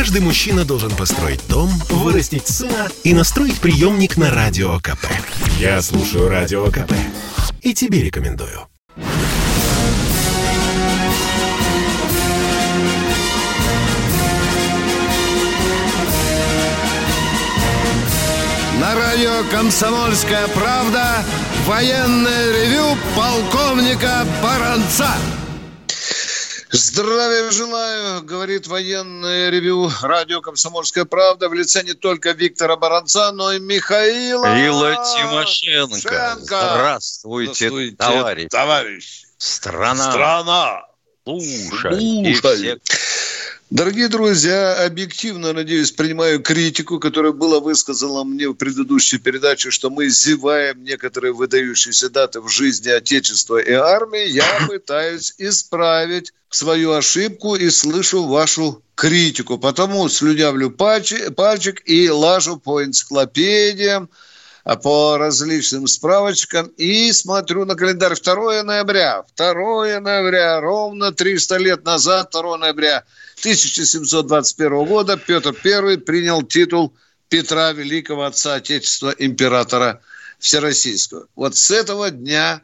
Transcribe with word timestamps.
Каждый 0.00 0.22
мужчина 0.22 0.64
должен 0.64 0.90
построить 0.96 1.46
дом, 1.46 1.68
вырастить 1.90 2.48
сына 2.48 2.88
и 3.04 3.12
настроить 3.12 3.60
приемник 3.60 4.16
на 4.16 4.30
Радио 4.30 4.78
КП. 4.78 5.04
Я 5.58 5.82
слушаю 5.82 6.30
Радио 6.30 6.64
КП 6.70 6.94
и 7.60 7.74
тебе 7.74 8.02
рекомендую. 8.02 8.66
На 18.80 18.94
радио 18.94 19.44
«Комсомольская 19.50 20.48
правда» 20.48 21.22
военное 21.66 22.52
ревю 22.54 22.96
полковника 23.14 24.24
Баранца. 24.42 25.10
Здравия 26.72 27.50
желаю, 27.50 28.22
говорит 28.22 28.68
военное 28.68 29.50
ревю 29.50 29.90
радио 30.02 30.40
«Комсомольская 30.40 31.04
правда» 31.04 31.48
в 31.48 31.54
лице 31.54 31.82
не 31.82 31.94
только 31.94 32.30
Виктора 32.30 32.76
Баранца, 32.76 33.32
но 33.32 33.52
и 33.52 33.58
Михаила 33.58 34.46
Ила 34.56 34.94
Тимошенко. 34.94 35.98
Шенко. 35.98 36.38
Здравствуйте, 36.44 37.68
Здравствуйте, 37.68 37.96
товарищ. 37.96 38.48
товарищ. 38.50 39.22
Страна. 39.36 40.10
Страна. 40.10 40.82
Слушай. 41.24 42.04
И 42.04 42.34
Слушай. 42.36 42.56
все 42.56 42.80
Дорогие 43.70 44.08
друзья, 44.08 44.84
объективно, 44.84 45.52
надеюсь, 45.52 45.92
принимаю 45.92 46.42
критику, 46.42 46.98
которая 46.98 47.30
была 47.30 47.60
высказана 47.60 48.24
мне 48.24 48.48
в 48.48 48.54
предыдущей 48.54 49.18
передаче, 49.18 49.70
что 49.70 49.90
мы 49.90 50.08
зеваем 50.08 50.82
некоторые 50.82 51.32
выдающиеся 51.32 52.10
даты 52.10 52.40
в 52.40 52.48
жизни 52.48 52.88
Отечества 52.88 53.58
и 53.58 53.70
армии. 53.70 54.28
Я 54.28 54.66
пытаюсь 54.66 55.34
исправить 55.38 56.32
свою 56.48 56.94
ошибку 56.94 57.54
и 57.54 57.70
слышу 57.70 58.24
вашу 58.24 58.82
критику. 58.96 59.56
Потому 59.56 60.08
слюнявлю 60.08 60.72
пальчик, 60.72 61.80
и 61.84 62.10
лажу 62.10 62.56
по 62.56 62.82
энциклопедиям, 62.82 64.10
а 64.64 64.74
по 64.74 65.16
различным 65.16 65.86
справочкам 65.86 66.66
и 66.76 67.12
смотрю 67.12 67.64
на 67.66 67.76
календарь 67.76 68.20
2 68.20 68.64
ноября. 68.64 69.22
2 69.36 70.00
ноября, 70.00 70.60
ровно 70.60 71.12
300 71.12 71.56
лет 71.58 71.84
назад, 71.84 72.30
2 72.32 72.58
ноября 72.58 73.04
1721 73.40 74.84
года 74.84 75.16
Петр 75.16 75.54
I 75.64 75.98
принял 75.98 76.42
титул 76.42 76.92
Петра 77.28 77.72
Великого, 77.72 78.24
отца 78.24 78.54
Отечества, 78.54 79.14
императора 79.18 80.00
Всероссийского. 80.38 81.26
Вот 81.36 81.56
с 81.56 81.70
этого 81.70 82.10
дня, 82.10 82.62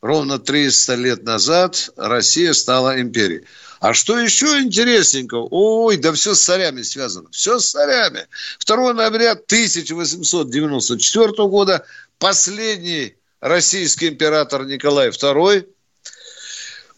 ровно 0.00 0.38
300 0.38 0.94
лет 0.96 1.22
назад, 1.22 1.90
Россия 1.96 2.52
стала 2.52 3.00
империей. 3.00 3.44
А 3.80 3.94
что 3.94 4.18
еще 4.18 4.60
интересненького? 4.60 5.48
Ой, 5.50 5.96
да 5.96 6.12
все 6.12 6.34
с 6.34 6.44
царями 6.44 6.82
связано. 6.82 7.30
Все 7.30 7.58
с 7.58 7.70
царями. 7.70 8.26
2 8.66 8.92
ноября 8.92 9.32
1894 9.32 11.48
года 11.48 11.86
последний 12.18 13.16
российский 13.40 14.08
император 14.08 14.66
Николай 14.66 15.08
II, 15.08 15.66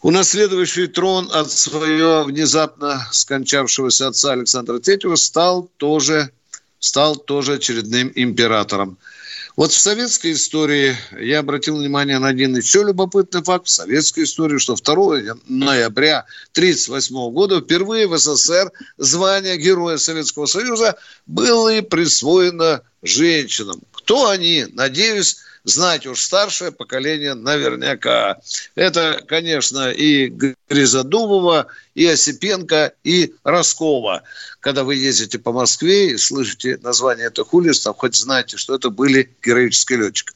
унаследовавший 0.03 0.87
трон 0.87 1.29
от 1.33 1.51
своего 1.51 2.23
внезапно 2.25 3.07
скончавшегося 3.11 4.09
отца 4.09 4.33
Александра 4.33 4.75
III, 4.75 5.15
стал 5.15 5.69
тоже, 5.77 6.29
стал 6.79 7.15
тоже 7.15 7.53
очередным 7.53 8.11
императором. 8.13 8.97
Вот 9.55 9.71
в 9.71 9.79
советской 9.79 10.33
истории 10.33 10.97
я 11.17 11.39
обратил 11.39 11.77
внимание 11.77 12.17
на 12.19 12.27
один 12.27 12.57
еще 12.57 12.83
любопытный 12.83 13.43
факт. 13.43 13.67
В 13.67 13.69
советской 13.69 14.23
истории, 14.23 14.57
что 14.57 14.75
2 14.75 15.35
ноября 15.47 16.25
1938 16.53 17.31
года 17.31 17.61
впервые 17.61 18.07
в 18.07 18.17
СССР 18.17 18.71
звание 18.97 19.57
Героя 19.57 19.97
Советского 19.97 20.47
Союза 20.47 20.95
было 21.27 21.81
присвоено 21.81 22.81
женщинам. 23.03 23.81
Кто 23.91 24.27
они? 24.27 24.65
Надеюсь, 24.73 25.37
знать 25.63 26.05
уж 26.05 26.21
старшее 26.21 26.71
поколение 26.71 27.33
наверняка. 27.33 28.39
Это, 28.75 29.23
конечно, 29.27 29.91
и 29.91 30.27
Гризодубова, 30.69 31.67
и 31.95 32.05
Осипенко, 32.05 32.93
и 33.03 33.33
Роскова. 33.43 34.23
Когда 34.59 34.83
вы 34.83 34.95
ездите 34.95 35.39
по 35.39 35.51
Москве 35.51 36.11
и 36.11 36.17
слышите 36.17 36.77
название 36.81 37.27
этих 37.27 37.53
улиц, 37.53 37.79
там 37.81 37.93
хоть 37.93 38.15
знаете, 38.15 38.57
что 38.57 38.75
это 38.75 38.89
были 38.89 39.29
героические 39.43 39.99
летчики. 39.99 40.33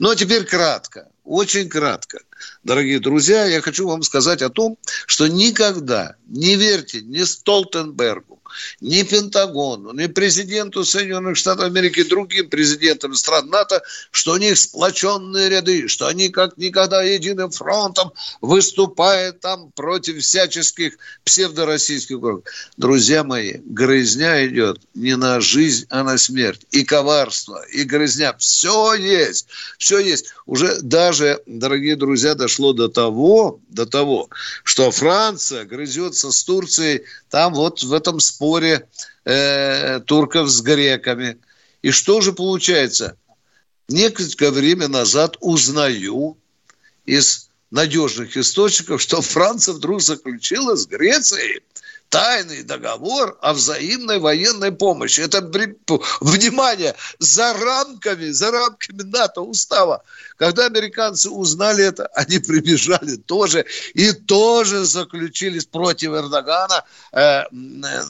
А 0.00 0.14
теперь 0.14 0.44
кратко, 0.44 1.08
очень 1.24 1.68
кратко. 1.68 2.20
Дорогие 2.64 3.00
друзья, 3.00 3.46
я 3.46 3.60
хочу 3.60 3.88
вам 3.88 4.02
сказать 4.02 4.42
о 4.42 4.50
том, 4.50 4.78
что 5.06 5.26
никогда 5.26 6.16
не 6.28 6.56
верьте 6.56 7.00
ни 7.02 7.22
Столтенбергу, 7.22 8.40
ни 8.80 9.02
Пентагону, 9.02 9.92
ни 9.92 10.06
президенту 10.06 10.84
Соединенных 10.84 11.36
Штатов 11.36 11.66
Америки, 11.66 12.02
другим 12.02 12.48
президентам 12.48 13.14
стран 13.14 13.48
НАТО, 13.48 13.82
что 14.10 14.32
у 14.32 14.36
них 14.36 14.58
сплоченные 14.58 15.48
ряды, 15.48 15.88
что 15.88 16.06
они 16.06 16.28
как 16.28 16.56
никогда 16.56 17.02
единым 17.02 17.50
фронтом 17.50 18.12
выступают 18.40 19.40
там 19.40 19.72
против 19.72 20.22
всяческих 20.22 20.96
псевдороссийских 21.24 22.20
групп. 22.20 22.46
Друзья 22.76 23.24
мои, 23.24 23.54
грызня 23.64 24.46
идет 24.46 24.80
не 24.94 25.16
на 25.16 25.40
жизнь, 25.40 25.86
а 25.90 26.02
на 26.02 26.18
смерть. 26.18 26.66
И 26.70 26.84
коварство, 26.84 27.64
и 27.72 27.84
грызня. 27.84 28.34
Все 28.38 28.94
есть, 28.94 29.48
все 29.78 29.98
есть. 29.98 30.26
Уже 30.46 30.80
даже, 30.80 31.40
дорогие 31.46 31.96
друзья, 31.96 32.31
дошло 32.34 32.72
до 32.72 32.88
того, 32.88 33.60
до 33.68 33.86
того, 33.86 34.28
что 34.64 34.90
Франция 34.90 35.64
грызется 35.64 36.30
с 36.30 36.44
Турцией 36.44 37.04
там 37.30 37.54
вот 37.54 37.82
в 37.82 37.92
этом 37.92 38.20
споре 38.20 38.88
э, 39.24 40.00
турков 40.00 40.48
с 40.48 40.60
греками. 40.60 41.38
И 41.82 41.90
что 41.90 42.20
же 42.20 42.32
получается? 42.32 43.16
Некоторое 43.88 44.50
время 44.50 44.88
назад 44.88 45.36
узнаю 45.40 46.36
из 47.04 47.48
надежных 47.70 48.36
источников, 48.36 49.02
что 49.02 49.20
Франция 49.20 49.74
вдруг 49.74 50.02
заключила 50.02 50.76
с 50.76 50.86
Грецией 50.86 51.62
тайный 52.12 52.62
договор 52.62 53.38
о 53.40 53.54
взаимной 53.54 54.18
военной 54.18 54.70
помощи. 54.70 55.22
Это, 55.22 55.40
внимание, 56.20 56.94
за 57.18 57.54
рамками, 57.54 58.28
за 58.28 58.50
рамками 58.50 59.02
НАТО 59.02 59.40
устава. 59.40 60.02
Когда 60.36 60.66
американцы 60.66 61.30
узнали 61.30 61.84
это, 61.84 62.06
они 62.14 62.38
прибежали 62.38 63.16
тоже 63.16 63.64
и 63.94 64.12
тоже 64.12 64.84
заключили 64.84 65.58
против 65.60 66.10
Эрдогана 66.10 66.84
э, 67.12 67.44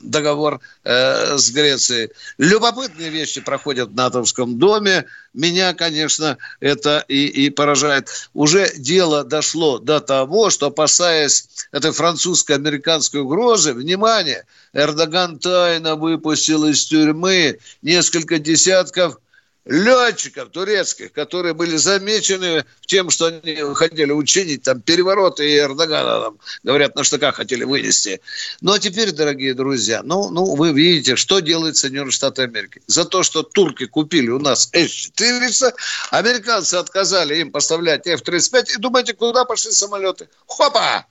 договор 0.02 0.60
э, 0.82 1.36
с 1.38 1.50
Грецией. 1.50 2.10
Любопытные 2.38 3.10
вещи 3.10 3.41
проходят 3.41 3.91
в 3.91 3.94
натовском 3.94 4.58
доме. 4.58 5.04
Меня, 5.32 5.74
конечно, 5.74 6.38
это 6.60 7.04
и, 7.06 7.26
и 7.26 7.50
поражает. 7.50 8.08
Уже 8.34 8.72
дело 8.76 9.24
дошло 9.24 9.78
до 9.78 10.00
того, 10.00 10.50
что, 10.50 10.66
опасаясь 10.66 11.48
этой 11.70 11.92
французско-американской 11.92 13.20
угрозы, 13.20 13.72
внимание, 13.92 14.44
Эрдоган 14.72 15.38
тайно 15.38 15.97
выпустил 15.97 16.64
из 16.66 16.86
тюрьмы 16.86 17.58
несколько 17.82 18.38
десятков 18.38 19.19
летчиков 19.64 20.48
турецких, 20.48 21.12
которые 21.12 21.54
были 21.54 21.76
замечены 21.76 22.64
тем, 22.86 23.10
что 23.10 23.26
они 23.26 23.75
хотели 23.75 24.10
учинить 24.10 24.62
там 24.62 24.80
перевороты 24.80 25.48
и 25.48 25.58
Эрдогана, 25.58 26.20
там, 26.20 26.38
говорят, 26.64 26.97
на 26.97 27.04
штыках 27.04 27.36
хотели 27.36 27.62
вынести. 27.62 28.20
Ну, 28.60 28.72
а 28.72 28.78
теперь, 28.80 29.12
дорогие 29.12 29.54
друзья, 29.54 30.03
ну, 30.03 30.30
ну, 30.30 30.56
вы 30.56 30.72
видите, 30.72 31.14
что 31.14 31.38
делает 31.38 31.76
Соединенные 31.76 32.10
Штаты 32.10 32.42
Америки. 32.42 32.82
За 32.88 33.04
то, 33.04 33.22
что 33.22 33.44
турки 33.44 33.86
купили 33.86 34.30
у 34.30 34.41
нас 34.41 34.69
С-400, 34.72 35.74
американцы 36.10 36.74
отказали 36.74 37.36
им 37.36 37.53
поставлять 37.53 38.06
F-35, 38.06 38.74
и 38.74 38.78
думаете, 38.78 39.14
куда 39.14 39.44
пошли 39.44 39.70
самолеты? 39.70 40.28
Хопа! 40.47 41.06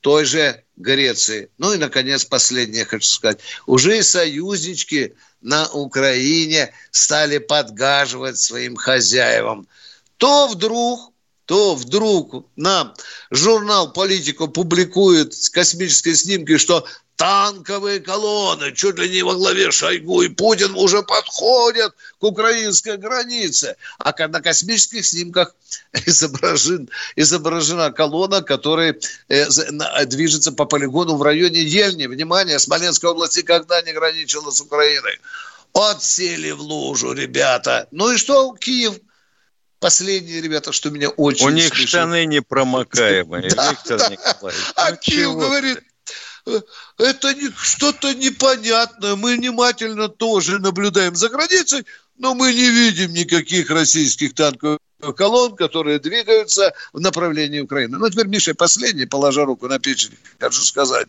Той 0.00 0.24
же 0.24 0.62
Греции. 0.76 1.50
Ну 1.58 1.74
и, 1.74 1.76
наконец, 1.76 2.24
последнее 2.24 2.84
хочу 2.84 3.06
сказать. 3.06 3.40
Уже 3.66 3.98
и 3.98 4.02
союзнички 4.02 5.14
на 5.42 5.68
Украине 5.68 6.72
стали 6.90 7.38
подгаживать 7.38 8.38
своим 8.38 8.76
хозяевам. 8.76 9.66
То 10.16 10.48
вдруг, 10.48 11.12
то 11.44 11.74
вдруг 11.74 12.46
нам 12.56 12.94
журнал 13.30 13.92
«Политику» 13.92 14.48
публикует 14.48 15.34
космические 15.52 16.16
снимки, 16.16 16.56
что 16.56 16.86
танковые 17.20 18.00
колонны, 18.00 18.72
чуть 18.72 18.98
ли 18.98 19.06
не 19.10 19.22
во 19.22 19.34
главе 19.34 19.70
Шойгу 19.70 20.22
и 20.22 20.30
Путин 20.30 20.74
уже 20.74 21.02
подходят 21.02 21.94
к 22.18 22.24
украинской 22.24 22.96
границе. 22.96 23.76
А 23.98 24.14
на 24.26 24.40
космических 24.40 25.04
снимках 25.04 25.54
изображен, 26.06 26.88
изображена 27.16 27.92
колонна, 27.92 28.40
которая 28.40 28.96
э, 29.28 30.06
движется 30.06 30.52
по 30.52 30.64
полигону 30.64 31.16
в 31.16 31.22
районе 31.22 31.62
Ельни. 31.62 32.06
Внимание, 32.06 32.58
Смоленская 32.58 33.10
область 33.10 33.36
никогда 33.36 33.82
не 33.82 33.92
граничила 33.92 34.50
с 34.50 34.62
Украиной. 34.62 35.20
Отсели 35.74 36.52
в 36.52 36.62
лужу, 36.62 37.12
ребята. 37.12 37.86
Ну 37.90 38.12
и 38.12 38.16
что, 38.16 38.56
Киев? 38.58 38.94
Последние 39.78 40.40
ребята, 40.40 40.72
что 40.72 40.88
меня 40.88 41.10
очень 41.10 41.46
У 41.46 41.50
них 41.50 41.68
смешит. 41.68 41.88
штаны 41.88 42.24
непромокаемые, 42.24 43.50
да, 43.56 43.70
Виктор 43.70 43.98
да. 43.98 44.08
Николаевич. 44.08 44.64
А 44.76 44.90
ну, 44.90 44.96
Киев 44.96 45.32
говорит, 45.34 45.80
это 46.98 47.34
не, 47.34 47.50
что-то 47.56 48.14
непонятное. 48.14 49.16
Мы 49.16 49.36
внимательно 49.36 50.08
тоже 50.08 50.58
наблюдаем 50.58 51.14
за 51.16 51.28
границей, 51.28 51.84
но 52.18 52.34
мы 52.34 52.52
не 52.52 52.70
видим 52.70 53.12
никаких 53.12 53.70
российских 53.70 54.34
танковых 54.34 54.78
колонн, 55.16 55.56
которые 55.56 55.98
двигаются 55.98 56.72
в 56.92 57.00
направлении 57.00 57.60
Украины. 57.60 57.98
Ну, 57.98 58.08
теперь, 58.08 58.26
Миша, 58.26 58.54
последний, 58.54 59.06
положа 59.06 59.44
руку 59.44 59.68
на 59.68 59.78
печень, 59.78 60.16
хочу 60.38 60.60
сказать. 60.60 61.08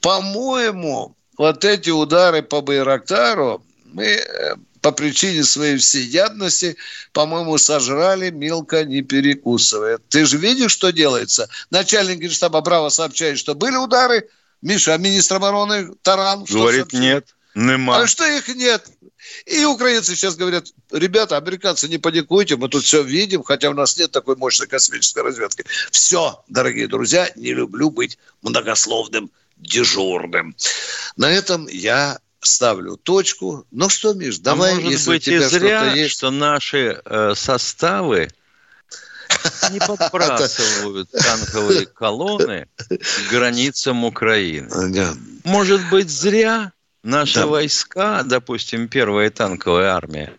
По-моему, 0.00 1.14
вот 1.38 1.64
эти 1.64 1.90
удары 1.90 2.42
по 2.42 2.60
Байрактару 2.60 3.64
мы 3.92 4.04
э, 4.04 4.56
по 4.82 4.90
причине 4.90 5.44
своей 5.44 5.76
всеядности, 5.76 6.76
по-моему, 7.12 7.56
сожрали 7.56 8.30
мелко 8.30 8.84
не 8.84 9.02
перекусывая. 9.02 9.98
Ты 10.08 10.26
же 10.26 10.38
видишь, 10.38 10.72
что 10.72 10.90
делается? 10.90 11.48
Начальник 11.70 12.18
генштаба 12.18 12.60
Браво 12.60 12.88
сообщает, 12.88 13.38
что 13.38 13.54
были 13.54 13.76
удары. 13.76 14.28
Миша, 14.62 14.94
а 14.94 14.98
министр 14.98 15.36
обороны 15.36 15.90
Таран 16.02 16.44
Говорит, 16.44 16.92
нет, 16.92 17.26
нема. 17.54 18.00
А 18.00 18.06
что 18.06 18.24
их 18.24 18.48
нет? 18.48 18.86
И 19.46 19.64
украинцы 19.64 20.14
сейчас 20.14 20.36
говорят, 20.36 20.66
ребята, 20.90 21.36
американцы, 21.36 21.88
не 21.88 21.98
паникуйте, 21.98 22.56
мы 22.56 22.68
тут 22.68 22.84
все 22.84 23.02
видим, 23.02 23.42
хотя 23.42 23.70
у 23.70 23.74
нас 23.74 23.96
нет 23.96 24.10
такой 24.10 24.36
мощной 24.36 24.68
космической 24.68 25.22
разведки. 25.22 25.64
Все, 25.90 26.42
дорогие 26.48 26.88
друзья, 26.88 27.30
не 27.36 27.52
люблю 27.52 27.90
быть 27.90 28.18
многословным 28.42 29.30
дежурным. 29.56 30.56
На 31.16 31.30
этом 31.30 31.68
я 31.68 32.18
ставлю 32.40 32.96
точку. 32.96 33.64
Ну 33.70 33.88
что, 33.88 34.12
Миш, 34.14 34.38
давай, 34.38 34.72
а 34.72 34.74
может 34.74 34.90
если 34.90 35.10
быть, 35.10 35.22
у 35.22 35.30
тебя 35.30 35.46
и 35.46 35.48
зря, 35.48 35.80
что-то 35.80 35.96
есть. 35.96 36.12
что 36.14 36.30
наши 36.30 37.00
э, 37.04 37.32
составы 37.36 38.28
не 39.70 39.78
подбрасывают 39.86 41.10
танковые 41.10 41.86
колонны 41.86 42.66
к 42.88 43.30
границам 43.30 44.04
Украины. 44.04 44.68
Может 45.44 45.80
быть, 45.90 46.10
зря 46.10 46.72
наши 47.02 47.40
да. 47.40 47.46
войска, 47.46 48.22
допустим, 48.22 48.88
первая 48.88 49.30
танковая 49.30 49.94
армия, 49.94 50.32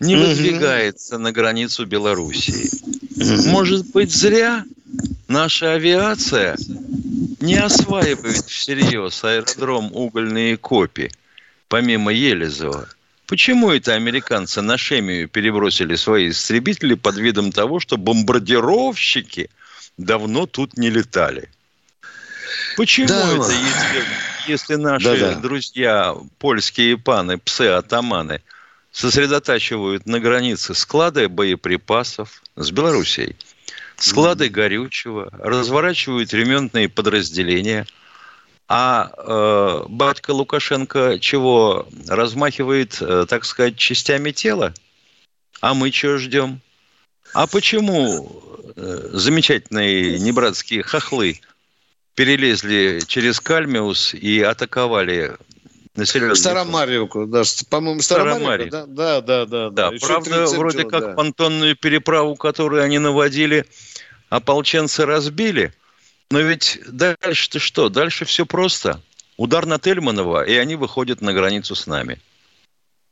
не 0.00 0.16
выдвигается 0.16 1.18
на 1.18 1.32
границу 1.32 1.86
Белоруссии. 1.86 2.70
Может 3.48 3.86
быть, 3.92 4.14
зря 4.14 4.64
наша 5.28 5.72
авиация 5.72 6.56
не 7.40 7.56
осваивает 7.56 8.46
всерьез 8.46 9.22
аэродром 9.24 9.90
угольные 9.92 10.56
копии– 10.56 11.10
помимо 11.74 12.12
Елизова. 12.12 12.88
Почему 13.26 13.70
это 13.70 13.94
американцы 13.94 14.60
на 14.60 14.76
Шемию 14.76 15.28
перебросили 15.28 15.94
свои 15.96 16.28
истребители 16.28 16.94
под 16.94 17.16
видом 17.16 17.52
того, 17.52 17.80
что 17.80 17.96
бомбардировщики 17.96 19.48
давно 19.96 20.46
тут 20.46 20.76
не 20.76 20.90
летали? 20.90 21.48
Почему 22.76 23.08
да. 23.08 23.32
это, 23.32 23.50
если, 23.52 24.04
если 24.46 24.74
наши 24.74 25.04
да 25.04 25.14
-да. 25.14 25.40
друзья, 25.40 26.14
польские 26.38 26.98
паны, 26.98 27.38
псы-атаманы, 27.38 28.40
сосредотачивают 28.92 30.06
на 30.06 30.20
границе 30.20 30.74
склады 30.74 31.28
боеприпасов 31.28 32.42
с 32.56 32.70
Белоруссией, 32.70 33.36
склады 33.96 34.48
горючего, 34.50 35.30
разворачивают 35.32 36.34
ремонтные 36.34 36.88
подразделения– 36.88 37.86
а 38.68 39.10
э, 39.16 39.84
батька 39.88 40.30
Лукашенко 40.30 41.18
чего? 41.20 41.86
Размахивает, 42.08 42.96
э, 43.00 43.26
так 43.28 43.44
сказать, 43.44 43.76
частями 43.76 44.30
тела? 44.30 44.72
А 45.60 45.74
мы 45.74 45.90
чего 45.90 46.16
ждем? 46.16 46.60
А 47.34 47.46
почему 47.46 48.42
э, 48.76 49.10
замечательные 49.12 50.18
небратские 50.18 50.82
хохлы 50.82 51.40
перелезли 52.14 53.02
через 53.06 53.40
Кальмиус 53.40 54.14
и 54.14 54.40
атаковали 54.40 55.36
населенный 55.94 56.36
Старомарьевку, 56.36 57.26
да, 57.26 57.42
по-моему, 57.68 58.00
Старомарьевку, 58.00 58.70
да, 58.70 58.86
да, 58.86 59.20
да, 59.20 59.46
да. 59.46 59.70
Да, 59.70 59.90
да. 59.90 59.96
правда, 60.00 60.46
вроде 60.46 60.84
как 60.84 61.00
да. 61.00 61.12
понтонную 61.14 61.76
переправу, 61.76 62.34
которую 62.34 62.82
они 62.82 62.98
наводили, 62.98 63.66
ополченцы 64.30 65.04
разбили– 65.04 65.74
но 66.34 66.40
ведь 66.40 66.80
дальше-то 66.88 67.60
что? 67.60 67.88
Дальше 67.88 68.24
все 68.24 68.44
просто. 68.44 69.00
Удар 69.36 69.66
на 69.66 69.78
Тельманова, 69.78 70.44
и 70.44 70.54
они 70.54 70.74
выходят 70.74 71.20
на 71.20 71.32
границу 71.32 71.76
с 71.76 71.86
нами. 71.86 72.20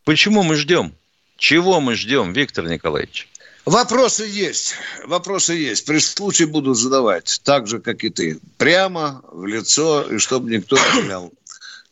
Почему 0.02 0.42
мы 0.42 0.56
ждем? 0.56 0.92
Чего 1.36 1.80
мы 1.80 1.94
ждем, 1.94 2.32
Виктор 2.32 2.66
Николаевич? 2.66 3.28
Вопросы 3.64 4.24
есть. 4.24 4.74
Вопросы 5.04 5.52
есть. 5.52 5.86
При 5.86 6.00
случае 6.00 6.48
буду 6.48 6.74
задавать. 6.74 7.40
Так 7.44 7.69
же, 7.69 7.78
как 7.78 8.02
и 8.02 8.10
ты. 8.10 8.40
Прямо 8.58 9.22
в 9.30 9.46
лицо, 9.46 10.02
и 10.02 10.18
чтобы 10.18 10.50
никто 10.50 10.76
не 10.76 11.02
гулял. 11.02 11.32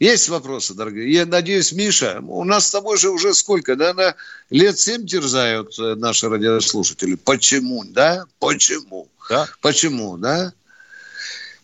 Есть 0.01 0.31
вопросы, 0.31 0.75
дорогие. 0.75 1.13
Я 1.13 1.27
надеюсь, 1.27 1.71
Миша, 1.71 2.21
у 2.27 2.43
нас 2.43 2.67
с 2.67 2.71
тобой 2.73 2.99
же 2.99 3.11
уже 3.11 3.35
сколько, 3.35 3.77
да, 3.77 3.95
на 3.95 4.17
лет 4.51 4.81
семь 4.81 5.07
терзают 5.07 5.79
э, 5.79 5.95
наши 5.95 6.29
радиослушатели. 6.29 7.15
Почему, 7.15 7.85
да? 7.85 8.25
Почему? 8.41 9.07
Да? 9.29 9.49
Почему, 9.61 10.17
да? 10.17 10.53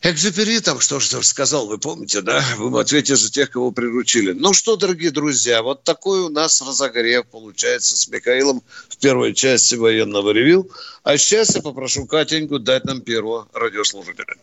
Экзюпери 0.09 0.61
там 0.61 0.79
что 0.79 1.01
что 1.01 1.21
сказал, 1.23 1.67
вы 1.67 1.79
помните, 1.79 2.21
да? 2.21 2.41
Вы 2.59 2.71
в 2.71 2.77
ответе 2.77 3.17
за 3.17 3.29
тех, 3.29 3.51
кого 3.51 3.73
приручили. 3.73 4.31
Ну 4.31 4.53
что, 4.53 4.77
дорогие 4.77 5.11
друзья, 5.11 5.65
вот 5.65 5.83
такой 5.83 6.21
у 6.21 6.29
нас 6.29 6.63
разогрев 6.63 7.27
получается 7.27 7.97
с 7.97 8.07
Михаилом 8.07 8.63
в 8.89 8.99
первой 8.99 9.35
части 9.35 9.75
военного 9.75 10.31
ревю. 10.31 10.71
А 11.03 11.19
сейчас 11.19 11.57
я 11.57 11.61
попрошу 11.61 12.07
Катеньку 12.07 12.61
дать 12.61 12.85
нам 12.85 13.01
первого 13.01 13.49
радиослушателя. 13.53 14.37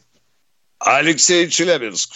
Алексей 0.79 1.47
Челябинск. 1.47 2.11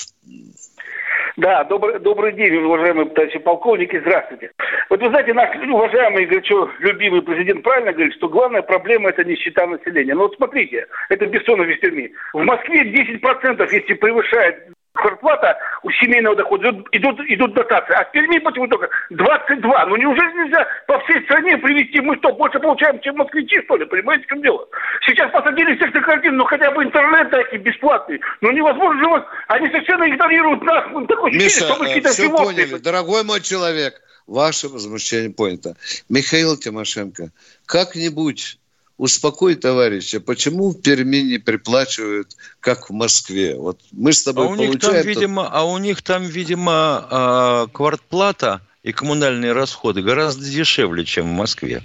Да, 1.38 1.64
добрый, 1.66 2.00
добрый 2.00 2.34
день, 2.34 2.56
уважаемые 2.56 3.10
товарищи 3.10 3.38
полковники, 3.38 4.00
здравствуйте. 4.00 4.50
Вот 4.90 5.00
вы 5.00 5.10
знаете, 5.10 5.36
наш 5.36 5.56
уважаемый, 5.70 6.26
горячо 6.26 6.68
любимый 6.80 7.22
президент 7.22 7.62
правильно 7.62 7.94
говорит, 7.94 8.16
что 8.16 8.28
главная 8.28 8.64
проблема– 8.64 9.10
это 9.12 9.24
нищета 9.24 9.68
населения. 9.68 10.16
Но 10.16 10.24
вот 10.24 10.36
смотрите, 10.36 10.88
это 11.10 11.28
Бессонов 11.28 11.68
из 11.68 11.78
Перми. 11.78 12.12
В 12.34 12.42
Москве 12.42 12.92
10%, 12.92 13.72
если 13.72 13.94
превышает 13.94 14.68
зарплата 15.04 15.58
у 15.84 15.92
семейного 15.92 16.36
дохода, 16.36 16.70
идут, 16.70 16.88
идут, 16.92 17.20
идут 17.28 17.54
дотации. 17.54 17.94
А 17.94 18.04
в 18.06 18.12
Перми 18.12 18.40
почему 18.40 18.68
только 18.68 18.90
22. 19.10 19.86
Ну 19.86 19.96
неужели 19.96 20.44
нельзя 20.44 20.68
по 20.88 21.00
всей 21.00 21.24
стране 21.24 21.58
привести? 21.58 22.00
Мы 22.02 22.16
что, 22.18 22.34
больше 22.34 22.60
получаем, 22.60 23.00
чем 23.02 23.18
москвичи, 23.18 23.62
что 23.64 23.78
ли? 23.78 23.86
Понимаете, 23.86 24.26
в 24.26 24.28
чем 24.28 24.42
дело? 24.42 24.68
Сейчас 25.06 25.32
посадили 25.32 25.76
всех 25.76 25.94
на 25.94 26.02
картину, 26.02 26.38
ну 26.38 26.46
хотя 26.46 26.72
бы 26.72 26.84
интернет 26.84 27.30
дайте 27.30 27.58
бесплатный. 27.58 28.20
Ну 28.42 28.52
невозможно 28.52 29.02
же, 29.02 29.26
они 29.48 29.68
совершенно 29.68 30.10
игнорируют 30.10 30.64
нас. 30.64 30.86
Ну, 30.92 31.06
такое 31.08 31.32
Миша, 31.32 31.66
что 31.66 31.78
мы 31.78 31.86
какие-то 31.86 32.10
все 32.10 32.30
поняли. 32.30 32.78
Дорогой 32.78 33.24
мой 33.24 33.42
человек, 33.42 34.02
ваше 34.28 34.68
возмущение 34.68 35.32
понято. 35.32 35.76
Михаил 36.10 36.58
Тимошенко, 36.58 37.32
как-нибудь 37.66 38.60
успокой 38.98 39.56
товарища, 39.56 40.20
почему 40.20 40.72
в 40.72 40.82
Перми 40.82 41.18
не 41.18 41.38
приплачивают, 41.38 42.36
как 42.60 42.90
в 42.90 42.94
Москве? 42.94 43.56
Вот 43.56 43.80
мы 43.92 44.12
с 44.12 44.24
тобой 44.24 44.48
а 44.48 44.50
у 44.50 44.56
них 44.56 44.80
там, 44.80 45.02
видимо, 45.02 45.48
А 45.48 45.64
у 45.66 45.78
них 45.78 46.02
там, 46.02 46.24
видимо, 46.24 47.08
а, 47.10 47.68
квартплата 47.68 48.62
и 48.84 48.92
коммунальные 48.92 49.54
расходы 49.54 50.02
гораздо 50.02 50.46
дешевле, 50.46 51.06
чем 51.06 51.30
в 51.30 51.34
Москве. 51.34 51.84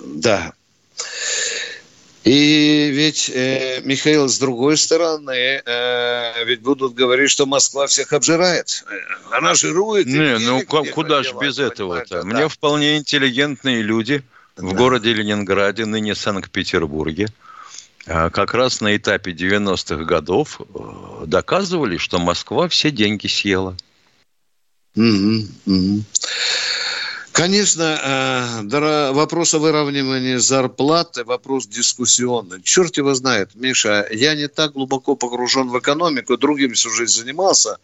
Да. 0.00 0.52
И 2.24 2.90
ведь, 2.92 3.28
э, 3.34 3.80
Михаил, 3.82 4.28
с 4.28 4.38
другой 4.38 4.76
стороны, 4.76 5.60
э, 5.64 6.44
ведь 6.44 6.60
будут 6.60 6.94
говорить, 6.94 7.30
что 7.30 7.46
Москва 7.46 7.88
всех 7.88 8.12
обжирает. 8.12 8.84
Она 9.32 9.54
жирует. 9.54 10.06
Не, 10.06 10.38
ну 10.38 10.62
куда 10.64 11.24
же 11.24 11.32
без 11.40 11.58
этого-то? 11.58 12.22
Да. 12.22 12.24
Мне 12.24 12.48
вполне 12.48 12.96
интеллигентные 12.98 13.82
люди– 13.82 14.22
в 14.56 14.74
городе 14.74 15.12
Ленинграде, 15.12 15.86
ныне 15.86 16.14
Санкт-Петербурге, 16.14 17.28
а, 18.06 18.30
как 18.30 18.54
раз 18.54 18.80
на 18.80 18.96
этапе 18.96 19.32
90-х 19.32 20.04
годов 20.04 20.60
э, 20.60 21.24
доказывали, 21.26 21.96
что 21.96 22.18
Москва 22.18 22.68
все 22.68 22.90
деньги 22.90 23.28
съела. 23.28 23.76
Угу. 24.96 26.04
Конечно, 27.32 28.62
э, 28.62 29.12
вопрос 29.12 29.54
о 29.54 29.58
выравнивании 29.58 30.36
зарплаты, 30.36 31.24
вопрос 31.24 31.66
дискуссионный. 31.66 32.60
Черт 32.62 32.98
его 32.98 33.14
знает, 33.14 33.54
Миша, 33.54 34.06
я 34.10 34.34
не 34.34 34.48
так 34.48 34.72
глубоко 34.72 35.16
погружен 35.16 35.68
в 35.68 35.78
экономику, 35.78 36.36
другим 36.36 36.74
всю 36.74 36.90
жизнь 36.90 37.20
занимался. 37.20 37.78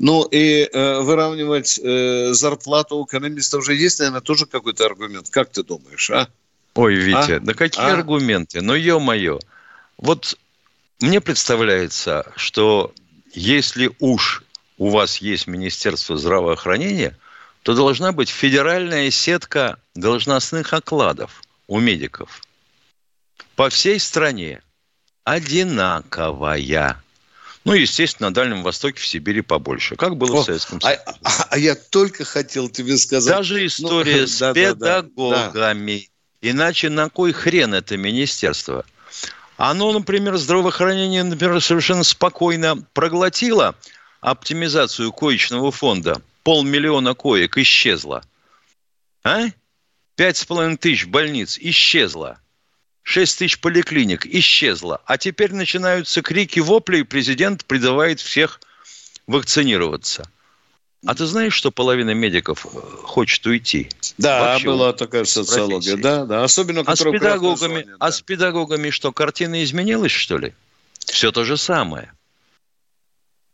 Ну 0.00 0.24
и 0.24 0.68
э, 0.72 1.00
выравнивать 1.00 1.78
э, 1.78 2.32
зарплату 2.32 2.96
у 2.96 3.04
экономистов 3.04 3.60
уже 3.60 3.74
есть, 3.74 4.00
наверное, 4.00 4.22
тоже 4.22 4.46
какой-то 4.46 4.86
аргумент. 4.86 5.30
Как 5.30 5.50
ты 5.50 5.62
думаешь, 5.62 6.10
а? 6.10 6.28
Ой, 6.74 6.94
Витя, 6.94 7.36
а? 7.36 7.40
да 7.40 7.54
какие 7.54 7.84
а? 7.84 7.94
аргументы? 7.94 8.60
Ну, 8.60 8.74
ё-моё. 8.74 9.38
Вот 9.98 10.36
мне 11.00 11.20
представляется, 11.20 12.32
что 12.34 12.92
если 13.32 13.92
уж 14.00 14.42
у 14.78 14.90
вас 14.90 15.18
есть 15.18 15.46
Министерство 15.46 16.16
здравоохранения– 16.16 17.16
то 17.62 17.74
должна 17.74 18.12
быть 18.12 18.28
федеральная 18.28 19.10
сетка 19.10 19.78
должностных 19.94 20.72
окладов 20.72 21.42
у 21.66 21.78
медиков. 21.78 22.40
По 23.56 23.68
всей 23.68 24.00
стране 24.00 24.62
одинаковая. 25.24 27.02
Ну, 27.64 27.74
естественно, 27.74 28.30
на 28.30 28.34
Дальнем 28.34 28.62
Востоке, 28.62 29.00
в 29.00 29.06
Сибири 29.06 29.42
побольше. 29.42 29.96
Как 29.96 30.16
было 30.16 30.38
О, 30.38 30.42
в 30.42 30.44
Советском 30.46 30.78
а, 30.78 30.80
Союзе. 30.80 31.02
А, 31.04 31.14
а, 31.22 31.46
а 31.50 31.58
я 31.58 31.74
только 31.74 32.24
хотел 32.24 32.70
тебе 32.70 32.96
сказать. 32.96 33.34
Даже 33.34 33.54
ну, 33.58 33.66
история 33.66 34.20
ну, 34.22 34.26
с 34.26 34.38
да, 34.38 34.54
педагогами. 34.54 35.98
Да, 35.98 36.00
да. 36.42 36.50
Иначе 36.50 36.88
на 36.88 37.10
кой 37.10 37.32
хрен 37.32 37.74
это 37.74 37.98
министерство? 37.98 38.86
Оно, 39.58 39.92
например, 39.92 40.38
здравоохранение, 40.38 41.22
например, 41.22 41.60
совершенно 41.60 42.02
спокойно 42.02 42.82
проглотило 42.94 43.74
оптимизацию 44.22 45.12
коечного 45.12 45.70
фонда. 45.70 46.22
Полмиллиона 46.50 47.14
коек 47.14 47.58
исчезло. 47.58 48.24
А? 49.22 49.42
Пять 50.16 50.36
с 50.36 50.44
половиной 50.44 50.78
тысяч 50.78 51.06
больниц 51.06 51.56
исчезло. 51.56 52.40
6 53.04 53.38
тысяч 53.38 53.60
поликлиник 53.60 54.26
исчезло. 54.26 55.00
А 55.06 55.16
теперь 55.16 55.54
начинаются 55.54 56.22
крики, 56.22 56.58
вопли, 56.58 56.98
и 56.98 57.02
президент 57.04 57.64
призывает 57.66 58.18
всех 58.18 58.60
вакцинироваться. 59.28 60.28
А 61.06 61.14
ты 61.14 61.24
знаешь, 61.26 61.54
что 61.54 61.70
половина 61.70 62.14
медиков 62.14 62.66
э, 62.66 62.80
хочет 63.04 63.46
уйти? 63.46 63.88
Да, 64.18 64.40
Вообще, 64.40 64.66
была 64.66 64.92
такая 64.92 65.26
социология. 65.26 65.96
Да, 65.96 66.24
да. 66.24 66.42
Особенно, 66.42 66.80
а 66.80 66.96
с, 66.96 67.04
педагогами, 67.04 67.54
зоне, 67.54 67.84
да. 67.84 67.96
а 68.00 68.10
с 68.10 68.22
педагогами 68.22 68.90
что, 68.90 69.12
картина 69.12 69.62
изменилась, 69.62 70.10
что 70.10 70.36
ли? 70.36 70.52
Все 70.98 71.30
то 71.30 71.44
же 71.44 71.56
самое. 71.56 72.12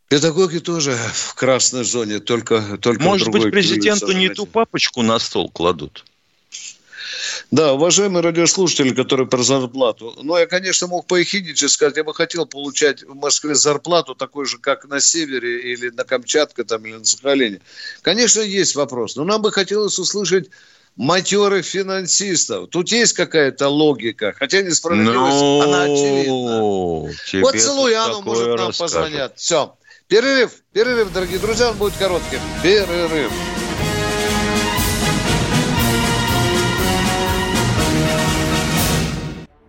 Педагоги 0.09 0.59
тоже 0.59 0.97
в 1.13 1.33
красной 1.33 1.83
зоне, 1.83 2.19
только, 2.19 2.77
только 2.77 3.03
Может 3.03 3.27
быть, 3.27 3.51
президенту 3.51 4.11
не 4.13 4.29
ту 4.29 4.45
папочку 4.45 5.01
на 5.01 5.19
стол 5.19 5.49
кладут? 5.49 6.05
Да, 7.51 7.73
уважаемые 7.73 8.23
радиослушатели, 8.23 8.93
которые 8.93 9.27
про 9.27 9.43
зарплату. 9.43 10.13
Ну, 10.21 10.37
я, 10.37 10.45
конечно, 10.45 10.87
мог 10.87 11.07
поехидничать 11.07 11.71
сказать, 11.71 11.97
я 11.97 12.03
бы 12.03 12.13
хотел 12.13 12.45
получать 12.45 13.03
в 13.03 13.15
Москве 13.15 13.53
зарплату 13.55 14.15
такой 14.15 14.45
же, 14.45 14.57
как 14.59 14.85
на 14.85 15.01
севере 15.01 15.73
или 15.73 15.89
на 15.89 16.03
Камчатке 16.05 16.63
там, 16.63 16.85
или 16.85 16.95
на 16.95 17.05
Сахалине. 17.05 17.59
Конечно, 18.01 18.41
есть 18.41 18.75
вопрос, 18.75 19.15
но 19.17 19.25
нам 19.25 19.41
бы 19.41 19.51
хотелось 19.51 19.99
услышать 19.99 20.49
матерых 20.95 21.65
финансистов. 21.65 22.69
Тут 22.69 22.91
есть 22.91 23.13
какая-то 23.13 23.67
логика, 23.67 24.33
хотя 24.37 24.61
несправедливость, 24.61 25.37
ну, 25.37 25.61
она 25.61 25.83
очевидна. 25.83 27.41
Вот 27.41 27.59
Целуяну, 27.59 28.21
может, 28.21 28.57
нам 28.57 28.71
позвонят. 28.73 29.33
Все. 29.35 29.75
Перерыв, 30.09 30.63
перерыв, 30.71 31.11
дорогие 31.11 31.37
друзья, 31.37 31.69
он 31.69 31.75
будет 31.75 31.93
коротким. 31.97 32.39
Перерыв. 32.63 33.29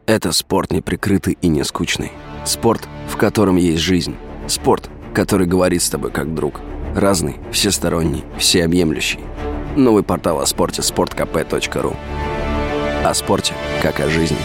Это 0.06 0.30
спорт 0.30 0.70
неприкрытый 0.70 1.36
и 1.42 1.48
не 1.48 1.64
скучный. 1.64 2.12
Спорт, 2.44 2.88
в 3.08 3.16
котором 3.16 3.56
есть 3.56 3.82
жизнь. 3.82 4.14
Спорт, 4.46 4.88
который 5.12 5.48
говорит 5.48 5.82
с 5.82 5.90
тобой 5.90 6.12
как 6.12 6.32
друг. 6.32 6.60
Разный, 6.94 7.40
всесторонний, 7.50 8.22
всеобъемлющий. 8.38 9.20
Новый 9.76 10.04
портал 10.04 10.40
о 10.40 10.46
спорте– 10.46 10.82
sportkp.ru 10.82 11.96
О 13.04 13.14
спорте, 13.14 13.54
как 13.82 13.98
о 13.98 14.08
жизни. 14.08 14.38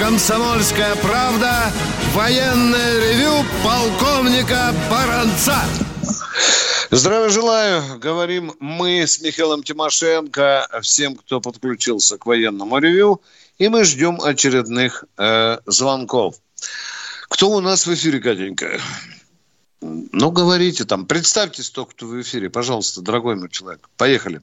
«Комсомольская 0.00 0.96
правда» 0.96 1.70
Военное 2.14 3.00
ревю 3.00 3.44
полковника 3.62 4.74
Баранца. 4.90 5.62
Здравия 6.90 7.28
желаю. 7.28 7.98
Говорим 8.00 8.52
мы 8.60 9.02
с 9.02 9.20
Михаилом 9.20 9.62
Тимошенко, 9.62 10.66
всем, 10.80 11.16
кто 11.16 11.40
подключился 11.42 12.16
к 12.16 12.24
военному 12.24 12.78
ревю. 12.78 13.20
И 13.58 13.68
мы 13.68 13.84
ждем 13.84 14.20
очередных 14.22 15.04
э, 15.18 15.58
звонков. 15.66 16.36
Кто 17.28 17.50
у 17.50 17.60
нас 17.60 17.86
в 17.86 17.92
эфире, 17.94 18.20
Катенька? 18.20 18.80
Ну, 19.82 20.30
говорите 20.30 20.84
там. 20.84 21.04
Представьтесь 21.04 21.68
только, 21.68 21.92
кто 21.92 22.06
в 22.06 22.20
эфире. 22.22 22.48
Пожалуйста, 22.48 23.02
дорогой 23.02 23.36
мой 23.36 23.50
человек. 23.50 23.88
Поехали. 23.96 24.40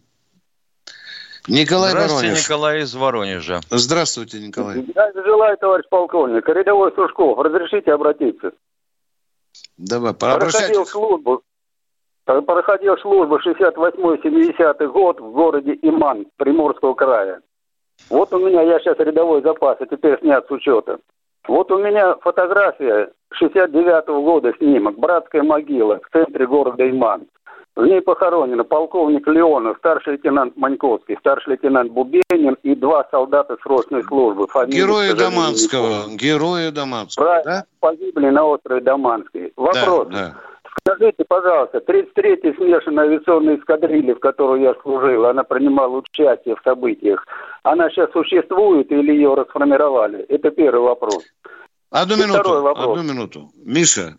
Николай 1.48 1.92
Здравствуйте, 1.92 2.28
Воронеж. 2.28 2.44
Николай 2.44 2.80
из 2.82 2.96
Воронежа. 2.96 3.60
Здравствуйте, 3.70 4.40
Николай. 4.40 4.86
Я 4.94 5.12
желаю, 5.14 5.58
товарищ 5.58 5.86
полковник. 5.90 6.48
Рядовой 6.48 6.92
Сушков, 6.94 7.40
разрешите 7.40 7.94
обратиться? 7.94 8.52
Давай, 9.78 10.14
проходил 10.14 10.86
службу, 10.86 11.42
проходил 12.26 12.98
службу 12.98 13.40
68-70 13.40 14.88
год 14.88 15.20
в 15.20 15.32
городе 15.32 15.78
Иман 15.82 16.28
Приморского 16.36 16.94
края. 16.94 17.42
Вот 18.10 18.34
у 18.34 18.40
меня, 18.40 18.62
я 18.62 18.80
сейчас 18.80 18.98
рядовой 19.00 19.42
запас, 19.42 19.78
а 19.80 19.86
теперь 19.86 20.20
снят 20.20 20.46
с 20.46 20.52
учета. 20.52 21.00
Вот 21.48 21.72
у 21.72 21.80
меня 21.80 22.16
фотография 22.16 23.12
69 23.32 24.06
-го 24.08 24.22
года 24.22 24.54
снимок, 24.58 25.00
братская 25.00 25.44
могила 25.44 26.00
в 26.00 26.10
центре 26.12 26.46
города 26.46 26.88
Иман. 26.88 27.28
В 27.78 27.86
ней 27.86 28.02
похоронены 28.02 28.64
полковник 28.64 29.28
Леонов, 29.28 29.78
старший 29.78 30.14
лейтенант 30.14 30.58
Маньковский, 30.58 31.16
старший 31.20 31.52
лейтенант 31.52 31.92
Бубенин 31.92 32.58
и 32.64 32.74
два 32.74 33.08
солдата 33.12 33.56
срочной 33.62 34.04
службы. 34.04 34.48
Фамилии, 34.48 34.80
герои 34.80 35.12
Даманского. 35.14 36.10
Герои 36.10 36.72
Даманского, 36.72 37.26
Правильно, 37.26 37.52
да? 37.52 37.66
погибли 37.80 38.30
на 38.30 38.46
острове 38.46 38.82
Даманский. 38.82 39.54
Вопрос. 39.56 40.08
Да, 40.08 40.16
да. 40.16 40.36
Скажите, 40.80 41.24
пожалуйста, 41.28 41.78
33-я 41.78 42.54
смешанная 42.56 43.06
авиационная 43.06 43.58
эскадрилья, 43.58 44.16
в 44.16 44.20
которой 44.20 44.64
я 44.64 44.74
служил, 44.82 45.28
она 45.28 45.44
принимала 45.44 45.98
участие 45.98 46.56
в 46.56 46.62
событиях, 46.64 47.24
она 47.62 47.92
сейчас 47.92 48.12
существует 48.12 48.92
или 48.92 49.12
ее 49.12 49.36
расформировали? 49.36 50.22
Это 50.30 50.50
первый 50.50 50.82
вопрос. 50.82 51.24
Одну 51.92 52.16
и 52.16 52.22
минуту, 52.22 52.68
одну 52.70 53.04
минуту. 53.04 53.50
Миша, 53.64 54.18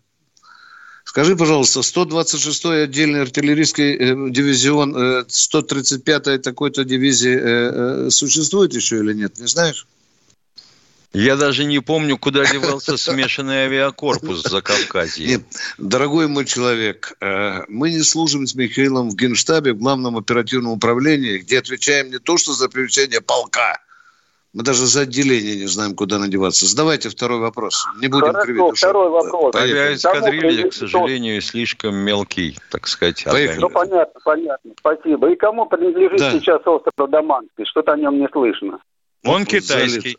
Скажи, 1.09 1.35
пожалуйста, 1.35 1.79
126-й 1.79 2.83
отдельный 2.83 3.23
артиллерийский 3.23 3.95
э, 3.95 4.29
дивизион, 4.29 5.23
135-й 5.23 6.35
э, 6.35 6.37
такой-то 6.37 6.83
дивизии 6.83 7.35
э, 7.35 8.09
существует 8.11 8.75
еще 8.75 8.99
или 8.99 9.13
нет, 9.13 9.39
не 9.39 9.47
знаешь? 9.47 9.87
Я 11.11 11.35
даже 11.35 11.65
не 11.65 11.79
помню, 11.79 12.15
куда 12.19 12.45
девался 12.53 12.95
смешанный 12.95 13.63
авиакорпус 13.63 14.43
за 14.43 14.61
Кавказье. 14.61 15.25
Нет, 15.25 15.41
дорогой 15.79 16.27
мой 16.27 16.45
человек, 16.45 17.17
мы 17.19 17.89
не 17.89 18.03
служим 18.03 18.45
с 18.45 18.53
Михаилом 18.53 19.09
в 19.09 19.15
Генштабе, 19.15 19.73
в 19.73 19.79
главном 19.79 20.15
оперативном 20.15 20.73
управлении, 20.73 21.39
где 21.39 21.57
отвечаем 21.57 22.11
не 22.11 22.19
то, 22.19 22.37
что 22.37 22.53
за 22.53 22.69
привлечение 22.69 23.21
полка, 23.21 23.79
мы 24.53 24.63
даже 24.63 24.87
за 24.87 25.01
отделение 25.01 25.57
не 25.57 25.67
знаем, 25.67 25.95
куда 25.95 26.17
надеваться. 26.17 26.65
Задавайте 26.65 27.09
второй 27.09 27.39
вопрос. 27.39 27.85
Не 28.01 28.07
будем 28.07 28.33
Хорошо, 28.33 28.45
кривить 28.45 28.77
второй 28.77 29.09
вопрос. 29.09 29.55
Авиаэскадрилья, 29.55 30.69
к 30.69 30.73
сожалению, 30.73 31.41
слишком 31.41 31.95
мелкий, 31.95 32.57
так 32.71 32.87
сказать. 32.87 33.23
Поехали. 33.25 33.59
Ну, 33.59 33.69
понятно, 33.69 34.19
понятно. 34.23 34.71
Спасибо. 34.79 35.31
И 35.31 35.35
кому 35.35 35.67
принадлежит 35.67 36.17
да. 36.17 36.31
сейчас 36.31 36.65
остров 36.65 37.09
Даманский? 37.09 37.65
Что-то 37.65 37.93
о 37.93 37.97
нем 37.97 38.19
не 38.19 38.27
слышно. 38.29 38.79
Он 39.23 39.45
китайский. 39.45 40.17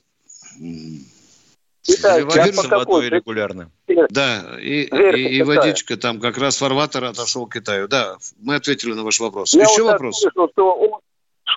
Заливается 1.83 2.69
водой 2.69 3.09
регулярно. 3.09 3.71
Да, 4.11 4.59
и, 4.61 4.83
и, 4.83 5.39
и 5.39 5.43
водичка 5.43 5.97
там 5.97 6.21
как 6.21 6.39
раз 6.39 6.59
фарватер 6.59 7.05
отошел 7.05 7.47
к 7.47 7.55
Китаю. 7.55 7.89
Да, 7.89 8.17
мы 8.41 8.57
ответили 8.57 8.93
на 8.93 9.03
ваш 9.03 9.19
вопрос. 9.19 9.55
Я 9.55 9.63
Еще 9.63 9.83
вот 9.83 9.93
вопрос? 9.93 10.21
Слышал, 10.21 10.49
что 10.53 11.01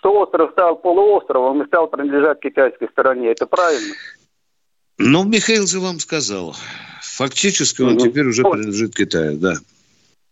что 0.04 0.20
остров 0.20 0.52
стал 0.52 0.76
полуостровом 0.76 1.64
и 1.64 1.68
стал 1.68 1.88
принадлежать 1.88 2.42
китайской 2.42 2.90
стороне. 2.90 3.32
Это 3.32 3.48
правильно? 3.48 3.96
Ну, 4.98 5.24
Михаил 5.24 5.66
же 5.66 5.80
вам 5.80 6.00
сказал. 6.02 6.56
Фактически 7.02 7.82
он 7.82 7.94
угу. 7.94 8.08
теперь 8.08 8.28
уже 8.28 8.44
принадлежит 8.44 8.94
Китаю, 8.96 9.38
да. 9.38 9.54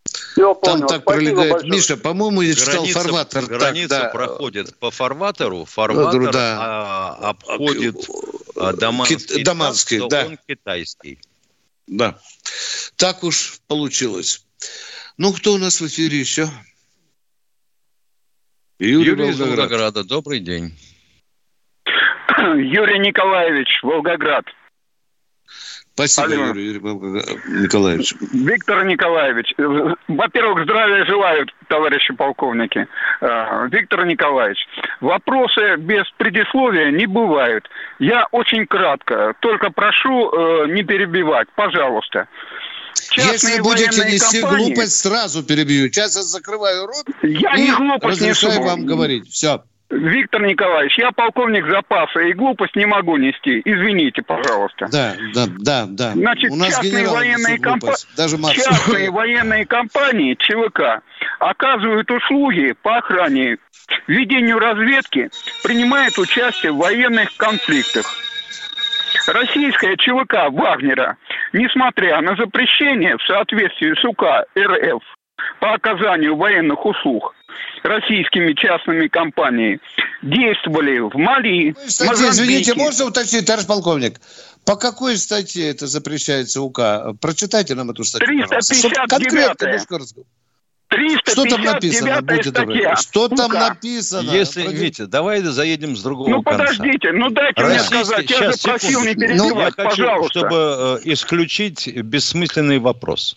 Все, 0.03 0.53
Там 0.55 0.73
понял. 0.79 0.87
так 0.87 1.01
Спасибо 1.01 1.11
пролегает. 1.11 1.51
Большое. 1.51 1.71
Миша, 1.71 1.97
по-моему, 1.97 2.41
я 2.41 2.53
читал 2.53 2.81
граница, 2.81 2.99
фарватер. 2.99 3.45
Граница 3.45 3.89
так, 3.89 4.03
да. 4.03 4.09
проходит 4.09 4.77
по 4.77 4.91
фарватеру, 4.91 5.65
фарватер 5.65 6.31
да. 6.31 6.57
а, 6.59 7.29
обходит 7.29 8.09
а, 8.57 8.73
Даманский, 8.73 9.17
Кит, 9.17 9.45
Даманский 9.45 9.99
так, 9.99 10.09
да. 10.09 10.25
он 10.25 10.37
китайский. 10.47 11.19
Да. 11.87 12.19
Так 12.97 13.23
уж 13.23 13.59
получилось. 13.67 14.45
Ну, 15.17 15.31
кто 15.31 15.53
у 15.53 15.57
нас 15.57 15.79
в 15.79 15.87
эфире 15.87 16.19
еще? 16.19 16.49
Юрий, 18.81 19.05
Юрий 19.05 19.29
из 19.29 19.39
Волгограда. 19.39 20.03
Добрый 20.03 20.39
день. 20.39 20.73
Юрий 22.37 22.97
Николаевич, 22.97 23.67
Волгоград. 23.83 24.45
Спасибо, 25.93 26.33
Алло. 26.33 26.45
Юрий, 26.47 26.65
Юрий 26.65 27.61
Николаевич. 27.61 28.15
Виктор 28.33 28.83
Николаевич, 28.85 29.53
во-первых, 30.07 30.63
здравия 30.63 31.05
желаю, 31.05 31.45
товарищи 31.67 32.11
полковники. 32.15 32.87
Э, 33.19 33.67
Виктор 33.71 34.03
Николаевич, 34.05 34.57
вопросы 34.99 35.75
без 35.75 36.09
предисловия 36.17 36.89
не 36.89 37.05
бывают. 37.05 37.69
Я 37.99 38.25
очень 38.31 38.65
кратко, 38.65 39.35
только 39.41 39.69
прошу 39.69 40.31
э, 40.31 40.67
не 40.69 40.81
перебивать, 40.81 41.49
пожалуйста. 41.53 42.27
Если 43.15 43.61
будете 43.61 44.05
нести 44.05 44.41
компании... 44.41 44.65
глупость, 44.65 44.99
сразу 44.99 45.43
перебью. 45.43 45.87
Сейчас 45.87 46.15
я 46.15 46.23
закрываю 46.23 46.87
рот 46.87 47.05
я 47.23 47.55
и 47.55 47.61
не 47.63 47.71
глупость 47.71 48.21
разрешаю 48.21 48.59
несу. 48.59 48.63
вам 48.63 48.85
говорить. 48.85 49.29
Все. 49.29 49.63
Виктор 49.91 50.41
Николаевич, 50.43 50.97
я 50.97 51.11
полковник 51.11 51.65
запаса 51.67 52.21
и 52.21 52.31
глупость 52.31 52.75
не 52.77 52.85
могу 52.85 53.17
нести. 53.17 53.61
Извините, 53.65 54.21
пожалуйста. 54.21 54.87
Да, 54.89 55.15
да, 55.33 55.45
да, 55.59 55.85
да. 55.89 56.11
Значит, 56.13 56.51
У 56.51 56.55
нас 56.55 56.69
частные 56.69 57.07
военные, 57.07 57.59
компа... 57.59 57.93
Даже 58.15 58.37
частные 58.53 59.11
военные 59.11 59.65
компании 59.65 60.35
ЧВК 60.35 61.03
оказывают 61.39 62.09
услуги 62.09 62.73
по 62.81 62.99
охране, 62.99 63.57
ведению 64.07 64.59
разведки, 64.59 65.29
принимают 65.61 66.17
участие 66.17 66.71
в 66.71 66.77
военных 66.77 67.35
конфликтах. 67.35 68.05
Российская 69.27 69.95
ЧВК 69.97 70.49
Вагнера, 70.51 71.17
несмотря 71.53 72.21
на 72.21 72.35
запрещение 72.35 73.17
в 73.17 73.23
соответствии 73.23 73.93
с 73.93 74.03
УК 74.05 74.45
РФ 74.57 75.03
по 75.59 75.73
оказанию 75.73 76.35
военных 76.35 76.85
услуг 76.85 77.33
российскими 77.83 78.53
частными 78.53 79.07
компаниями, 79.07 79.79
действовали 80.21 80.99
в 80.99 81.15
Мали, 81.15 81.75
Мозамбике. 81.75 82.29
Извините, 82.29 82.73
можно 82.75 83.05
уточнить, 83.05 83.45
товарищ 83.45 83.65
полковник? 83.65 84.19
По 84.65 84.75
какой 84.75 85.17
статье 85.17 85.69
это 85.69 85.87
запрещается 85.87 86.61
УК? 86.61 86.79
Прочитайте 87.19 87.73
нам 87.75 87.89
эту 87.89 88.03
статью, 88.03 88.27
359 88.27 89.09
конкретно, 89.09 89.79
что 91.25 91.45
там 91.45 91.61
написано? 91.61 92.21
Будьте 92.21 92.49
статья. 92.49 92.95
Что 92.95 93.27
там 93.29 93.51
написано? 93.51 94.29
Если, 94.31 94.63
Пройдем... 94.63 94.81
Витя, 94.81 95.05
давай 95.05 95.41
заедем 95.41 95.95
с 95.95 96.03
другого 96.03 96.29
Ну, 96.29 96.43
конца. 96.43 96.59
подождите, 96.65 97.11
ну 97.13 97.29
дайте 97.29 97.61
Российский... 97.61 97.95
мне 97.95 98.05
сказать. 98.05 98.29
Я 98.29 98.37
Сейчас, 98.37 98.55
же 98.57 98.67
просил 98.67 98.89
секунду. 99.01 99.09
не 99.09 99.15
перебивать, 99.15 99.51
ну, 99.53 99.59
я 99.59 99.71
хочу, 99.71 99.89
пожалуйста. 99.89 100.39
чтобы 100.39 100.55
э, 100.55 100.99
исключить 101.13 101.97
бессмысленный 102.03 102.79
вопрос. 102.79 103.35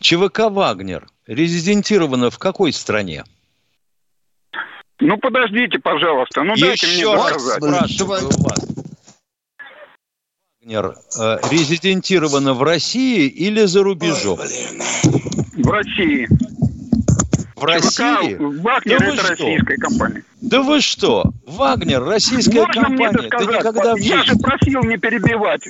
ЧВК 0.00 0.50
«Вагнер» 0.50 1.06
резидентировано 1.26 2.30
в 2.30 2.38
какой 2.38 2.72
стране? 2.72 3.24
Ну, 5.00 5.16
подождите, 5.18 5.78
пожалуйста. 5.78 6.42
Ну, 6.42 6.54
Еще 6.54 6.66
дайте 6.66 6.86
мне 6.88 7.14
раз 7.14 7.32
сказать. 7.32 7.62
спрашиваю 7.62 8.28
вас. 8.38 8.68
Вагнер 10.60 10.96
э, 11.20 11.38
резидентировано 11.50 12.54
в 12.54 12.62
России 12.62 13.26
или 13.28 13.64
за 13.64 13.82
рубежом? 13.82 14.38
В 14.38 15.70
России. 15.70 16.26
В 17.64 17.66
России? 17.66 18.34
Вагнер 18.38 18.98
Да 18.98 19.06
вы 19.06 19.12
это 19.14 19.22
что? 19.24 19.28
российская 19.30 19.76
компания. 19.76 20.24
Да 20.40 20.62
вы 20.62 20.80
что? 20.80 21.24
Вагнер, 21.46 22.04
российская 22.04 22.64
Можно 22.66 22.88
мне 22.90 23.08
компания. 23.08 23.26
это 23.28 23.38
Да 23.38 23.38
сказать? 23.44 23.58
никогда 23.60 23.94
в 23.94 23.98
Я 23.98 24.22
же 24.24 24.36
просил 24.36 24.82
не 24.84 24.96
перебивать. 24.98 25.62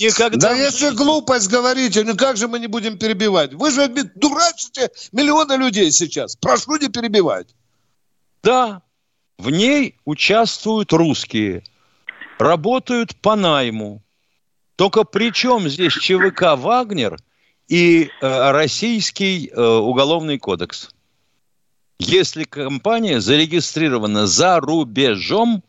Никогда 0.00 0.48
Да 0.48 0.54
если 0.54 0.90
глупость 0.90 1.48
говорите, 1.50 2.02
ну 2.04 2.16
как 2.16 2.36
же 2.38 2.48
мы 2.48 2.58
не 2.58 2.66
будем 2.66 2.96
перебивать? 2.98 3.52
Вы 3.52 3.70
же 3.70 3.88
дурачите 3.88 4.90
миллионы 5.12 5.54
людей 5.54 5.90
сейчас. 5.92 6.34
Прошу 6.36 6.76
не 6.78 6.88
перебивать. 6.88 7.54
Да, 8.42 8.82
в 9.38 9.50
ней 9.50 9.96
участвуют 10.04 10.92
русские, 10.92 11.62
работают 12.38 13.14
по 13.16 13.36
найму. 13.36 14.02
Только 14.76 15.04
при 15.04 15.30
чем 15.32 15.68
здесь 15.68 15.92
ЧВК 15.92 16.56
«Вагнер» 16.56 17.18
и 17.68 18.10
э, 18.20 18.50
Российский 18.50 19.48
э, 19.54 19.62
уголовный 19.62 20.38
кодекс? 20.38 20.90
Если 21.98 22.44
компания 22.44 23.20
зарегистрирована 23.20 24.26
за 24.26 24.60
рубежом 24.60 25.62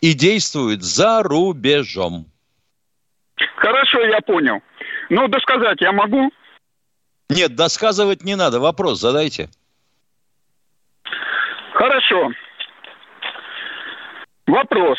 и 0.00 0.12
действует 0.12 0.82
за 0.82 1.22
рубежом. 1.22 2.26
Хорошо, 3.56 4.00
я 4.04 4.20
понял. 4.20 4.60
Ну, 5.10 5.28
досказать 5.28 5.80
я 5.80 5.92
могу? 5.92 6.30
Нет, 7.28 7.54
досказывать 7.56 8.22
не 8.22 8.36
надо. 8.36 8.60
Вопрос 8.60 9.00
задайте. 9.00 9.48
Хорошо. 11.72 12.32
Вопрос. 14.46 14.98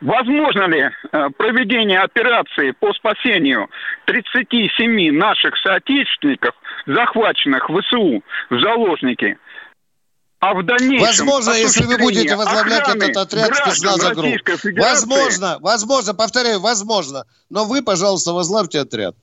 Возможно 0.00 0.68
ли 0.68 0.80
э, 0.80 1.28
проведение 1.36 1.98
операции 1.98 2.70
по 2.70 2.92
спасению 2.94 3.68
37 4.06 5.12
наших 5.12 5.56
соотечественников, 5.58 6.54
захваченных 6.86 7.68
ВСУ 7.68 8.22
в 8.50 8.60
заложники, 8.60 9.38
а 10.40 10.54
в 10.54 10.64
дальнейшем... 10.64 11.06
Возможно, 11.06 11.52
если 11.52 11.84
вы 11.84 11.98
будете 11.98 12.36
возглавлять 12.36 12.82
охраны 12.82 13.04
этот 13.04 13.16
отряд 13.16 13.56
спецназа 13.56 14.14
Возможно, 14.76 15.58
возможно, 15.60 16.14
повторяю, 16.14 16.60
возможно. 16.60 17.24
Но 17.50 17.64
вы, 17.64 17.82
пожалуйста, 17.82 18.32
возглавьте 18.32 18.80
отряд. 18.80 19.16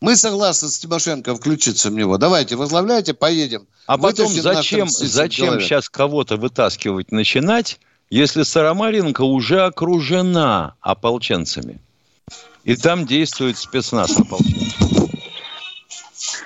Мы 0.00 0.16
согласны 0.16 0.68
с 0.68 0.78
Тимошенко 0.78 1.36
включиться 1.36 1.90
в 1.90 1.92
него. 1.92 2.16
Давайте, 2.16 2.56
возглавляйте, 2.56 3.14
поедем. 3.14 3.66
А 3.86 3.98
потом 3.98 4.26
Вытащим 4.26 4.42
зачем, 4.42 4.86
37 4.86 5.08
зачем 5.08 5.46
человек. 5.46 5.64
сейчас 5.64 5.88
кого-то 5.88 6.36
вытаскивать 6.36 7.12
начинать, 7.12 7.78
если 8.08 8.42
Старомаренко 8.42 9.22
уже 9.22 9.62
окружена 9.62 10.74
ополченцами? 10.80 11.80
И 12.64 12.76
там 12.76 13.06
действует 13.06 13.58
спецназ 13.58 14.18
ополченцев. 14.18 14.89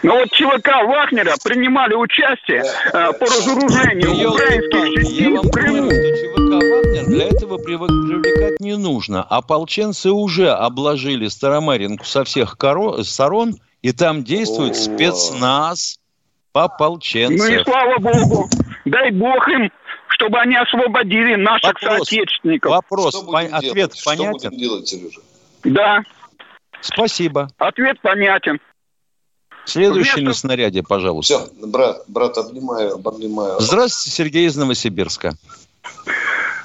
Но 0.04 0.16
вот 0.18 0.30
ЧВК 0.32 0.68
Вагнера 0.86 1.34
принимали 1.42 1.94
участие 1.94 2.62
э, 2.62 3.12
по 3.14 3.24
разоружению 3.24 4.14
Я 4.14 4.28
украинских 4.30 4.94
частей 5.02 5.28
вам 5.32 5.46
в 5.46 5.50
Крыму. 5.50 5.76
говорю, 5.88 6.16
что 6.16 6.26
ЧВК 6.26 6.52
«Вагнер» 6.70 7.04
для 7.06 7.24
этого 7.26 7.56
прив- 7.56 7.86
привлекать 7.86 8.60
не 8.60 8.76
нужно. 8.76 9.22
Ополченцы 9.22 10.10
уже 10.10 10.50
обложили 10.50 11.28
Старомаренку 11.28 12.04
со 12.04 12.24
всех 12.24 12.56
коро- 12.58 13.02
сторон, 13.02 13.54
и 13.80 13.92
там 13.92 14.24
действует 14.24 14.76
спецназ 14.76 15.98
Ну 16.54 16.60
и 16.60 16.64
ополченцев. 16.64 17.62
слава 17.64 17.98
богу. 17.98 18.50
Дай 18.84 19.10
бог 19.10 19.48
им, 19.48 19.70
чтобы 20.08 20.38
они 20.38 20.56
освободили 20.56 21.34
наших 21.36 21.80
Вопрос. 21.82 22.08
соотечественников. 22.08 22.70
Вопрос, 22.72 23.16
Что 23.16 23.24
по- 23.26 23.40
ответ 23.40 23.72
делать? 23.74 23.96
Что 23.98 24.10
понятен? 24.10 24.50
будем 24.50 24.58
делать, 24.58 24.86
Сережа? 24.86 25.20
Да, 25.64 26.02
Спасибо. 26.82 27.48
ответ 27.56 27.98
понятен. 28.02 28.60
Следующий 29.64 30.12
Вместо- 30.20 30.29
на 30.29 30.35
снаряде, 30.35 30.83
пожалуйста. 30.83 31.38
Все, 31.38 31.66
брат, 31.66 32.05
брат, 32.09 32.37
обнимаю, 32.38 33.00
обнимаю. 33.05 33.61
Здравствуйте, 33.61 34.11
Сергей 34.16 34.46
из 34.46 34.57
Новосибирска. 34.57 35.35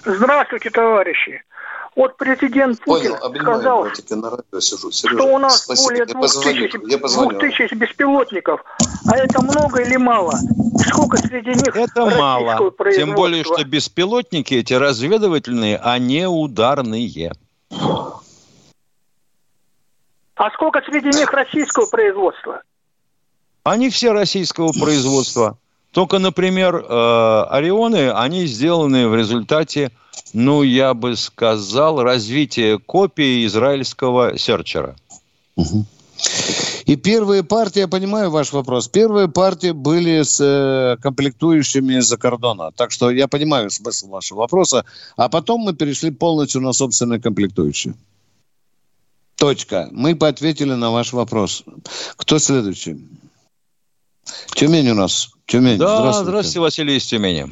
Здравствуйте, 0.05 0.69
товарищи. 0.69 1.41
Вот 1.95 2.15
президент 2.17 2.79
Путин 2.79 3.11
Понял, 3.11 3.25
обнимаю, 3.25 3.55
сказал, 3.59 3.81
братик, 3.83 4.05
я 4.09 4.15
на 4.15 4.29
радио 4.29 4.59
сижу. 4.59 4.91
Сережа, 4.91 5.17
что 5.17 5.27
у 5.33 5.37
нас 5.37 5.63
спасибо. 5.63 5.87
более 5.87 5.99
я 5.99 6.05
двух 6.05 6.21
позвоню, 6.21 6.69
тысяч, 6.69 6.79
я 6.87 6.97
позвоню. 6.97 7.29
двух 7.29 7.41
тысяч 7.41 7.71
беспилотников. 7.73 8.63
А 9.07 9.17
это 9.17 9.41
много 9.41 9.81
или 9.81 9.97
мало? 9.97 10.33
Сколько 10.87 11.17
среди 11.17 11.49
них 11.49 11.75
Это 11.75 12.05
российского 12.05 12.09
мало. 12.09 12.71
Тем 12.95 13.15
более, 13.15 13.43
что 13.43 13.63
беспилотники 13.65 14.53
эти 14.53 14.73
разведывательные, 14.73 15.77
а 15.83 15.97
не 15.99 16.27
ударные. 16.29 17.33
А 20.35 20.51
сколько 20.51 20.81
среди 20.81 21.09
них 21.17 21.33
российского 21.33 21.85
производства? 21.87 22.61
Они 23.69 23.91
все 23.91 24.13
российского 24.13 24.71
производства. 24.71 25.55
Только, 25.91 26.17
например, 26.17 26.75
э, 26.75 27.45
Орионы, 27.51 28.11
они 28.11 28.47
сделаны 28.47 29.07
в 29.07 29.15
результате, 29.15 29.91
ну, 30.33 30.63
я 30.63 30.95
бы 30.95 31.15
сказал, 31.15 32.01
развития 32.01 32.79
копии 32.79 33.45
израильского 33.45 34.39
серчера. 34.39 34.95
И 36.85 36.95
первые 36.95 37.43
партии, 37.43 37.81
я 37.81 37.87
понимаю 37.87 38.31
ваш 38.31 38.53
вопрос, 38.53 38.87
первые 38.87 39.27
партии 39.27 39.71
были 39.71 40.23
с 40.23 40.39
э, 40.41 40.97
комплектующими 40.99 41.99
из-за 41.99 42.17
кордона. 42.17 42.71
Так 42.75 42.89
что 42.91 43.11
я 43.11 43.27
понимаю 43.27 43.69
смысл 43.69 44.09
вашего 44.09 44.39
вопроса. 44.39 44.83
А 45.15 45.29
потом 45.29 45.61
мы 45.61 45.73
перешли 45.73 46.09
полностью 46.09 46.61
на 46.61 46.73
собственные 46.73 47.21
комплектующие. 47.21 47.93
Точка. 49.35 49.89
Мы 49.91 50.15
поответили 50.15 50.73
на 50.73 50.89
ваш 50.89 51.13
вопрос. 51.13 51.63
Кто 52.17 52.39
следующий? 52.39 52.97
Тюмень 54.55 54.89
у 54.89 54.95
нас. 54.95 55.29
Тюмень. 55.45 55.77
Да, 55.77 55.97
здравствуйте. 55.97 56.29
здравствуйте, 56.29 56.59
Василий 56.59 56.97
из 56.97 57.05
Тюмени. 57.05 57.47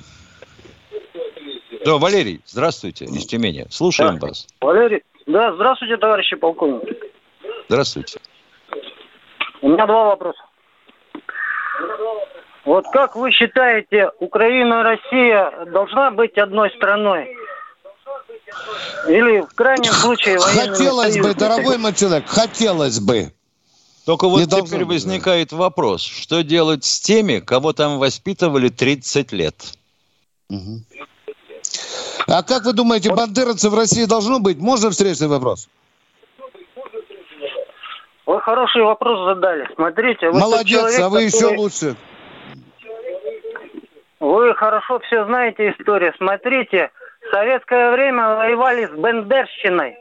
Да, 1.86 1.98
Валерий, 1.98 2.42
здравствуйте, 2.46 3.06
из 3.06 3.26
Тюмени. 3.26 3.66
Слушаем 3.70 4.20
вас. 4.20 4.48
Валерий, 4.62 5.04
да, 5.26 5.54
здравствуйте, 5.56 5.98
товарищи 5.98 6.36
полковники. 6.36 6.96
Здравствуйте. 7.70 8.20
У 9.62 9.70
меня 9.70 9.86
два 9.86 10.06
вопроса. 10.06 10.40
Вот 12.66 12.86
как 12.92 13.16
вы 13.16 13.32
считаете, 13.32 14.12
Украина 14.20 14.82
и 14.82 14.84
Россия 14.84 15.66
должна 15.72 16.12
быть 16.12 16.38
одной 16.38 16.70
страной? 16.72 17.36
Или 19.08 19.42
в 19.42 19.54
крайнем 19.56 19.92
случае 19.92 20.38
военными 20.38 20.76
Хотелось 20.76 21.18
бы, 21.18 21.34
дорогой 21.34 21.78
мой 21.78 21.94
человек, 21.94 22.28
хотелось 22.28 23.00
бы. 23.00 23.32
Только 24.08 24.30
вот 24.30 24.40
Не 24.40 24.46
теперь 24.46 24.86
быть, 24.86 25.04
возникает 25.04 25.52
вопрос, 25.52 26.02
что 26.02 26.42
делать 26.42 26.86
с 26.86 27.02
теми, 27.02 27.40
кого 27.40 27.74
там 27.74 28.00
воспитывали 28.00 28.70
30 28.70 29.34
лет? 29.34 29.74
Мгм. 30.50 30.86
А 32.26 32.42
как 32.42 32.64
вы 32.64 32.72
думаете, 32.72 33.14
бандеровцы 33.14 33.70
в 33.70 33.76
России 33.76 34.06
должно 34.06 34.40
быть? 34.40 34.60
Можно 34.60 34.92
встречный 34.92 35.28
вопрос? 35.28 35.68
Вот 38.26 38.42
хороший 38.44 38.82
вопрос 38.84 39.26
задали. 39.26 39.68
Смотрите, 39.76 40.30
вы 40.30 40.40
Молодец, 40.40 40.80
человек, 40.80 41.00
а 41.02 41.10
вы 41.10 41.26
который... 41.26 41.26
еще 41.26 41.58
лучше. 41.58 41.96
Вы 44.22 44.56
хорошо 44.56 45.00
все 45.00 45.26
знаете 45.26 45.72
историю. 45.72 46.14
Смотрите, 46.16 46.92
в 47.28 47.32
советское 47.34 47.92
время 47.92 48.36
воевали 48.36 48.86
с 48.86 48.92
Бендерщиной. 48.92 49.98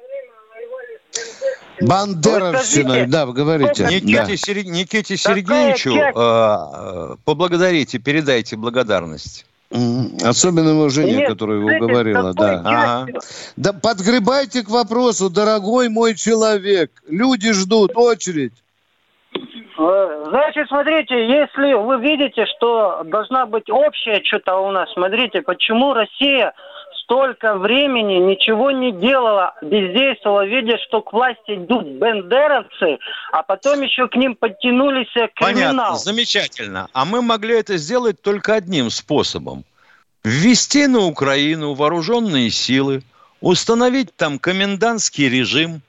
Бандеровщиной, 1.81 3.07
да, 3.07 3.27
вы 3.27 3.33
говорите. 3.33 3.85
Никите, 3.85 4.27
да. 4.27 4.37
Сер... 4.37 4.65
Никите 4.65 5.17
Сергеевичу 5.17 5.95
э, 5.95 7.17
поблагодарите, 7.25 7.99
передайте 7.99 8.57
благодарность. 8.57 9.47
Особенно 9.71 10.71
его 10.71 10.89
жене, 10.89 11.17
Нет, 11.17 11.29
которая 11.29 11.59
его 11.59 11.87
говорила, 11.87 12.33
да. 12.33 12.63
Ага. 12.65 13.13
Да 13.57 13.73
подгребайте 13.73 14.63
к 14.63 14.71
вопросу, 14.71 15.29
дорогой 15.29 15.89
мой 15.89 16.15
человек. 16.15 16.91
Люди 17.09 17.53
ждут, 17.53 17.93
очередь. 17.97 18.53
Э, 20.27 20.31
значит, 20.31 20.69
смотрите, 20.69 21.27
если 21.27 21.75
вы 21.75 22.01
видите, 22.01 22.47
что 22.47 23.03
должна 23.05 23.47
быть 23.47 23.71
общая 23.71 24.23
что-то 24.25 24.57
у 24.59 24.71
нас, 24.71 24.93
смотрите, 24.93 25.43
почему 25.43 25.95
Россия 25.95 26.53
столько 27.03 27.57
времени 27.57 28.15
ничего 28.15 28.73
не 28.73 28.93
делала, 28.93 29.55
бездействовала, 29.63 30.45
видя, 30.45 30.77
что 30.79 31.03
к 31.03 31.13
власти 31.13 31.55
идут 31.55 31.87
бендеровцы, 31.87 32.99
а 33.31 33.43
потом 33.43 33.83
еще 33.83 34.09
к 34.09 34.17
ним 34.17 34.35
подтянулись 34.35 35.13
криминал. 35.13 35.33
Понятно, 35.37 35.97
замечательно. 35.97 36.89
А 36.93 37.05
мы 37.05 37.23
могли 37.23 37.59
это 37.59 37.77
сделать 37.77 38.21
только 38.21 38.55
одним 38.55 38.91
способом. 38.91 39.65
Ввести 40.25 40.89
на 40.89 41.07
Украину 41.07 41.75
вооруженные 41.75 42.51
силы, 42.51 43.03
установить 43.41 44.15
там 44.17 44.41
комендантский 44.41 45.29
режим, 45.29 45.83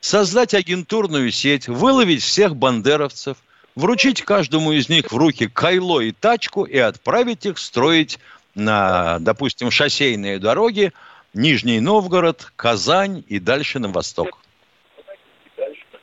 создать 0.00 0.54
агентурную 0.54 1.30
сеть, 1.30 1.68
выловить 1.68 2.22
всех 2.22 2.56
бандеровцев, 2.56 3.36
вручить 3.76 4.22
каждому 4.22 4.72
из 4.72 4.88
них 4.88 5.12
в 5.12 5.16
руки 5.16 5.48
кайло 5.48 6.00
и 6.00 6.12
тачку 6.12 6.64
и 6.64 6.78
отправить 6.78 7.46
их 7.46 7.58
строить 7.58 8.18
на, 8.54 9.18
допустим, 9.20 9.70
шоссейные 9.70 10.38
дороги 10.38 10.92
Нижний 11.32 11.80
Новгород, 11.80 12.52
Казань 12.54 13.24
и 13.28 13.40
дальше 13.40 13.80
на 13.80 13.88
восток. 13.88 14.38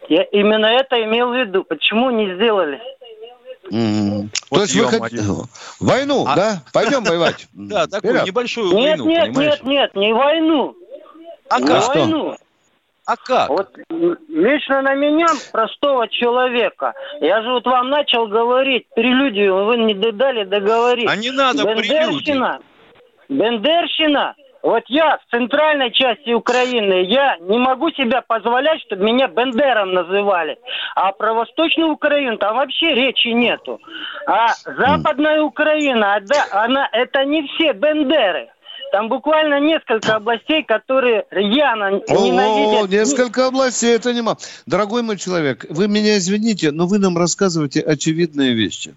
Я 0.10 0.24
именно 0.24 0.66
это 0.66 1.02
имел 1.04 1.30
в 1.32 1.36
виду. 1.36 1.64
Почему 1.64 2.10
не 2.10 2.36
сделали? 2.36 2.82
Mm-hmm. 3.72 4.30
Вот 4.50 4.58
То 4.58 4.62
есть 4.64 4.76
вы 4.76 4.86
хотите 4.88 5.24
войну, 5.80 6.26
а... 6.28 6.36
да? 6.36 6.64
Пойдем 6.74 7.06
воевать. 7.06 7.48
Да, 7.54 7.88
такую 7.88 8.22
небольшую 8.24 8.74
войну, 8.74 9.06
Нет, 9.06 9.30
нет, 9.30 9.38
нет, 9.38 9.64
нет, 9.64 9.96
не 9.96 10.14
войну. 10.14 10.76
А 11.50 11.62
не 11.62 11.68
войну. 11.70 12.38
А 13.12 13.18
как? 13.18 13.50
Вот 13.50 13.68
лично 13.90 14.82
на 14.82 14.96
меня, 14.96 15.28
простого 15.52 16.08
человека, 16.08 16.94
я 17.20 17.42
же 17.42 17.52
вот 17.52 17.66
вам 17.66 17.90
начал 17.90 18.28
говорить 18.28 18.88
прелюдию, 18.96 19.66
вы 19.66 19.76
не 19.80 19.94
дали 19.94 20.46
договорить. 20.46 21.10
А 21.10 21.18
не 21.18 21.30
надо 21.32 21.66
Бендерщина, 21.66 22.60
Бендерщина, 23.28 24.36
вот 24.64 24.84
я 24.88 25.18
в 25.18 25.30
центральной 25.30 25.92
части 25.92 26.32
Украины, 26.32 27.04
я 27.04 27.36
не 27.42 27.58
могу 27.58 27.92
себя 27.92 28.22
позволять, 28.22 28.80
чтобы 28.84 29.04
меня 29.04 29.28
Бендером 29.28 29.94
называли. 29.94 30.58
А 30.96 31.12
про 31.12 31.34
Восточную 31.34 31.92
Украину 31.92 32.38
там 32.38 32.56
вообще 32.56 32.94
речи 32.94 33.28
нету. 33.28 33.82
А 34.26 34.54
Западная 34.64 35.42
Украина, 35.42 36.18
да, 36.22 36.64
она, 36.64 36.88
это 36.94 37.26
не 37.26 37.46
все 37.46 37.74
Бендеры. 37.74 38.52
Там 38.92 39.08
буквально 39.08 39.62
несколько 39.62 40.16
областей, 40.16 40.64
которые 40.64 41.26
рьяно 41.32 41.92
ненавидят. 42.10 42.84
О, 42.84 42.88
несколько 42.88 43.48
областей, 43.48 43.96
это 43.96 44.14
не 44.14 44.22
мало. 44.22 44.38
Дорогой 44.66 45.02
мой 45.02 45.18
человек, 45.18 45.66
вы 45.70 45.88
меня 45.88 46.18
извините, 46.18 46.72
но 46.72 46.88
вы 46.88 47.00
нам 47.00 47.18
рассказываете 47.18 47.80
очевидные 47.80 48.54
вещи. 48.54 48.94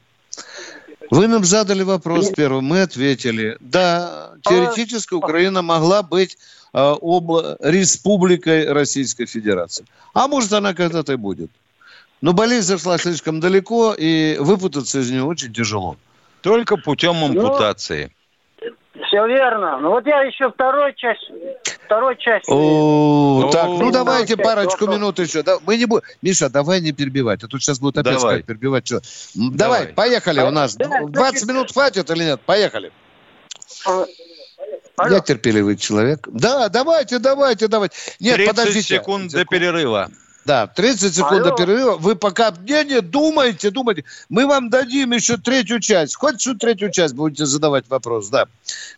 Вы 1.10 1.28
нам 1.28 1.44
задали 1.44 1.82
вопрос 1.82 2.30
первым, 2.30 2.64
мы 2.64 2.82
ответили. 2.82 3.56
Да, 3.60 4.32
теоретически 4.42 5.14
Украина 5.14 5.62
могла 5.62 6.02
быть 6.02 6.38
э, 6.72 6.78
обла- 6.78 7.56
республикой 7.60 8.72
Российской 8.72 9.26
Федерации. 9.26 9.84
А 10.12 10.26
может, 10.26 10.52
она 10.54 10.74
когда-то 10.74 11.12
и 11.12 11.16
будет. 11.16 11.50
Но 12.20 12.32
болезнь 12.32 12.66
зашла 12.66 12.98
слишком 12.98 13.38
далеко, 13.38 13.94
и 13.96 14.38
выпутаться 14.40 14.98
из 15.00 15.10
нее 15.10 15.22
очень 15.22 15.52
тяжело. 15.52 15.96
Только 16.40 16.76
путем 16.78 17.20
ну, 17.20 17.26
ампутации. 17.26 18.04
Ну, 18.04 18.23
все 19.06 19.26
верно. 19.26 19.78
Ну 19.78 19.90
вот 19.90 20.06
я 20.06 20.22
еще 20.22 20.50
второй 20.50 20.94
часть, 20.94 21.30
второй 21.84 22.16
часть. 22.16 22.46
О, 22.48 23.50
так, 23.52 23.66
ну 23.66 23.90
давайте 23.90 24.36
парочку 24.36 24.86
минут 24.86 25.18
еще. 25.18 25.42
Да, 25.42 25.58
мы 25.66 25.76
не 25.76 25.86
будем. 25.86 26.04
Миша, 26.22 26.48
давай 26.48 26.80
не 26.80 26.92
перебивать. 26.92 27.42
А 27.42 27.48
тут 27.48 27.62
сейчас 27.62 27.80
будут 27.80 27.98
опять 27.98 28.14
давай. 28.14 28.20
сказать, 28.20 28.46
перебивать 28.46 28.86
что. 28.86 29.00
Давай, 29.34 29.80
давай 29.80 29.94
поехали 29.94 30.40
у 30.40 30.50
нас. 30.50 30.76
20 30.76 31.48
минут 31.48 31.72
хватит 31.72 32.08
или 32.10 32.24
нет? 32.24 32.40
Поехали. 32.42 32.92
А, 33.86 34.06
я 35.08 35.20
терпеливый 35.20 35.76
человек. 35.76 36.28
Да, 36.30 36.68
давайте, 36.68 37.18
давайте, 37.18 37.68
давайте. 37.68 37.96
Нет, 38.20 38.36
30 38.36 38.56
подождите. 38.56 38.96
секунд 38.96 39.32
до 39.32 39.44
перерыва. 39.44 40.10
Да, 40.44 40.66
30 40.66 41.14
секунд 41.14 41.32
Алло. 41.32 41.44
до 41.44 41.56
перерыва. 41.56 41.96
Вы 41.96 42.16
пока 42.16 42.52
не, 42.66 42.84
не 42.84 43.00
думайте, 43.00 43.70
думайте. 43.70 44.04
Мы 44.28 44.46
вам 44.46 44.68
дадим 44.68 45.12
еще 45.12 45.38
третью 45.38 45.80
часть. 45.80 46.16
Хоть 46.16 46.40
всю 46.40 46.54
третью 46.54 46.90
часть 46.90 47.14
будете 47.14 47.46
задавать 47.46 47.88
вопрос, 47.88 48.28
да. 48.28 48.46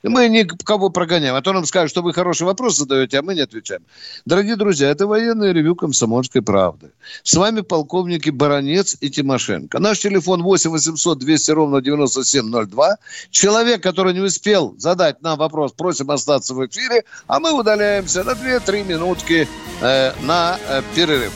Мы 0.02 0.28
никого 0.28 0.90
прогоняем. 0.90 1.34
А 1.34 1.42
то 1.42 1.52
нам 1.52 1.64
скажут, 1.64 1.90
что 1.90 2.02
вы 2.02 2.12
хороший 2.12 2.42
вопрос 2.42 2.76
задаете, 2.76 3.18
а 3.18 3.22
мы 3.22 3.34
не 3.34 3.42
отвечаем. 3.42 3.82
Дорогие 4.24 4.56
друзья, 4.56 4.90
это 4.90 5.06
военное 5.06 5.52
ревю 5.52 5.76
«Комсомольской 5.76 6.42
правды». 6.42 6.90
С 7.22 7.34
вами 7.34 7.60
полковники 7.60 8.30
Баранец 8.30 8.96
и 9.00 9.08
Тимошенко. 9.08 9.78
Наш 9.78 10.00
телефон 10.00 10.42
8 10.42 10.70
800 10.70 11.18
200 11.18 11.50
ровно 11.52 11.80
9702. 11.80 12.96
Человек, 13.30 13.82
который 13.82 14.14
не 14.14 14.20
успел 14.20 14.74
задать 14.78 15.22
нам 15.22 15.38
вопрос, 15.38 15.72
просим 15.72 16.10
остаться 16.10 16.54
в 16.54 16.66
эфире, 16.66 17.04
а 17.28 17.38
мы 17.38 17.52
удаляемся 17.52 18.24
на 18.24 18.30
2-3 18.30 18.84
минутки 18.84 19.48
э, 19.80 20.12
на 20.22 20.58
э, 20.68 20.82
перерыв 20.94 21.35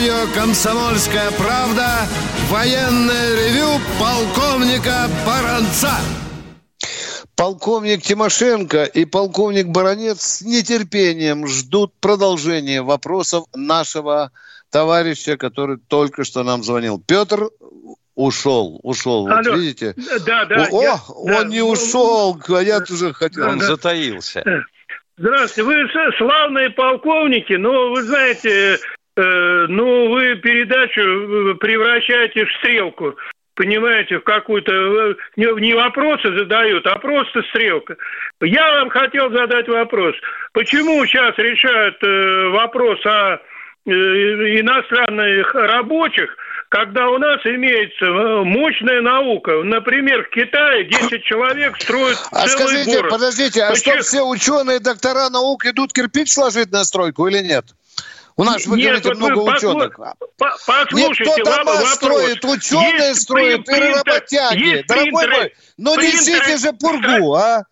Радио 0.00 0.32
«Комсомольская 0.34 1.30
правда» 1.32 2.06
военное 2.48 3.34
ревю 3.36 3.68
полковника 3.98 5.08
Баранца. 5.26 5.92
Полковник 7.36 8.00
Тимошенко 8.00 8.84
и 8.84 9.04
полковник 9.04 9.66
Баранец 9.66 10.22
с 10.22 10.42
нетерпением 10.42 11.46
ждут 11.46 11.92
продолжения 12.00 12.80
вопросов 12.80 13.44
нашего 13.54 14.30
товарища, 14.70 15.36
который 15.36 15.76
только 15.76 16.24
что 16.24 16.44
нам 16.44 16.62
звонил. 16.62 17.02
Петр 17.06 17.50
ушел, 18.14 18.80
ушел. 18.82 19.26
Алло. 19.28 19.36
Вот 19.36 19.58
видите? 19.58 19.94
Да, 20.26 20.46
да. 20.46 20.66
О, 20.70 20.82
я, 20.82 20.98
он 21.08 21.26
да. 21.26 21.44
не 21.44 21.60
ушел, 21.60 22.40
а 22.48 22.62
я 22.62 22.80
тоже 22.80 23.12
хотел. 23.12 23.50
Он 23.50 23.58
да, 23.58 23.66
затаился. 23.66 24.42
Здравствуйте, 25.18 25.62
вы 25.64 26.14
славные 26.16 26.70
полковники, 26.70 27.52
но 27.52 27.90
вы 27.90 28.02
знаете, 28.04 28.78
Э, 28.78 28.78
ну, 29.68 30.10
вы 30.10 30.36
передачу 30.36 31.00
э, 31.00 31.54
превращаете 31.54 32.44
в 32.44 32.52
стрелку 32.58 33.16
понимаете, 33.56 34.16
в 34.18 34.24
какую-то... 34.24 34.72
Э, 34.72 35.14
не 35.36 35.74
вопросы 35.74 36.34
задают, 36.38 36.86
а 36.86 36.98
просто 36.98 37.42
стрелка. 37.50 37.94
Я 38.40 38.78
вам 38.78 38.88
хотел 38.88 39.30
задать 39.30 39.68
вопрос. 39.68 40.14
Почему 40.54 41.04
сейчас 41.04 41.36
решают 41.36 41.98
вопрос 42.54 43.04
о 43.04 43.38
иностранных 43.84 45.54
рабочих, 45.54 46.34
когда 46.68 47.08
у 47.08 47.18
нас 47.18 47.40
имеется 47.44 48.06
мощная 48.44 49.00
наука. 49.00 49.62
Например, 49.64 50.22
в 50.24 50.30
Китае 50.30 50.84
10 50.84 51.22
человек 51.24 51.76
строят 51.80 52.18
а 52.30 52.46
целый 52.46 52.68
скажите, 52.68 52.96
город. 52.98 53.10
подождите, 53.10 53.62
а 53.64 53.70
Почему? 53.70 53.94
что 53.94 54.02
все 54.04 54.22
ученые, 54.22 54.78
доктора 54.78 55.28
наук 55.30 55.64
идут 55.66 55.92
кирпич 55.92 56.30
сложить 56.30 56.70
на 56.70 56.84
стройку 56.84 57.26
или 57.26 57.40
нет? 57.40 57.64
У 58.36 58.44
нас, 58.44 58.66
вы 58.66 58.76
Нет, 58.78 59.02
говорите, 59.02 59.08
вот 59.08 59.18
много 59.18 59.38
вы 59.38 59.54
ученых. 59.54 60.00
Послушайте, 60.66 61.24
Нет, 61.24 61.38
кто 61.38 61.44
дома 61.44 61.72
вопрос. 61.72 61.94
строит, 61.94 62.44
ученые 62.44 63.08
есть 63.08 63.22
строят 63.22 63.68
и 63.68 63.72
работяги. 63.72 64.84
Дорогой 64.86 65.28
мой, 65.28 65.54
ну 65.76 65.96
несите 65.96 66.56
же 66.56 66.72
пургу, 66.72 67.34
а? 67.34 67.64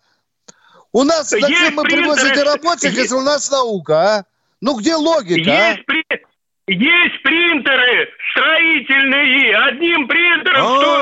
У 0.91 1.03
нас, 1.03 1.29
зачем 1.29 1.75
мы 1.75 1.83
принтеры, 1.83 2.15
привозите 2.15 2.43
рабочих, 2.43 2.93
если 2.93 3.15
у 3.15 3.21
нас 3.21 3.49
наука, 3.51 3.95
а? 3.95 4.25
Ну 4.61 4.75
где 4.75 4.95
логика, 4.95 5.49
есть, 5.49 5.79
а? 5.87 5.93
Есть 6.73 7.23
принтеры 7.23 8.09
строительные. 8.31 9.57
Одним 9.57 10.07
принтером 10.07 10.65
что 10.65 10.99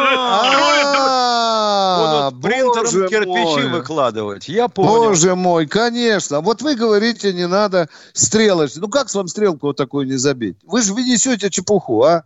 Будут 1.98 2.42
принтером 2.42 3.10
кирпичи 3.10 3.68
выкладывать. 3.68 4.48
Я 4.48 4.68
понял. 4.68 4.90
Боже 4.90 5.36
мой, 5.36 5.68
конечно. 5.68 6.42
Вот 6.42 6.62
вы 6.62 6.76
говорите, 6.76 7.34
не 7.34 7.48
надо 7.48 7.90
стрелочки. 8.14 8.80
Ну 8.80 8.88
как 8.88 9.10
с 9.10 9.16
вам 9.16 9.28
стрелку 9.28 9.68
вот 9.68 9.78
такую 9.78 10.08
не 10.08 10.16
забить? 10.16 10.58
Вы 10.64 10.82
же 10.82 10.94
вы 10.94 11.04
несете 11.04 11.50
чепуху, 11.50 12.04
а? 12.04 12.24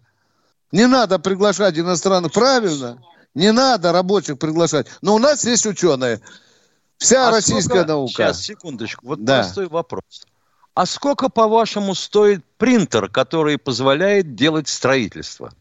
Не 0.71 0.88
надо 0.88 1.19
приглашать 1.19 1.77
иностранных. 1.77 2.32
Правильно? 2.32 3.01
Не 3.34 3.51
надо 3.51 3.91
рабочих 3.91 4.38
приглашать. 4.39 4.88
Но 5.01 5.15
у 5.15 5.19
нас 5.19 5.45
есть 5.45 5.65
ученые. 5.65 6.21
Вся 6.97 7.30
а 7.30 7.32
российская 7.32 7.80
сколько... 7.80 7.88
наука. 7.88 8.12
Сейчас, 8.12 8.41
секундочку. 8.41 9.08
Вот 9.08 9.23
да. 9.23 9.39
простой 9.39 9.67
вопрос. 9.67 10.27
А 10.74 10.86
сколько, 10.86 11.30
по-вашему, 11.30 11.96
стоит 11.96 12.44
принтер, 12.58 13.10
который 13.10 13.58
позволяет 13.58 14.36
делать 14.36 14.70
строительство? 14.70 15.52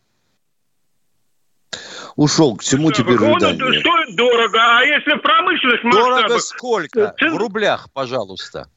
Ушел, 2.17 2.57
к 2.57 2.63
чему 2.63 2.93
теперь 2.93 3.19
Он 3.19 3.41
стоит 3.41 4.17
дорого, 4.17 4.59
а 4.59 4.83
если 4.83 5.15
в 5.15 5.23
промышленных 5.23 5.85
масштабах... 5.85 6.23
Дорого 6.23 6.39
сколько? 6.41 7.15
В 7.19 7.37
рублях, 7.37 7.89
пожалуйста. 7.93 8.69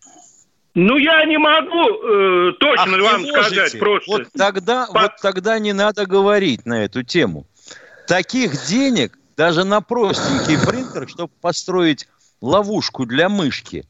Ну, 0.75 0.97
я 0.97 1.23
не 1.25 1.37
могу 1.37 1.89
э, 1.91 2.53
точно 2.59 2.95
Ах, 2.95 3.01
вам 3.01 3.25
сказать 3.27 3.77
просто. 3.77 4.11
Вот 4.11 4.27
тогда, 4.35 4.87
По... 4.87 5.01
вот 5.01 5.11
тогда 5.21 5.59
не 5.59 5.71
надо 5.71 6.07
говорить 6.07 6.65
на 6.65 6.83
эту 6.83 7.03
тему. 7.03 7.45
Таких 8.07 8.65
денег 8.65 9.17
даже 9.37 9.65
на 9.65 9.81
простенький 9.81 10.57
принтер, 10.65 11.07
чтобы 11.07 11.31
построить 11.41 12.07
ловушку 12.41 13.05
для 13.05 13.29
мышки, 13.29 13.85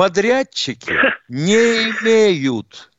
подрядчики 0.00 0.96
не 1.28 1.90
имеют. 1.90 2.90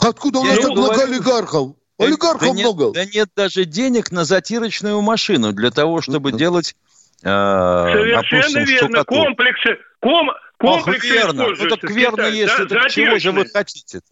Откуда 0.00 0.38
у 0.38 0.44
нас 0.44 0.56
так 0.56 0.70
много 0.70 1.02
олигархов? 1.02 1.74
Олигархов 1.98 2.48
да 2.48 2.52
много. 2.54 2.84
Нет, 2.84 2.94
да 2.94 3.04
нет 3.04 3.28
даже 3.36 3.66
денег 3.66 4.10
на 4.10 4.24
затирочную 4.24 5.02
машину 5.02 5.52
для 5.52 5.70
того, 5.70 6.00
чтобы 6.00 6.32
делать 6.32 6.74
э, 7.22 7.26
Совершенно 7.26 8.42
допустим, 8.42 8.64
верно. 8.64 9.04
Комплексы, 9.04 9.78
ком, 10.00 10.30
комплексы 10.56 11.08
Ох, 11.08 11.14
верно. 11.14 11.46
Ну 11.48 11.68
так 11.68 11.90
верно, 11.90 12.22
если 12.22 12.64
да, 12.64 12.80
так 12.80 12.90
чего 12.90 13.18
же 13.18 13.32
вы 13.32 13.44
хотите-то? 13.52 14.06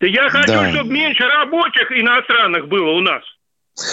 Да 0.00 0.06
я 0.08 0.28
хочу, 0.30 0.48
да. 0.48 0.72
чтобы 0.72 0.90
меньше 0.90 1.22
рабочих 1.22 1.92
иностранных 1.92 2.66
было 2.66 2.90
у 2.90 3.00
нас. 3.02 3.22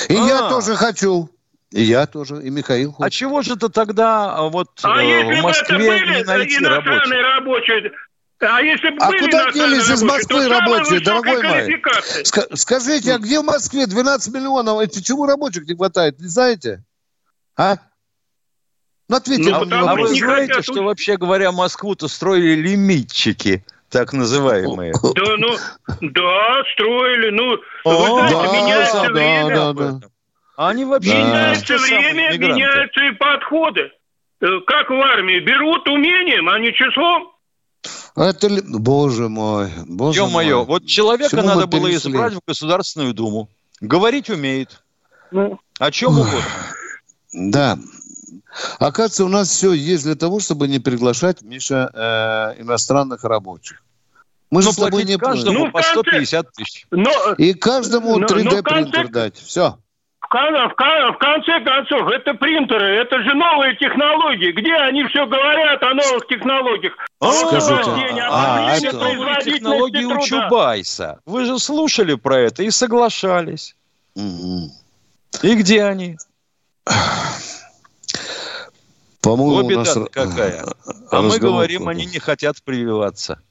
И 0.10 0.16
а. 0.16 0.26
я 0.26 0.50
тоже 0.50 0.76
хочу. 0.76 1.30
И 1.72 1.82
я 1.82 2.06
тоже, 2.06 2.42
и 2.42 2.50
Михаил. 2.50 2.94
Хочет. 2.94 3.08
А 3.08 3.10
чего 3.10 3.42
же 3.42 3.56
это 3.56 3.70
тогда 3.70 4.36
а, 4.36 4.50
вот 4.50 4.70
а 4.84 5.04
э, 5.04 5.40
в 5.40 5.42
Москве 5.42 6.00
не 6.00 6.24
найти 6.24 6.64
рабочих? 6.64 7.12
рабочие? 7.12 7.92
А 8.40 8.62
если 8.62 8.90
бы 8.90 8.98
а 9.00 9.10
были 9.10 9.26
куда 9.26 9.52
делись 9.52 9.90
из 9.90 10.02
Москвы 10.04 10.48
рабочие, 10.48 11.02
дорогой 11.02 11.44
мой? 11.44 11.84
Скажите, 12.56 13.14
а 13.14 13.18
где 13.18 13.42
в 13.42 13.44
Москве 13.44 13.86
12 13.86 14.34
миллионов? 14.34 14.80
Это 14.80 15.04
чего 15.04 15.26
рабочих 15.26 15.68
не 15.68 15.76
хватает, 15.76 16.20
не 16.20 16.28
знаете? 16.28 16.84
А? 17.58 17.78
Ну, 19.10 19.16
ответьте. 19.18 19.50
Ну, 19.50 19.66
а, 19.72 19.92
а 19.92 19.96
вы 19.96 20.08
знаете, 20.10 20.54
хотят... 20.54 20.66
что 20.66 20.84
вообще 20.84 21.18
говоря, 21.18 21.52
Москву-то 21.52 22.08
строили 22.08 22.56
лимитчики? 22.56 23.66
так 23.90 24.12
называемые. 24.12 24.94
Да, 24.94 25.38
ну, 25.38 25.56
да, 26.02 26.64
строили, 26.74 27.30
ну, 27.30 27.58
вы 27.86 28.06
знаете, 28.06 28.52
меняется 28.52 29.02
время. 29.12 29.56
Да, 29.56 29.74
да, 29.74 30.00
да. 30.58 30.68
Они 30.68 30.86
вообще 30.86 31.12
да. 31.12 31.20
меняется 31.20 31.78
время, 31.78 32.38
меняются 32.38 33.06
и 33.06 33.12
подходы. 33.12 33.92
Э, 34.40 34.46
как 34.66 34.90
в 34.90 34.94
армии, 34.94 35.40
берут 35.40 35.88
умением, 35.88 36.50
а 36.50 36.60
не 36.60 36.74
числом. 36.74 37.34
Это, 38.16 38.50
боже 38.68 39.30
мой, 39.30 39.70
боже 39.88 40.20
Ё-моё, 40.20 40.64
вот 40.64 40.86
человека 40.86 41.38
Чему 41.38 41.44
надо 41.44 41.68
было 41.68 41.94
избрать 41.94 42.34
в 42.34 42.42
Государственную 42.46 43.14
Думу. 43.14 43.50
Говорить 43.80 44.30
умеет. 44.30 44.84
Ну. 45.32 45.60
О 45.80 45.92
чем 45.92 46.14
угодно. 46.14 46.42
Да. 47.34 47.78
Оказывается, 48.80 49.26
у 49.26 49.28
нас 49.28 49.50
все 49.50 49.74
есть 49.74 50.04
для 50.04 50.16
того, 50.16 50.40
чтобы 50.40 50.68
не 50.68 50.80
приглашать, 50.80 51.44
Миша, 51.44 51.92
э, 51.94 52.62
иностранных 52.62 53.24
рабочих. 53.24 53.84
Мы 54.50 54.62
же 54.62 54.72
с 54.72 54.76
тобой 54.76 55.04
не 55.04 55.18
каждому 55.18 55.66
ну, 55.66 55.72
по 55.72 55.82
150 55.82 56.54
тысяч. 56.54 56.86
Но, 56.90 57.12
и 57.38 57.54
каждому 57.54 58.20
3D-принтер 58.20 59.10
дать. 59.10 59.38
Все. 59.38 59.78
В, 60.30 60.34
в, 60.34 61.14
в 61.14 61.18
конце 61.18 61.60
концов, 61.62 62.10
это 62.10 62.34
принтеры, 62.34 62.98
это 62.98 63.22
же 63.24 63.34
новые 63.34 63.76
технологии. 63.78 64.52
Где 64.52 64.74
они 64.76 65.06
все 65.06 65.26
говорят 65.26 65.82
о 65.84 65.94
новых 65.94 66.28
технологиях? 66.28 66.94
А, 67.20 67.32
Скажите, 67.32 68.22
а, 68.22 68.68
а, 68.68 68.76
это 68.76 68.94
новые 68.94 69.42
технологии 69.42 70.04
у 70.04 70.20
Чубайса. 70.22 71.20
Вы 71.26 71.46
же 71.46 71.60
слушали 71.60 72.16
про 72.16 72.40
это 72.40 72.64
и 72.64 72.72
соглашались. 72.72 73.76
Угу. 74.16 74.72
И 75.44 75.56
где 75.56 75.84
они? 75.84 76.18
По-моему, 79.22 79.66
Обе 79.66 79.78
нас... 79.78 79.98
какая. 80.12 80.66
А 81.12 81.22
мы 81.22 81.38
говорим, 81.40 81.88
они 81.88 82.06
не 82.06 82.20
хотят 82.20 82.62
прививаться. 82.64 83.42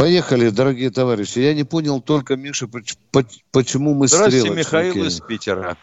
Поехали, 0.00 0.48
дорогие 0.48 0.88
товарищи. 0.88 1.40
Я 1.40 1.52
не 1.52 1.64
понял 1.64 2.00
только, 2.00 2.34
Миша, 2.34 2.66
почему 3.52 3.92
мы 3.92 4.08
Здравствуйте, 4.08 4.48
Михаил 4.48 5.04
из 5.04 5.20
Питера. 5.20 5.76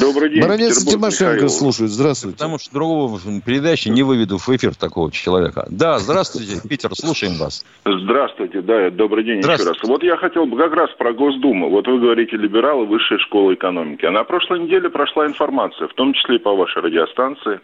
Добрый 0.00 0.30
день, 0.30 0.40
Баронец 0.40 0.84
Тимошенко 0.84 1.34
Михаил. 1.34 1.48
слушает. 1.48 1.90
Здравствуйте. 1.90 2.36
Потому 2.36 2.58
что 2.58 2.72
другого 2.72 3.18
передачи 3.44 3.88
не 3.88 4.04
выведу 4.04 4.38
в 4.38 4.48
эфир 4.50 4.76
такого 4.76 5.10
человека. 5.10 5.66
Да, 5.68 5.98
здравствуйте, 5.98 6.60
Питер, 6.68 6.94
слушаем 6.94 7.38
вас. 7.38 7.64
Здравствуйте, 7.84 8.60
да, 8.60 8.88
добрый 8.90 9.24
день 9.24 9.38
еще 9.38 9.48
раз. 9.48 9.82
Вот 9.82 10.04
я 10.04 10.16
хотел 10.16 10.46
бы 10.46 10.56
как 10.56 10.72
раз 10.72 10.90
про 10.96 11.12
Госдуму. 11.12 11.70
Вот 11.70 11.88
вы 11.88 11.98
говорите, 11.98 12.36
либералы, 12.36 12.86
высшая 12.86 13.18
школа 13.18 13.52
экономики. 13.52 14.04
А 14.04 14.12
на 14.12 14.22
прошлой 14.22 14.60
неделе 14.60 14.90
прошла 14.90 15.26
информация, 15.26 15.88
в 15.88 15.94
том 15.94 16.14
числе 16.14 16.36
и 16.36 16.38
по 16.38 16.54
вашей 16.54 16.82
радиостанции, 16.82 17.58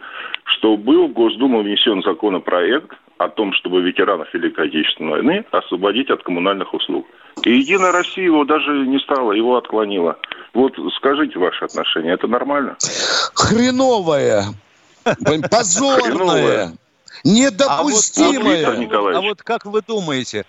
что 0.57 0.77
был 0.77 1.07
в 1.07 1.13
Госдуму 1.13 1.63
внесен 1.63 2.03
законопроект 2.03 2.91
о 3.19 3.29
том, 3.29 3.53
чтобы 3.55 3.81
ветеранов 3.83 4.33
Великой 4.35 4.69
Отечественной 4.69 5.11
войны 5.11 5.45
освободить 5.51 6.11
от 6.11 6.23
коммунальных 6.23 6.73
услуг. 6.75 7.07
И 7.45 7.59
Единая 7.59 7.93
Россия 7.93 8.25
его 8.25 8.45
даже 8.45 8.71
не 8.87 8.99
стала, 8.99 9.33
его 9.33 9.57
отклонила. 9.57 10.19
Вот 10.55 10.73
скажите 10.97 11.39
ваше 11.39 11.65
отношение, 11.65 12.15
это 12.15 12.27
нормально? 12.27 12.77
Хреновое, 13.35 14.45
позорное, 15.51 16.73
недопустимое. 17.25 18.67
А 18.67 19.01
вот, 19.01 19.15
а 19.15 19.21
вот 19.21 19.43
как 19.43 19.67
вы 19.67 19.83
думаете, 19.83 20.45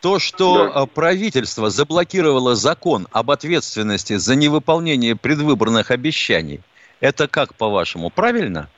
то, 0.00 0.18
что 0.18 0.70
да. 0.72 0.86
правительство 0.86 1.70
заблокировало 1.70 2.54
закон 2.54 3.06
об 3.12 3.30
ответственности 3.30 4.16
за 4.16 4.34
невыполнение 4.34 5.16
предвыборных 5.16 5.90
обещаний, 5.90 6.60
это 7.00 7.28
как, 7.28 7.54
по-вашему, 7.54 8.10
правильно? 8.10 8.68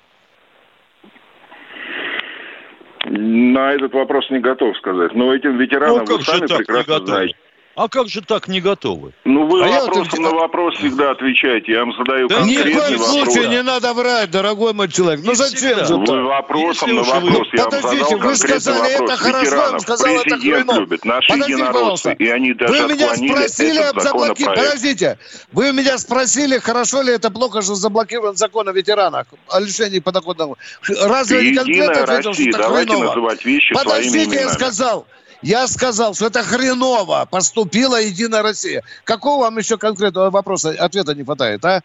На 3.05 3.73
этот 3.73 3.93
вопрос 3.95 4.31
не 4.31 4.39
готов 4.39 4.77
сказать. 4.77 5.15
Но 5.15 5.35
этим 5.35 5.59
ветеранам 5.59 6.05
ну, 6.09 6.17
вы 6.17 6.23
сами 6.23 6.47
прекрасно 6.47 7.05
знаете. 7.05 7.35
А 7.75 7.89
как 7.89 8.09
же 8.09 8.21
так 8.21 8.49
не 8.49 8.61
готовы? 8.61 9.13
Ну, 9.25 9.47
вы 9.47 9.65
а 9.65 9.81
вопросом 9.81 10.23
я... 10.23 10.31
на 10.31 10.37
вопрос 10.37 10.77
всегда 10.77 11.13
отвечаете. 11.13 11.73
Я 11.73 11.81
вам 11.81 11.93
задаю 11.97 12.29
да 12.29 12.37
конкретный 12.37 12.75
вопрос. 12.75 12.91
Ни 12.91 12.97
в 12.97 12.99
коем 12.99 13.25
случае 13.25 13.49
не 13.49 13.63
надо 13.63 13.95
врать, 13.95 14.31
дорогой 14.31 14.75
мой 14.75 14.91
человек. 14.91 15.25
Ну, 15.25 15.35
зачем 15.35 15.87
же 15.87 15.97
Вы 15.97 16.07
так? 16.07 16.17
вопросом 16.17 16.91
Если 16.91 17.01
на 17.01 17.21
вопрос. 17.21 17.49
Вы... 17.51 17.59
Я 17.59 17.65
Подождите, 17.65 17.97
вам 17.97 18.09
задал 18.11 18.29
вы 18.29 18.37
сказали, 18.37 18.93
вопрос. 18.93 19.11
это 19.11 19.17
хорошо, 19.17 19.57
я 19.57 19.71
вам 19.71 19.81
сказал, 19.81 20.15
это 20.15 20.39
хреново. 20.39 20.81
любит, 20.81 21.05
наши 21.07 21.29
Подождите, 21.29 21.53
единороссы, 21.63 22.17
и 22.19 22.29
они 22.29 22.53
даже 22.53 22.73
Вы 22.73 22.95
меня 22.95 23.15
спросили 23.15 23.79
об 23.79 24.01
заблокировании. 24.01 24.65
Подождите, 24.65 25.19
вы 25.53 25.73
меня 25.73 25.99
спросили, 25.99 26.59
хорошо 26.59 27.01
ли 27.01 27.15
это 27.15 27.31
плохо, 27.31 27.63
что 27.63 27.75
заблокирован 27.75 28.37
закон 28.37 28.69
о 28.69 28.73
ветеранах, 28.73 29.29
о 29.49 29.61
лишении 29.61 30.01
подоходного. 30.01 30.59
Разве 30.87 31.51
не 31.51 31.57
конкретно 31.57 32.03
ответил, 32.03 32.35
что 32.35 32.43
это 32.43 32.63
хреново? 32.65 33.37
Подождите, 33.73 34.35
я 34.37 34.49
сказал. 34.51 35.07
Я 35.43 35.67
сказал, 35.67 36.15
что 36.15 36.27
это 36.27 36.43
хреново 36.43 37.27
поступила 37.31 38.01
Единая 38.01 38.43
Россия. 38.43 38.83
Какого 39.05 39.43
вам 39.43 39.59
еще 39.59 39.77
конкретного 39.77 40.31
вопроса, 40.31 40.71
ответа 40.79 41.15
не 41.15 41.25
хватает, 41.25 41.65
а? 41.65 41.83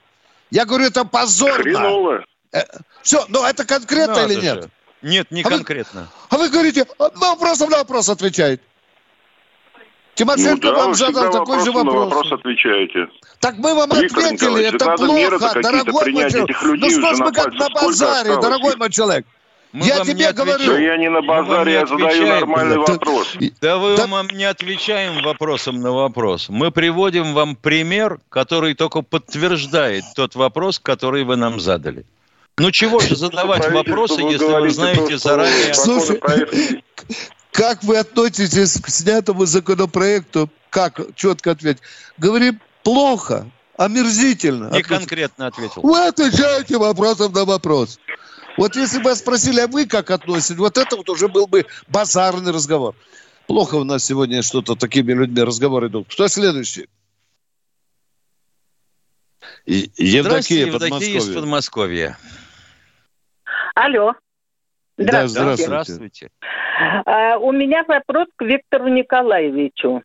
Я 0.51 0.65
говорю, 0.65 0.85
это 0.85 1.03
позорно. 1.03 1.63
Хреново. 1.63 2.25
Э, 2.53 2.61
все, 3.01 3.25
ну 3.27 3.43
это 3.43 3.65
конкретно 3.65 4.15
Надо 4.15 4.33
или 4.33 4.41
нет? 4.41 4.63
Же. 4.63 4.69
Нет, 5.01 5.31
не 5.31 5.41
а 5.41 5.49
конкретно. 5.49 6.07
Вы, 6.29 6.37
а 6.37 6.37
вы 6.37 6.49
говорите, 6.49 6.85
вопросом 6.97 7.69
на 7.69 7.77
вопрос 7.77 8.09
отвечает. 8.09 8.61
Тимошенко 10.15 10.67
ну, 10.67 10.73
да, 10.73 10.73
вам 10.73 10.95
задал 10.95 11.31
такой 11.31 11.63
же 11.63 11.71
вопрос. 11.71 11.93
На 11.93 12.15
вопрос 12.15 12.31
отвечаете. 12.31 13.07
Так 13.39 13.55
мы 13.57 13.75
вам 13.75 13.89
Виктор 13.91 14.23
ответили, 14.23 14.63
это 14.63 14.95
плохо, 14.95 15.61
дорогой 15.61 16.11
мой 16.11 16.31
человек. 16.31 16.57
Ну 16.63 16.89
что 16.89 17.13
ж 17.13 17.19
мы 17.19 17.31
как 17.31 17.53
на 17.53 17.69
базаре, 17.69 18.35
дорогой 18.37 18.75
мой 18.77 18.89
человек. 18.89 19.25
Мы 19.73 19.85
я 19.85 20.03
тебе 20.03 20.31
говорю. 20.31 20.65
Да 20.65 20.79
я 20.79 20.97
не 20.97 21.09
на 21.09 21.21
базаре, 21.21 21.73
я 21.73 21.85
задаю 21.85 22.27
нормальный 22.27 22.75
да, 22.75 22.93
вопрос. 22.93 23.35
Да 23.61 23.77
вы 23.77 23.97
да. 23.97 24.07
вам 24.07 24.27
не 24.27 24.45
отвечаем 24.45 25.23
вопросом 25.23 25.81
на 25.81 25.91
вопрос. 25.91 26.47
Мы 26.49 26.71
приводим 26.71 27.33
вам 27.33 27.55
пример, 27.55 28.19
который 28.29 28.73
только 28.75 29.01
подтверждает 29.01 30.05
тот 30.15 30.35
вопрос, 30.35 30.79
который 30.79 31.23
вы 31.23 31.35
нам 31.35 31.59
задали. 31.59 32.05
Ну 32.57 32.71
чего 32.71 32.99
же 32.99 33.15
задавать 33.15 33.69
вопросы, 33.71 34.21
если 34.21 34.59
вы 34.59 34.69
знаете 34.69 35.17
заранее... 35.17 35.73
Слушай, 35.73 36.19
как 37.51 37.83
вы 37.83 37.97
относитесь 37.97 38.79
к 38.81 38.89
снятому 38.89 39.45
законопроекту? 39.45 40.49
Как? 40.69 40.99
Четко 41.15 41.51
ответить. 41.51 41.81
Говорим, 42.17 42.59
плохо, 42.83 43.47
омерзительно. 43.77 44.71
Не 44.71 44.81
конкретно 44.81 45.47
ответил. 45.47 45.81
Вы 45.81 46.07
отвечаете 46.07 46.77
вопросом 46.77 47.31
на 47.33 47.45
вопрос. 47.45 47.99
Вот 48.57 48.75
если 48.75 49.01
бы 49.01 49.13
спросили, 49.15 49.61
а 49.61 49.67
вы 49.67 49.85
как 49.85 50.09
относитесь, 50.09 50.57
вот 50.57 50.77
это 50.77 50.97
вот 50.97 51.09
уже 51.09 51.27
был 51.27 51.47
бы 51.47 51.65
базарный 51.87 52.51
разговор. 52.51 52.95
Плохо 53.45 53.75
у 53.75 53.83
нас 53.83 54.03
сегодня 54.03 54.41
что-то 54.41 54.75
такими 54.75 55.13
людьми 55.13 55.43
разговоры 55.43 55.87
идут. 55.87 56.07
Кто 56.11 56.27
следующий? 56.27 56.89
Евдокия, 59.65 60.65
Евдокия 60.65 61.17
из 61.17 61.33
Подмосковья. 61.33 62.17
Алло. 63.75 64.15
Здравствуйте. 64.97 65.45
Да, 65.45 65.55
здравствуйте. 65.55 66.29
А, 67.05 67.37
у 67.37 67.51
меня 67.51 67.83
вопрос 67.87 68.27
к 68.35 68.43
Виктору 68.43 68.87
Николаевичу. 68.87 70.01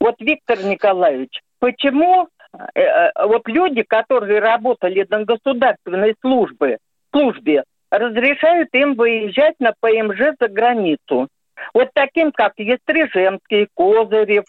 Вот, 0.00 0.14
Виктор 0.18 0.62
Николаевич, 0.64 1.40
почему 1.58 2.28
э, 2.74 2.80
э, 2.80 3.26
вот 3.26 3.46
люди, 3.46 3.82
которые 3.82 4.40
работали 4.40 5.06
на 5.08 5.24
государственной 5.24 6.14
службе, 6.20 6.78
службе, 7.12 7.64
разрешают 7.90 8.68
им 8.72 8.94
выезжать 8.94 9.54
на 9.58 9.72
ПМЖ 9.80 10.36
за 10.40 10.48
границу? 10.48 11.28
Вот 11.74 11.90
таким, 11.92 12.32
как 12.32 12.54
Естрижемский, 12.56 13.68
Козырев, 13.74 14.44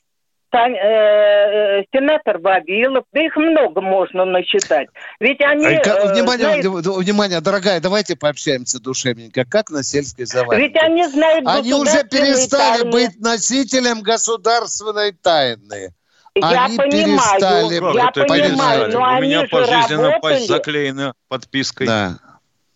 Э, 0.54 1.84
сенатор 1.93 2.38
Вавилов, 2.39 3.06
да 3.13 3.21
их 3.21 3.36
много 3.38 3.80
можно 3.80 4.25
насчитать. 4.25 4.89
Ведь 5.19 5.39
они... 5.41 5.65
Э, 5.65 6.12
внимание, 6.12 6.62
знают... 6.62 6.86
внимание, 6.86 7.39
дорогая, 7.39 7.80
давайте 7.80 8.17
пообщаемся 8.17 8.82
душевненько. 8.82 9.45
Как 9.45 9.69
на 9.69 9.82
сельской 9.82 10.25
заваре? 10.25 10.67
Ведь 10.67 10.75
они 10.75 11.08
знают 11.08 11.47
Они 11.47 11.73
уже 11.73 12.04
перестали 12.04 12.82
тайны. 12.82 12.91
быть 12.91 13.19
носителем 13.21 14.01
государственной 14.01 15.13
тайны. 15.13 15.93
Я 16.36 16.65
они 16.65 16.77
понимаю, 16.77 17.39
перестали... 17.39 17.95
я 17.95 18.12
понимаю, 18.12 18.91
но 18.91 19.17
У 19.17 19.21
меня 19.21 19.47
пожизненно 19.49 20.12
работали... 20.12 20.45
заклеена 20.45 21.13
подпиской. 21.30 21.88
Да. 21.88 22.19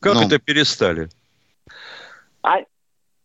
Как 0.05 0.13
ну. 0.13 0.21
это 0.27 0.37
перестали? 0.37 1.09
А, 2.43 2.57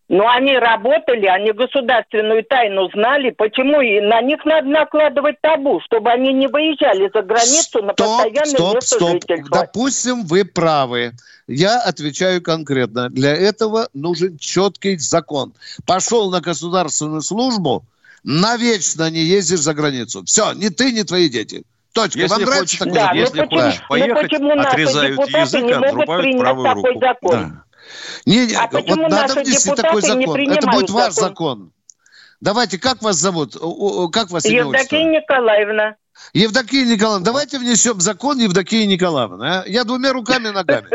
но 0.09 0.27
они 0.31 0.57
работали, 0.57 1.27
они 1.27 1.53
государственную 1.53 2.43
тайну 2.43 2.89
знали. 2.91 3.33
Почему 3.33 3.83
и 3.83 4.01
на 4.01 4.23
них 4.23 4.47
надо 4.47 4.67
накладывать 4.67 5.39
табу, 5.43 5.83
чтобы 5.85 6.11
они 6.11 6.33
не 6.33 6.47
выезжали 6.47 7.11
за 7.13 7.21
границу 7.21 7.65
стоп, 7.65 7.85
на 7.85 7.93
постоянное 7.93 8.47
стоп, 8.47 8.75
место 8.77 8.97
стоп. 8.97 9.11
жительства? 9.11 9.59
Допустим, 9.61 10.25
вы 10.25 10.47
правы. 10.47 11.13
Я 11.47 11.83
отвечаю 11.83 12.41
конкретно. 12.41 13.11
Для 13.11 13.37
этого 13.37 13.91
нужен 13.93 14.39
четкий 14.39 14.97
закон. 14.97 15.53
Пошел 15.85 16.31
на 16.31 16.41
государственную 16.41 17.21
службу, 17.21 17.85
навечно 18.25 19.11
не 19.11 19.21
ездишь 19.21 19.61
за 19.61 19.75
границу. 19.75 20.25
Все, 20.25 20.55
ни 20.55 20.71
ты, 20.71 20.93
ни 20.93 21.03
твои 21.03 21.29
дети. 21.29 21.63
Точка. 21.93 22.19
Если 22.21 22.35
Вам 22.35 22.43
нравится 22.43 22.79
хочешь, 22.79 22.95
да, 22.95 23.13
если 23.13 23.41
почему, 23.41 23.61
хочешь 23.61 23.83
поехать, 23.89 24.33
отрезают 24.33 25.29
язык 25.29 25.65
и 25.65 25.73
отрубают 25.73 26.39
правую 26.39 26.75
руку. 26.75 27.01
Закон? 27.01 27.31
Да. 27.33 27.65
Не, 28.27 28.47
не, 28.47 28.55
а 28.55 28.69
вот 28.71 28.87
надо 28.87 29.35
внести 29.41 29.75
такой 29.75 30.03
закон. 30.03 30.41
Это 30.41 30.67
будет 30.69 30.91
ваш 30.91 31.15
закон. 31.15 31.73
Давайте, 32.41 32.79
как 32.79 33.03
вас 33.03 33.17
зовут? 33.17 33.55
Как 34.13 34.31
вас 34.31 34.45
Евдокия 34.47 35.05
Николаевна. 35.05 35.97
Евдокия 36.33 36.85
Николаевна, 36.85 37.25
давайте 37.25 37.59
внесем 37.59 38.01
закон 38.01 38.39
Евдокии 38.39 38.85
Николаевны. 38.85 39.45
А? 39.45 39.65
Я 39.67 39.85
двумя 39.85 40.13
руками 40.13 40.49
и 40.49 40.51
ногами. 40.51 40.89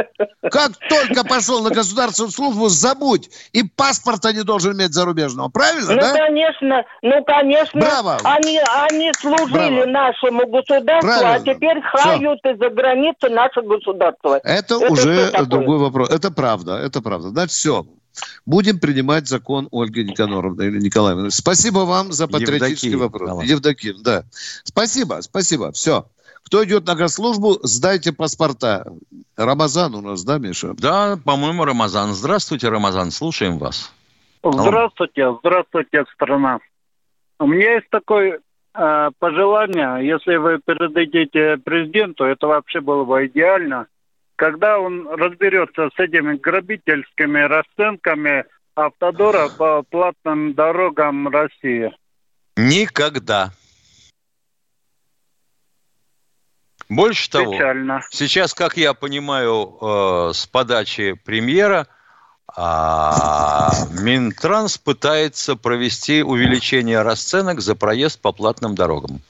Как 0.51 0.71
только 0.89 1.23
пошел 1.23 1.63
на 1.63 1.71
государственную 1.71 2.31
службу, 2.31 2.69
забудь. 2.69 3.29
И 3.51 3.63
паспорта 3.63 4.33
не 4.33 4.43
должен 4.43 4.73
иметь 4.73 4.93
зарубежного. 4.93 5.49
Правильно, 5.49 5.93
ну, 5.93 6.01
да? 6.01 6.13
конечно, 6.13 6.83
ну, 7.01 7.23
конечно. 7.23 7.81
Браво. 7.81 8.17
Они, 8.23 8.59
они 8.89 9.11
служили 9.19 9.83
Браво. 9.83 9.85
нашему 9.85 10.47
государству, 10.47 11.11
а 11.11 11.19
Правильно. 11.19 11.33
а 11.33 11.39
теперь 11.39 11.81
хают 11.81 12.39
из-за 12.45 12.69
границы 12.69 13.29
наше 13.29 13.61
государство. 13.61 14.39
Это, 14.43 14.75
это 14.75 14.91
уже 14.91 15.31
другой 15.45 15.79
вопрос. 15.79 16.09
Это 16.11 16.31
правда, 16.31 16.77
это 16.77 17.01
правда. 17.01 17.29
Значит, 17.29 17.51
все. 17.51 17.85
Будем 18.45 18.79
принимать 18.79 19.27
закон 19.27 19.67
Ольги 19.71 20.03
Никаноровны 20.03 20.63
или 20.63 20.79
Николаевны. 20.79 21.31
Спасибо 21.31 21.79
вам 21.79 22.11
за 22.11 22.27
патриотический 22.27 22.91
Евдокия, 22.91 22.97
вопрос. 22.97 23.29
Давай. 23.29 23.47
Евдоким, 23.47 23.95
да. 24.03 24.23
Спасибо, 24.63 25.19
спасибо. 25.21 25.71
Все. 25.71 26.05
Кто 26.43 26.63
идет 26.63 26.85
на 26.85 26.95
госслужбу, 26.95 27.59
сдайте 27.63 28.13
паспорта. 28.13 28.85
Рамазан 29.35 29.95
у 29.95 30.01
нас, 30.01 30.23
да, 30.23 30.37
Миша? 30.37 30.73
Да, 30.77 31.17
по-моему, 31.25 31.65
Рамазан. 31.65 32.13
Здравствуйте, 32.13 32.69
Рамазан, 32.69 33.11
слушаем 33.11 33.57
вас. 33.57 33.91
Здравствуйте, 34.43 35.35
здравствуйте, 35.39 36.05
страна. 36.13 36.59
У 37.39 37.47
меня 37.47 37.73
есть 37.73 37.89
такое 37.89 38.39
э, 38.75 39.11
пожелание, 39.17 40.07
если 40.07 40.35
вы 40.35 40.59
передадите 40.63 41.57
президенту, 41.57 42.25
это 42.25 42.47
вообще 42.47 42.79
было 42.79 43.03
бы 43.03 43.25
идеально 43.25 43.87
когда 44.35 44.79
он 44.79 45.07
разберется 45.07 45.89
с 45.95 45.99
этими 45.99 46.37
грабительскими 46.37 47.39
расценками 47.41 48.45
автодора 48.75 49.49
по 49.49 49.83
платным 49.83 50.53
дорогам 50.53 51.27
России? 51.27 51.91
Никогда. 52.57 53.51
Больше 56.87 57.29
того, 57.29 57.53
Печально. 57.53 58.01
сейчас, 58.11 58.53
как 58.53 58.77
я 58.77 58.93
понимаю, 58.93 59.77
э, 59.81 60.33
с 60.33 60.45
подачи 60.45 61.13
премьера, 61.13 61.87
э, 62.55 62.61
Минтранс 64.01 64.77
пытается 64.77 65.55
провести 65.55 66.21
увеличение 66.21 67.01
расценок 67.01 67.61
за 67.61 67.75
проезд 67.75 68.21
по 68.21 68.31
платным 68.31 68.75
дорогам. 68.75 69.21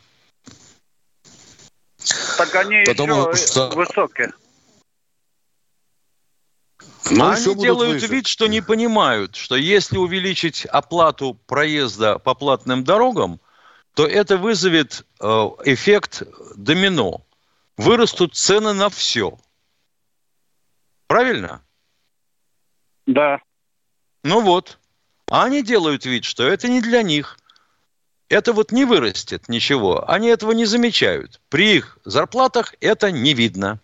Так 2.38 2.54
они 2.56 2.84
Потому 2.86 3.30
еще 3.32 3.48
что... 3.48 3.70
высокие. 3.70 4.34
Но 7.12 7.30
Они 7.30 7.56
делают 7.56 8.02
выше. 8.02 8.14
вид, 8.14 8.28
что 8.28 8.48
не 8.48 8.62
понимают, 8.62 9.36
что 9.36 9.56
если 9.56 9.98
увеличить 9.98 10.66
оплату 10.66 11.36
проезда 11.46 12.18
по 12.18 12.34
платным 12.34 12.84
дорогам, 12.84 13.40
то 13.94 14.08
это 14.08 14.38
вызовет 14.38 15.06
э, 15.20 15.26
эффект 15.66 16.24
домино. 16.56 17.26
Вырастут 17.78 18.36
цены 18.36 18.74
на 18.74 18.90
все. 18.90 19.38
Правильно? 21.08 21.62
Да. 23.06 23.40
Ну 24.24 24.42
вот. 24.42 24.80
А 25.30 25.46
они 25.46 25.64
делают 25.64 26.06
вид, 26.06 26.26
что 26.26 26.48
это 26.48 26.68
не 26.68 26.82
для 26.82 27.04
них. 27.04 27.38
Это 28.30 28.54
вот 28.54 28.72
не 28.72 28.86
вырастет 28.86 29.48
ничего. 29.48 30.10
Они 30.10 30.28
этого 30.28 30.52
не 30.52 30.66
замечают. 30.66 31.40
При 31.50 31.78
их 31.78 32.00
зарплатах 32.04 32.74
это 32.80 33.12
не 33.12 33.34
видно 33.34 33.80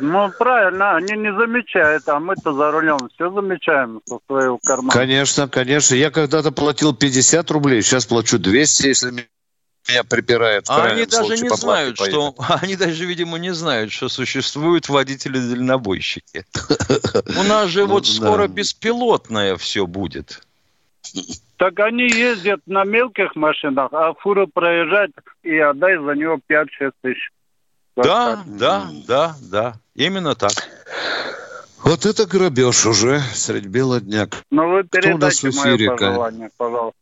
ну 0.00 0.30
правильно, 0.38 0.96
они 0.96 1.16
не 1.16 1.32
замечают, 1.32 2.08
а 2.08 2.20
мы-то 2.20 2.52
за 2.52 2.70
рулем 2.70 3.08
все 3.14 3.30
замечаем 3.30 4.00
со 4.06 4.18
своего 4.26 4.58
кармана. 4.58 4.92
Конечно, 4.92 5.48
конечно. 5.48 5.94
Я 5.94 6.10
когда-то 6.10 6.52
платил 6.52 6.94
50 6.94 7.50
рублей, 7.50 7.82
сейчас 7.82 8.06
плачу 8.06 8.38
200, 8.38 8.86
если 8.86 9.10
меня 9.10 10.04
припирает. 10.04 10.64
А 10.68 10.84
они 10.84 11.06
даже 11.06 11.36
не 11.36 11.48
знают, 11.50 11.96
что... 11.96 12.34
Они 12.62 12.76
даже, 12.76 13.04
видимо, 13.04 13.38
не 13.38 13.52
знают, 13.52 13.92
что 13.92 14.08
существуют 14.08 14.88
водители-дальнобойщики. 14.88 16.44
У 17.38 17.42
нас 17.42 17.68
же 17.68 17.84
вот 17.84 18.06
скоро 18.06 18.48
беспилотное 18.48 19.56
все 19.56 19.86
будет. 19.86 20.40
Так 21.56 21.78
они 21.80 22.04
ездят 22.08 22.60
на 22.66 22.84
мелких 22.84 23.36
машинах, 23.36 23.92
а 23.92 24.14
фуру 24.14 24.48
проезжать 24.48 25.12
и 25.42 25.56
отдай 25.58 25.96
за 25.96 26.12
него 26.12 26.40
5-6 26.48 26.92
тысяч. 27.02 27.30
Да, 27.96 28.42
да, 28.46 28.90
да, 29.06 29.36
да. 29.40 29.74
Именно 29.94 30.34
так. 30.34 30.52
Вот 31.84 32.06
это 32.06 32.26
грабеж 32.26 32.86
уже 32.86 33.20
средь 33.34 33.66
бела 33.66 34.00
дня. 34.00 34.28
Но 34.50 34.68
вы 34.68 34.84
передайте 34.84 35.50
мое 35.50 35.90
пожелание, 35.90 36.50
пожалуйста. 36.56 36.98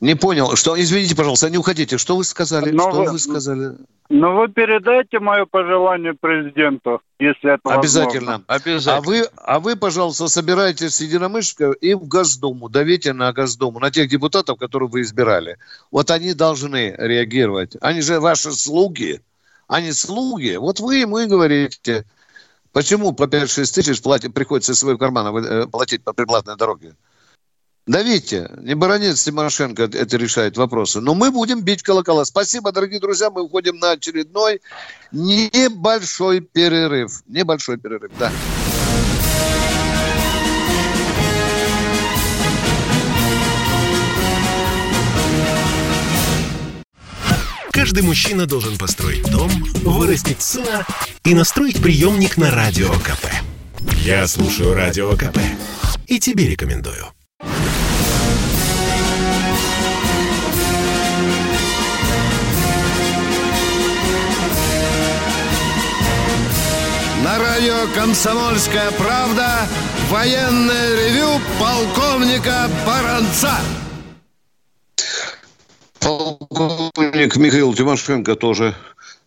Не 0.00 0.14
понял. 0.14 0.54
Что, 0.56 0.78
извините, 0.80 1.16
пожалуйста, 1.16 1.50
не 1.50 1.56
уходите. 1.56 1.96
Что 1.96 2.16
вы 2.16 2.24
сказали? 2.24 2.70
Но 2.70 2.90
что 2.90 3.02
вы, 3.02 3.12
вы 3.12 3.18
сказали? 3.18 3.76
Ну, 4.10 4.36
вы 4.36 4.48
передайте 4.48 5.18
мое 5.18 5.46
пожелание 5.46 6.14
президенту, 6.14 7.00
если 7.18 7.54
это 7.54 7.74
Обязательно. 7.74 8.42
Возможно. 8.42 8.44
Обязательно. 8.46 8.96
А 8.96 9.00
вы, 9.00 9.24
а 9.36 9.58
вы, 9.58 9.76
пожалуйста, 9.76 10.28
собирайтесь 10.28 10.94
с 10.94 11.00
единомышленников 11.00 11.76
и 11.80 11.94
в 11.94 12.06
Госдуму. 12.06 12.68
Давите 12.68 13.14
на 13.14 13.32
Госдуму, 13.32 13.80
на 13.80 13.90
тех 13.90 14.08
депутатов, 14.08 14.58
которых 14.58 14.92
вы 14.92 15.00
избирали. 15.00 15.56
Вот 15.90 16.10
они 16.10 16.34
должны 16.34 16.94
реагировать. 16.98 17.76
Они 17.80 18.02
же 18.02 18.20
ваши 18.20 18.52
слуги 18.52 19.22
а 19.66 19.80
не 19.80 19.92
слуги. 19.92 20.56
Вот 20.56 20.80
вы 20.80 20.96
ему 20.96 21.18
и 21.18 21.26
говорите, 21.26 22.04
почему 22.72 23.12
по 23.12 23.24
5-6 23.24 23.74
тысяч 23.74 24.02
платить, 24.02 24.34
приходится 24.34 24.72
из 24.72 24.78
своего 24.78 24.98
кармана 24.98 25.36
э, 25.38 25.66
платить 25.66 26.04
по 26.04 26.12
приплатной 26.12 26.56
дороге. 26.56 26.94
Давите, 27.86 28.50
не 28.62 28.74
баронец 28.74 29.22
Тимошенко 29.22 29.84
это 29.84 30.16
решает 30.16 30.56
вопросы. 30.56 31.00
Но 31.00 31.14
мы 31.14 31.30
будем 31.30 31.62
бить 31.62 31.84
колокола. 31.84 32.24
Спасибо, 32.24 32.72
дорогие 32.72 32.98
друзья. 32.98 33.30
Мы 33.30 33.42
уходим 33.42 33.78
на 33.78 33.92
очередной 33.92 34.60
небольшой 35.12 36.40
перерыв. 36.40 37.22
Небольшой 37.28 37.78
перерыв, 37.78 38.10
да. 38.18 38.32
Каждый 47.76 48.04
мужчина 48.04 48.46
должен 48.46 48.78
построить 48.78 49.30
дом, 49.30 49.50
вырастить 49.84 50.40
сына 50.40 50.86
и 51.24 51.34
настроить 51.34 51.82
приемник 51.82 52.38
на 52.38 52.50
Радио 52.50 52.90
КП. 52.94 53.26
Я 54.02 54.26
слушаю 54.26 54.72
Радио 54.72 55.12
КП 55.12 55.38
и 56.06 56.18
тебе 56.18 56.48
рекомендую. 56.48 57.12
На 67.22 67.38
радио 67.38 67.92
«Комсомольская 67.94 68.90
правда» 68.92 69.68
военное 70.08 71.10
ревю 71.10 71.40
полковника 71.60 72.70
Баранца. 72.86 73.58
Полковник 76.96 77.36
Михаил 77.36 77.74
Тимошенко 77.74 78.36
тоже 78.36 78.74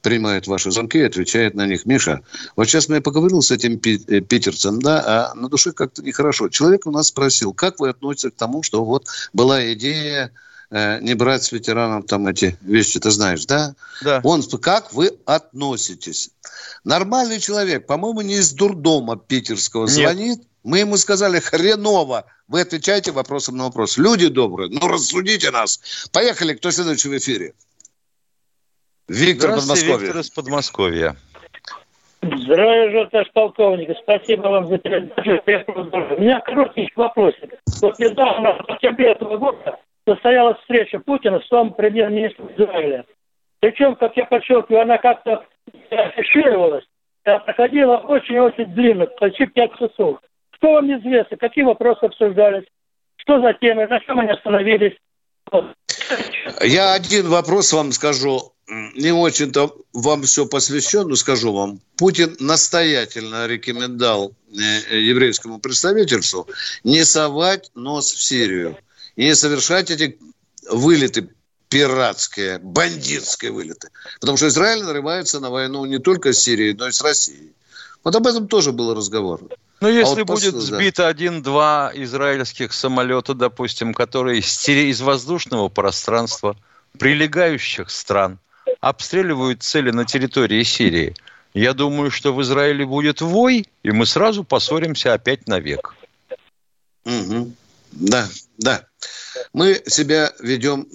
принимает 0.02 0.48
ваши 0.48 0.72
звонки 0.72 0.98
и 0.98 1.04
отвечает 1.04 1.54
на 1.54 1.68
них. 1.68 1.86
Миша, 1.86 2.22
вот 2.56 2.68
сейчас 2.68 2.90
я 2.90 3.00
поговорил 3.00 3.44
с 3.44 3.52
этим 3.52 3.74
э, 3.74 4.22
питерцем, 4.22 4.82
да, 4.82 5.04
а 5.06 5.36
на 5.36 5.50
душе 5.50 5.72
как-то 5.72 6.02
нехорошо. 6.02 6.50
Человек 6.50 6.88
у 6.88 6.92
нас 6.92 7.10
спросил, 7.10 7.54
как 7.54 7.80
вы 7.80 7.90
относитесь 7.90 8.32
к 8.32 8.38
тому, 8.38 8.64
что 8.64 8.84
вот 8.84 9.06
была 9.34 9.72
идея 9.74 10.32
э, 10.72 11.00
не 11.02 11.14
брать 11.14 11.44
с 11.44 11.52
ветеранов 11.52 12.08
там 12.08 12.26
эти 12.26 12.58
вещи, 12.62 13.00
ты 13.00 13.12
знаешь, 13.12 13.46
да? 13.46 13.76
Да. 14.02 14.22
Он, 14.24 14.42
как 14.42 14.92
вы 14.92 15.12
относитесь? 15.26 16.32
Нормальный 16.84 17.40
человек, 17.40 17.86
по-моему, 17.86 18.22
не 18.22 18.38
из 18.38 18.52
дурдома 18.52 19.16
питерского 19.16 19.86
Нет. 19.86 19.94
звонит. 19.94 20.42
Мы 20.64 20.80
ему 20.80 20.98
сказали, 20.98 21.40
хреново. 21.40 22.26
Вы 22.48 22.62
отвечаете 22.62 23.12
вопросом 23.12 23.58
на 23.58 23.66
вопрос. 23.66 23.98
Люди 23.98 24.28
добрые, 24.28 24.70
ну 24.70 24.88
рассудите 24.88 25.52
нас. 25.52 26.10
Поехали, 26.12 26.54
кто 26.54 26.72
следующий 26.72 27.10
в 27.10 27.18
эфире? 27.18 27.54
Виктор 29.08 29.52
Подмосковье. 29.52 29.98
Виктор 29.98 30.22
из 30.22 30.30
Подмосковья. 30.30 31.16
Здравия 32.22 32.90
желаю, 32.92 33.10
товарищ 33.10 33.32
полковник. 33.34 33.98
Спасибо 34.04 34.48
вам 34.50 34.68
за 34.68 34.78
передачу. 34.78 35.42
У 36.18 36.22
меня 36.22 36.42
короткий 36.42 36.90
вопросик. 36.96 37.54
Вот 37.82 37.98
недавно, 37.98 38.54
в 38.54 38.70
октябре 38.70 39.12
этого 39.12 39.38
года, 39.38 39.80
состоялась 40.06 40.58
встреча 40.60 41.00
Путина 41.00 41.40
с 41.40 41.50
новым 41.50 41.74
премьер-министром 41.74 42.52
Израиля. 42.58 43.06
Причем, 43.62 43.96
как 43.96 44.18
я 44.18 44.26
подчеркиваю, 44.26 44.82
она 44.82 44.98
как-то 44.98 45.46
афишировалась, 45.90 46.86
а 47.24 47.40
проходила 47.40 47.98
очень-очень 47.98 48.66
длинно, 48.74 49.06
почти 49.06 49.46
пять 49.46 49.72
часов. 49.78 50.20
Что 50.60 50.74
вам 50.74 50.92
известно? 51.00 51.38
Какие 51.38 51.64
вопросы 51.64 52.04
обсуждались? 52.04 52.66
Что 53.16 53.42
за 53.42 53.54
темы? 53.54 53.88
На 53.88 54.00
чем 54.02 54.20
они 54.20 54.32
остановились? 54.32 54.98
Я 56.62 56.94
один 56.94 57.30
вопрос 57.30 57.72
вам 57.72 57.94
скажу. 57.94 58.54
Не 58.68 59.12
очень-то 59.12 59.74
вам 59.94 60.24
все 60.24 60.46
посвящен, 60.46 61.08
но 61.08 61.16
скажу 61.16 61.54
вам. 61.54 61.80
Путин 61.98 62.36
настоятельно 62.40 63.48
рекомендовал 63.48 64.34
э, 64.52 65.00
еврейскому 65.00 65.60
представительству 65.60 66.48
не 66.84 67.04
совать 67.04 67.72
нос 67.74 68.12
в 68.12 68.22
Сирию 68.22 68.78
и 69.16 69.26
не 69.26 69.36
совершать 69.36 69.90
эти 69.90 70.20
вылеты 70.70 71.30
пиратские, 71.70 72.60
бандитские 72.60 73.52
вылеты. 73.52 73.90
Потому 74.20 74.38
что 74.38 74.48
Израиль 74.48 74.84
нарывается 74.84 75.40
на 75.40 75.50
войну 75.50 75.86
не 75.86 76.00
только 76.00 76.34
с 76.34 76.40
Сирией, 76.40 76.74
но 76.74 76.88
и 76.88 76.92
с 76.92 77.02
Россией. 77.02 77.54
Вот 78.04 78.16
об 78.16 78.28
этом 78.28 78.48
тоже 78.48 78.72
был 78.72 78.94
разговор. 78.94 79.42
Ну, 79.82 79.88
А 79.88 79.92
если 79.92 80.22
вот 80.24 80.28
будет 80.28 80.54
посыл, 80.56 80.72
да. 80.72 80.78
сбито 80.78 81.08
один-два 81.08 81.92
израильских 81.94 82.74
самолета, 82.74 83.34
допустим, 83.34 83.94
которые 83.94 84.40
из, 84.40 85.02
воздушного 85.02 85.70
пространства 85.70 86.58
прилегающих 86.98 87.90
стран 87.90 88.40
обстреливают 88.82 89.64
цели 89.64 89.92
на 89.92 90.06
территории 90.06 90.64
Сирии, 90.64 91.14
я 91.54 91.74
думаю, 91.74 92.12
что 92.12 92.34
в 92.34 92.42
Израиле 92.42 92.86
будет 92.86 93.22
вой, 93.22 93.68
и 93.84 93.92
мы 93.92 94.06
сразу 94.06 94.44
поссоримся 94.44 95.14
опять 95.14 95.48
навек. 95.48 95.96
Мгм. 97.06 97.56
Да, 97.92 98.28
да. 98.58 98.89
Мы 99.54 99.82
себя 99.88 100.34
ведем, 100.40 100.88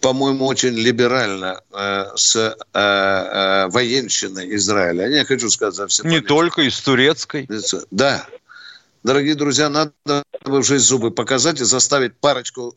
по-моему, 0.00 0.46
очень 0.46 0.74
либерально 0.74 1.60
э, 1.70 2.06
с 2.16 2.36
э, 2.36 2.54
э, 2.72 3.68
военщиной 3.68 4.54
Израиля. 4.56 5.08
Я 5.08 5.18
не 5.20 5.24
хочу 5.24 5.50
сказать 5.50 5.74
за 5.74 5.86
все. 5.88 6.02
Не 6.04 6.20
только 6.20 6.62
из 6.62 6.78
турецкой. 6.80 7.48
Да. 7.90 8.26
Дорогие 9.02 9.34
друзья, 9.34 9.68
надо 9.68 9.92
бы 10.44 10.60
в 10.60 10.64
жизнь 10.64 10.84
зубы 10.84 11.10
показать 11.10 11.60
и 11.60 11.64
заставить 11.64 12.16
парочку 12.16 12.74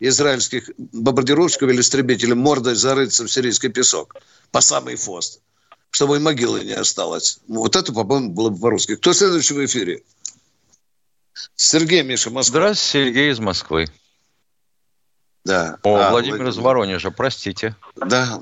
израильских 0.00 0.70
бомбардировщиков 0.76 1.70
или 1.70 1.80
истребителей 1.80 2.34
мордой 2.34 2.74
зарыться 2.74 3.24
в 3.24 3.32
сирийский 3.32 3.68
песок 3.68 4.16
по 4.50 4.60
самый 4.60 4.96
фост, 4.96 5.40
чтобы 5.90 6.16
и 6.16 6.20
могилы 6.20 6.64
не 6.64 6.72
осталось. 6.72 7.38
Вот 7.48 7.76
это, 7.76 7.92
по-моему, 7.92 8.30
было 8.30 8.50
бы 8.50 8.58
по-русски. 8.58 8.96
Кто 8.96 9.12
следующий 9.12 9.54
в 9.54 9.64
эфире? 9.64 10.02
Сергей 11.56 12.02
Миша, 12.02 12.30
Москва. 12.30 12.60
Здравствуйте, 12.60 13.06
Сергей 13.06 13.30
из 13.30 13.38
Москвы. 13.38 13.86
Да. 15.44 15.76
О, 15.82 15.96
А, 15.96 16.10
Владимир 16.10 16.46
из 16.48 16.58
Воронежа, 16.58 17.10
простите. 17.10 17.74
Да. 17.96 18.38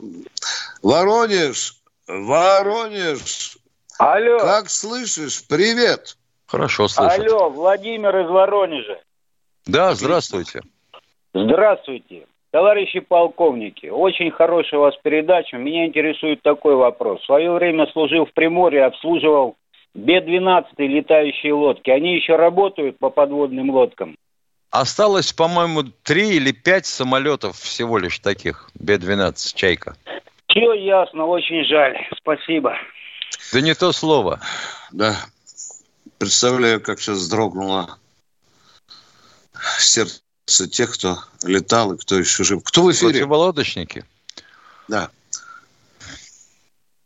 Воронеж, 0.82 1.74
Воронеж. 2.06 3.56
Алло. 3.98 4.38
Как 4.38 4.68
слышишь? 4.68 5.46
Привет. 5.46 6.16
Хорошо 6.46 6.88
слышат. 6.88 7.20
Алло, 7.20 7.48
Владимир 7.50 8.16
из 8.20 8.28
Воронежа. 8.28 8.98
Да, 9.66 9.94
здравствуйте. 9.94 10.62
Здравствуйте. 11.32 12.26
Товарищи 12.50 12.98
полковники, 12.98 13.86
очень 13.86 14.32
хорошая 14.32 14.80
у 14.80 14.82
вас 14.82 14.96
передача. 15.04 15.56
Меня 15.56 15.86
интересует 15.86 16.42
такой 16.42 16.74
вопрос. 16.74 17.20
В 17.20 17.26
свое 17.26 17.52
время 17.52 17.86
служил 17.92 18.26
в 18.26 18.32
Приморье, 18.32 18.86
обслуживал 18.86 19.54
Б-12 19.94 20.64
летающие 20.78 21.52
лодки. 21.52 21.90
Они 21.90 22.16
еще 22.16 22.34
работают 22.34 22.98
по 22.98 23.10
подводным 23.10 23.70
лодкам? 23.70 24.16
Осталось, 24.70 25.32
по-моему, 25.32 25.82
три 25.82 26.36
или 26.36 26.52
пять 26.52 26.86
самолетов 26.86 27.58
всего 27.58 27.98
лишь 27.98 28.20
таких. 28.20 28.70
Б-12, 28.74 29.54
«Чайка». 29.54 29.96
Все 30.48 30.72
ясно, 30.74 31.26
очень 31.26 31.64
жаль. 31.64 31.96
Спасибо. 32.18 32.76
Да 33.52 33.60
не 33.60 33.74
то 33.74 33.92
слово. 33.92 34.40
Да. 34.92 35.16
Представляю, 36.18 36.80
как 36.80 37.00
сейчас 37.00 37.18
вздрогнуло 37.18 37.98
сердце 39.78 40.68
тех, 40.70 40.92
кто 40.94 41.18
летал 41.42 41.92
и 41.92 41.98
кто 41.98 42.18
еще 42.18 42.44
жив. 42.44 42.62
Кто 42.64 42.82
в 42.82 42.92
эфире? 42.92 43.12
Противолодочники. 43.12 44.04
Да. 44.88 45.10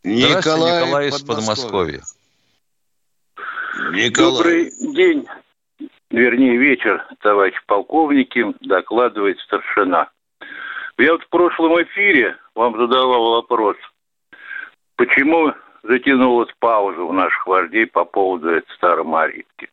Николай, 0.03 0.83
Николай 0.83 1.09
из 1.09 1.23
Подмосковья. 1.23 2.03
Подмосковья. 2.03 2.03
Николай. 3.93 4.33
Добрый 4.33 4.95
день, 4.95 5.27
вернее 6.17 6.57
вечер, 6.57 7.05
товарищ 7.21 7.55
полковники, 7.67 8.55
докладывает 8.61 9.39
старшина. 9.41 10.11
Я 10.99 11.13
вот 11.13 11.23
в 11.23 11.29
прошлом 11.29 11.83
эфире 11.83 12.37
вам 12.55 12.77
задавал 12.77 13.33
вопрос, 13.33 13.77
почему 14.97 15.53
затянулась 15.83 16.51
пауза 16.61 17.03
у 17.03 17.13
наших 17.13 17.47
вождей 17.47 17.87
по 17.87 18.05
поводу 18.05 18.51
этой 18.51 18.73
Старомарьевки. 18.75 19.69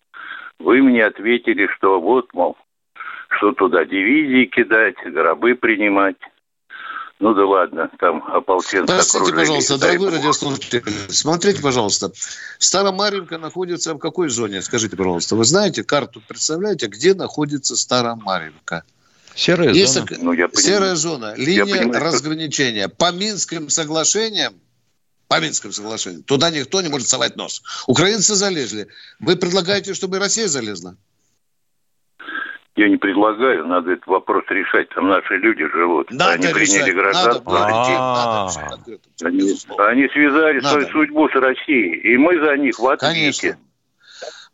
Вы 0.59 0.81
мне 0.81 1.05
ответили, 1.05 1.67
что 1.67 1.99
вот, 1.99 2.33
мол, 2.33 2.57
что 3.29 3.53
туда 3.53 3.85
дивизии 3.85 4.45
кидать, 4.45 4.97
гробы 5.05 5.55
принимать. 5.55 6.17
Ну 7.21 7.35
да 7.35 7.45
ладно, 7.45 7.87
там 7.99 8.23
ополченцы 8.33 8.87
Простите, 8.87 9.17
окружили, 9.19 9.39
пожалуйста, 9.41 9.77
дорогой 9.77 10.07
бог. 10.07 10.15
радиослушатель, 10.17 10.83
смотрите, 11.09 11.61
пожалуйста, 11.61 12.11
Старомаринка 12.57 13.37
находится 13.37 13.93
в 13.93 13.99
какой 13.99 14.29
зоне? 14.29 14.63
Скажите, 14.63 14.97
пожалуйста, 14.97 15.35
вы 15.35 15.45
знаете 15.45 15.83
карту, 15.83 16.19
представляете, 16.27 16.87
где 16.87 17.13
находится 17.13 17.77
Старомаринка? 17.77 18.83
Серая 19.35 19.71
Есть 19.71 19.93
зона. 19.93 20.07
так- 20.07 20.17
Ну, 20.19 20.33
я 20.33 20.47
понимаю. 20.47 20.65
Серая 20.65 20.95
зона, 20.95 21.33
линия 21.37 21.63
понимаю, 21.65 21.93
что- 21.93 21.99
разграничения. 22.03 22.89
По 22.89 23.11
Минским 23.11 23.69
соглашениям, 23.69 24.55
по 25.27 25.39
Минским 25.39 25.71
соглашениям, 25.71 26.23
туда 26.23 26.49
никто 26.49 26.81
не 26.81 26.89
может 26.89 27.07
совать 27.07 27.35
нос. 27.35 27.61
Украинцы 27.85 28.33
залезли. 28.33 28.87
Вы 29.19 29.35
предлагаете, 29.35 29.93
чтобы 29.93 30.17
Россия 30.17 30.47
залезла? 30.47 30.97
Я 32.81 32.89
не 32.89 32.97
предлагаю, 32.97 33.67
надо 33.67 33.91
этот 33.91 34.07
вопрос 34.07 34.43
решать. 34.49 34.89
Там 34.89 35.07
наши 35.07 35.35
люди 35.37 35.63
живут. 35.71 36.09
Надо 36.09 36.31
Они 36.31 36.47
приняли 36.47 36.79
решать, 36.89 36.95
гражданство. 36.95 37.51
надо 37.51 37.71
надо. 37.71 38.99
Они, 39.23 39.41
они 39.77 40.07
связали 40.09 40.55
Надо. 40.61 40.69
свою 40.69 40.89
судьбу 40.91 41.29
с 41.29 41.35
Россией. 41.35 42.13
И 42.13 42.17
мы 42.17 42.39
за 42.43 42.57
них 42.57 42.79
в 42.79 42.87
ответе. 42.87 43.13
Конечно. 43.13 43.57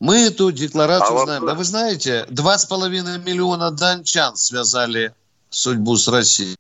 Мы 0.01 0.17
эту 0.27 0.51
декларацию 0.51 1.15
А 1.17 1.23
знаем. 1.23 1.41
вопрос- 1.41 1.53
Да 1.53 1.57
вы 1.57 1.63
знаете, 1.63 2.25
два 2.29 2.57
с 2.57 2.65
половиной 2.65 3.17
миллиона 3.19 3.71
дончан 3.71 4.35
связали 4.35 5.13
судьбу 5.49 5.95
с 5.95 6.09
Россией. 6.09 6.57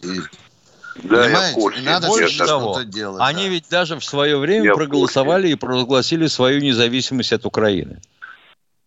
Да, 1.03 1.17
я 1.17 1.21
в 1.21 1.25
Понимаете? 1.25 1.53
курсе. 1.59 1.79
И 1.81 1.83
надо 1.83 2.07
Больше 2.07 2.29
что-то 2.33 2.47
того, 2.47 2.81
делать. 2.83 3.21
Они 3.21 3.43
да. 3.43 3.49
ведь 3.49 3.65
даже 3.69 3.99
в 3.99 4.05
свое 4.05 4.37
время 4.37 4.65
Я 4.67 4.73
проголосовали 4.73 5.49
и 5.49 5.55
провозгласили 5.55 6.27
свою 6.27 6.61
независимость 6.61 7.33
от 7.33 7.45
Украины. 7.45 7.99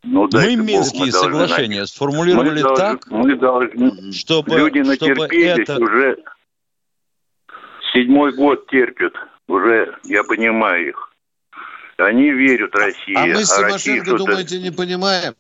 Ну, 0.03 0.23
Мы 0.23 0.29
дайте 0.31 0.57
бог, 0.57 0.67
Минские 0.67 1.05
мы 1.05 1.11
должны 1.11 1.31
соглашения 1.31 1.77
знать. 1.77 1.89
сформулировали 1.91 2.49
мы 2.49 2.63
должны, 2.63 2.77
так, 2.77 3.07
Мы 3.11 3.37
должны... 3.37 4.13
чтобы, 4.13 4.57
Люди 4.57 4.83
чтобы 4.83 5.15
натерпелись 5.15 5.69
это... 5.69 5.79
уже 5.79 6.19
седьмой 7.93 8.33
год 8.33 8.67
терпят. 8.69 9.13
Уже 9.47 9.95
я 10.05 10.25
понимаю 10.25 10.89
их. 10.89 11.13
Они 11.99 12.31
верят 12.31 12.75
России. 12.75 13.15
А 13.15 13.27
мы 13.27 13.45
с 13.45 13.53
а 13.53 13.67
Тимошенко, 13.67 14.17
думаете, 14.17 14.59
не 14.61 14.71
понимаем? 14.71 15.35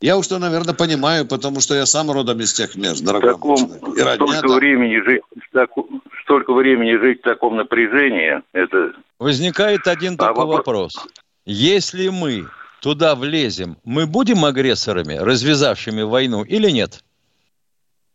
Я 0.00 0.18
уж 0.18 0.28
то, 0.28 0.38
наверное, 0.38 0.74
понимаю, 0.74 1.26
потому 1.26 1.60
что 1.60 1.74
я 1.74 1.86
сам 1.86 2.10
родом 2.10 2.38
из 2.40 2.52
тех 2.52 2.76
мест, 2.76 3.02
дорогой 3.02 3.32
таком, 3.32 3.56
И 3.56 3.98
столько 3.98 4.42
там. 4.42 4.52
времени 4.52 5.00
жить, 5.00 5.22
столько 6.22 6.52
времени 6.52 6.96
жить 6.98 7.20
в 7.20 7.24
таком 7.24 7.56
напряжении, 7.56 8.42
это... 8.52 8.92
Возникает 9.18 9.88
один 9.88 10.14
а 10.14 10.26
такой 10.26 10.44
вопрос. 10.44 10.94
вопрос. 10.96 11.14
Если 11.46 12.10
мы 12.10 12.46
туда 12.80 13.14
влезем, 13.14 13.78
мы 13.84 14.06
будем 14.06 14.44
агрессорами, 14.44 15.14
развязавшими 15.14 16.02
войну 16.02 16.44
или 16.44 16.70
нет? 16.70 17.02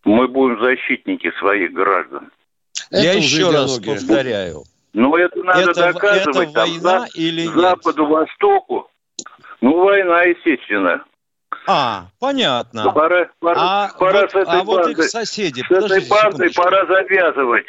Мы 0.03 0.28
будем 0.28 0.59
защитники 0.62 1.32
своих 1.39 1.74
граждан. 1.74 2.32
Это 2.89 3.01
Я 3.01 3.14
еще 3.14 3.51
раз 3.51 3.80
повторяю. 3.80 4.64
Ну, 4.93 5.16
это 5.16 5.41
надо 5.43 5.72
это, 5.72 5.93
доказывать. 5.93 6.49
Это 6.49 6.57
война 6.57 6.99
там, 6.99 7.07
или 7.16 7.43
нет? 7.43 7.55
Западу, 7.55 8.05
Востоку. 8.07 8.89
Ну, 9.62 9.84
война, 9.84 10.24
естественно. 10.24 11.03
А, 11.68 12.07
понятно. 12.20 12.91
Пора, 12.91 13.30
пора, 13.39 13.62
а 13.62 13.89
пора 13.97 14.22
вот, 14.22 14.32
с 14.32 14.36
этой 14.36 14.59
а 14.59 14.64
вот 14.64 14.88
их 14.89 15.03
соседи. 15.03 15.64
С 15.68 15.72
этой 15.72 16.07
бандой 16.07 16.51
пора 16.53 16.86
завязывать. 16.88 17.68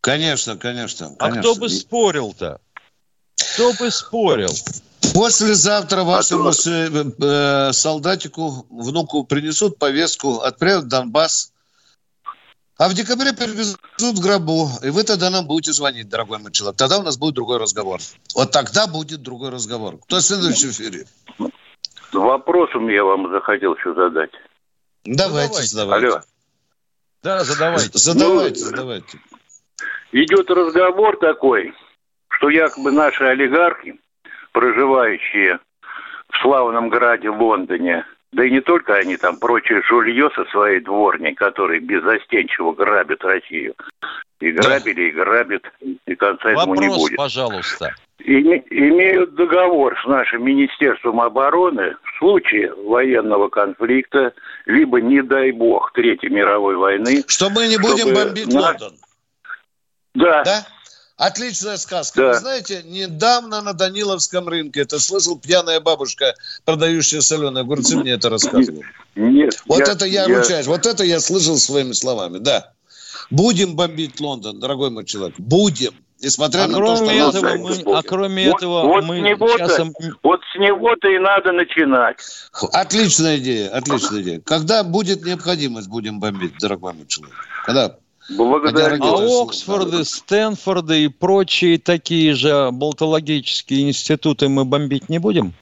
Конечно, 0.00 0.56
конечно, 0.56 1.16
конечно. 1.18 1.38
А 1.38 1.40
кто 1.40 1.54
бы 1.54 1.68
спорил-то? 1.68 2.60
Кто 3.54 3.72
бы 3.72 3.90
спорил? 3.90 4.50
Послезавтра 5.14 6.02
вашему 6.02 6.48
а 6.48 7.68
э, 7.70 7.72
солдатику, 7.72 8.66
внуку 8.70 9.24
принесут 9.24 9.78
повестку, 9.78 10.38
отправят 10.38 10.84
в 10.84 10.88
Донбасс. 10.88 11.52
А 12.78 12.88
в 12.90 12.94
декабре 12.94 13.32
привезут 13.32 13.78
в 13.98 14.20
гробу, 14.20 14.68
и 14.82 14.90
вы 14.90 15.02
тогда 15.04 15.30
нам 15.30 15.46
будете 15.46 15.72
звонить, 15.72 16.10
дорогой 16.10 16.38
мой 16.38 16.52
человек. 16.52 16.76
Тогда 16.76 16.98
у 16.98 17.02
нас 17.02 17.16
будет 17.16 17.34
другой 17.34 17.58
разговор. 17.58 18.00
Вот 18.34 18.50
тогда 18.50 18.86
будет 18.86 19.22
другой 19.22 19.50
разговор. 19.50 19.96
Кто 19.98 20.16
в 20.16 20.20
эфире? 20.20 21.06
Вопросом 22.12 22.88
я 22.88 23.02
вам 23.02 23.30
захотел 23.30 23.74
еще 23.74 23.94
задать. 23.94 24.30
Давайте, 25.04 25.62
задавайте. 25.62 26.06
Алло. 26.06 26.20
Да, 27.22 27.44
задавайте. 27.44 27.90
Задавайте, 27.98 28.60
ну, 28.64 28.70
задавайте. 28.70 29.18
Идет 30.12 30.50
разговор 30.50 31.16
такой, 31.18 31.72
что 32.28 32.50
якобы 32.50 32.92
наши 32.92 33.24
олигархи, 33.24 33.98
проживающие 34.56 35.58
в 36.30 36.40
славном 36.40 36.88
граде 36.88 37.28
Лондоне, 37.28 38.06
да 38.32 38.42
и 38.42 38.50
не 38.50 38.62
только 38.62 38.94
они, 38.94 39.18
там 39.18 39.38
прочее 39.38 39.82
жулье 39.82 40.30
со 40.34 40.46
своей 40.46 40.80
дворней, 40.80 41.34
которые 41.34 41.80
беззастенчиво 41.80 42.72
грабят 42.72 43.22
Россию. 43.22 43.74
И 44.40 44.50
грабили, 44.52 44.94
да. 44.94 45.02
и 45.02 45.10
грабят, 45.10 45.62
и 46.06 46.14
конца 46.14 46.48
Вопрос, 46.48 46.62
этому 46.62 46.74
не 46.74 46.88
будет. 46.88 47.16
пожалуйста. 47.18 47.94
И, 48.18 48.32
имеют 48.40 49.34
договор 49.34 49.94
с 50.02 50.06
нашим 50.06 50.46
Министерством 50.46 51.20
обороны 51.20 51.96
в 52.02 52.18
случае 52.18 52.74
военного 52.74 53.50
конфликта, 53.50 54.32
либо, 54.64 55.02
не 55.02 55.20
дай 55.20 55.52
бог, 55.52 55.92
Третьей 55.92 56.30
мировой 56.30 56.76
войны. 56.76 57.22
Что 57.28 57.50
мы 57.50 57.66
не 57.68 57.76
будем 57.76 58.14
бомбить 58.14 58.50
на... 58.54 58.60
Лондон. 58.60 58.92
Да. 60.14 60.42
Да? 60.44 60.66
Отличная 61.16 61.78
сказка. 61.78 62.20
Да. 62.20 62.28
Вы 62.28 62.34
знаете, 62.34 62.82
недавно 62.84 63.62
на 63.62 63.72
Даниловском 63.72 64.48
рынке, 64.48 64.82
это 64.82 64.98
слышал 64.98 65.38
пьяная 65.38 65.80
бабушка, 65.80 66.34
продающая 66.64 67.22
соленые 67.22 67.62
огурцы, 67.62 67.96
мне 67.96 68.12
это 68.12 68.28
рассказывала. 68.28 68.82
Нет. 69.14 69.62
Вот 69.66 69.78
я, 69.78 69.92
это 69.92 70.04
я, 70.04 70.26
я 70.26 70.38
ручаюсь, 70.38 70.66
вот 70.66 70.84
это 70.84 71.04
я 71.04 71.20
слышал 71.20 71.56
своими 71.56 71.92
словами, 71.92 72.38
да. 72.38 72.72
Будем 73.30 73.76
бомбить 73.76 74.20
Лондон, 74.20 74.60
дорогой 74.60 74.90
мой 74.90 75.04
человек, 75.04 75.34
будем. 75.38 75.94
Несмотря 76.20 76.64
а 76.64 76.68
на 76.68 76.74
кроме 76.74 76.96
то, 76.96 77.30
что 77.30 77.38
этого, 77.38 77.56
мы, 77.56 77.96
а 77.98 78.02
кроме 78.02 78.46
вот, 78.50 78.56
этого 78.56 78.82
вот 78.82 79.04
мы 79.04 79.20
с 79.20 79.22
него 79.22 79.58
часом... 79.58 79.94
Вот 80.22 80.40
с 80.52 80.58
него-то 80.58 81.08
и 81.08 81.18
надо 81.18 81.52
начинать. 81.52 82.16
Отличная 82.72 83.36
идея, 83.36 83.68
отличная 83.70 84.22
идея. 84.22 84.40
Когда 84.40 84.82
будет 84.82 85.24
необходимость, 85.24 85.88
будем 85.88 86.18
бомбить, 86.18 86.58
дорогой 86.58 86.94
мой 86.94 87.06
человек? 87.06 87.36
Когда? 87.66 87.96
Благодарю. 88.30 89.02
А 89.02 89.42
Оксфорды, 89.44 90.04
Стэнфорды 90.04 91.04
и 91.04 91.08
прочие 91.08 91.78
такие 91.78 92.34
же 92.34 92.70
болтологические 92.72 93.88
институты 93.88 94.48
мы 94.48 94.64
бомбить 94.64 95.08
не 95.08 95.18
будем? 95.18 95.54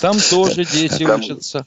Там 0.00 0.16
тоже 0.30 0.64
дети 0.64 1.04
учатся. 1.04 1.66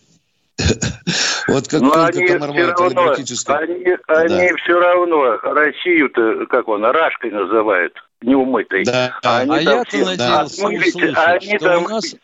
Вот 1.47 1.67
как 1.67 1.81
Но 1.81 2.05
они 2.05 2.25
все 2.25 2.37
равно, 2.37 3.11
они, 3.11 3.95
они 4.07 4.49
да. 4.49 4.55
все 4.55 4.79
равно 4.79 5.37
Россию-то, 5.37 6.45
как 6.47 6.67
он, 6.67 6.85
Рашкой 6.85 7.31
называют, 7.31 7.93
неумытой. 8.21 8.83
Да. 8.85 9.17
А, 9.21 9.41
а 9.41 9.61
я-то 9.61 9.97
надеялся 9.97 10.65
услышать, 10.65 11.13
они 11.15 11.57
что 11.57 11.65
там... 11.65 11.83
у 11.83 11.87
нас... 11.89 12.15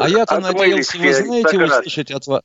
А 0.00 0.08
я-то 0.08 0.40
надеялся, 0.40 0.98
вы 0.98 1.12
знаете, 1.12 1.64
услышать 1.64 2.10
от 2.10 2.26
вас... 2.26 2.42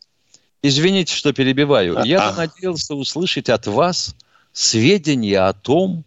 Извините, 0.64 1.14
что 1.14 1.34
перебиваю. 1.34 2.00
А, 2.00 2.08
Я-то 2.08 2.38
надеялся 2.38 2.96
услышать 2.96 3.50
от 3.50 3.68
вас 3.68 4.16
сведения 4.54 5.42
о 5.42 5.52
том, 5.52 6.06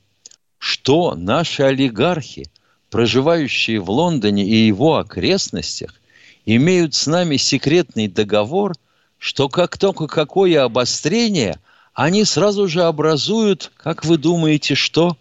что 0.58 1.14
наши 1.14 1.62
олигархи, 1.62 2.50
проживающие 2.90 3.78
в 3.78 3.90
Лондоне 3.90 4.46
и 4.46 4.66
его 4.66 4.96
окрестностях, 4.96 5.94
имеют 6.46 6.94
с 6.94 7.06
нами 7.06 7.36
секретный 7.36 8.08
договор, 8.08 8.72
что 9.18 9.50
как 9.50 9.76
только 9.76 10.06
какое 10.06 10.64
обострение, 10.64 11.58
они 11.92 12.24
сразу 12.24 12.66
же 12.66 12.82
образуют, 12.82 13.70
как 13.76 14.06
вы 14.06 14.16
думаете, 14.16 14.74
что? 14.74 15.18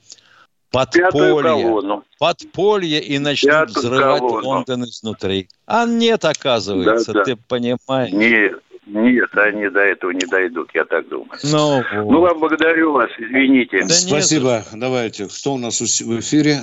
Подполье. 0.72 2.02
Подполье 2.20 3.02
и 3.02 3.20
начнут 3.20 3.68
Пятую 3.68 3.80
взрывать 3.80 4.20
колонну. 4.20 4.48
Лондон 4.48 4.84
изнутри. 4.86 5.50
А 5.66 5.86
нет, 5.86 6.24
оказывается, 6.24 7.14
да, 7.14 7.20
да. 7.20 7.26
ты 7.26 7.36
понимаешь. 7.36 8.12
Нет, 8.12 8.62
нет, 8.86 9.30
они 9.36 9.70
до 9.70 9.80
этого 9.80 10.12
не 10.12 10.26
дойдут, 10.26 10.70
я 10.74 10.86
так 10.86 11.08
думаю. 11.08 11.32
Ну, 11.44 11.78
вот. 11.78 12.12
ну 12.12 12.22
вам 12.22 12.40
благодарю 12.40 12.94
вас, 12.94 13.10
извините. 13.18 13.82
Да 13.82 13.90
Спасибо. 13.90 14.64
Нет. 14.72 14.80
Давайте. 14.80 15.28
Кто 15.28 15.54
у 15.54 15.58
нас 15.58 15.82
в 15.82 16.20
эфире? 16.20 16.60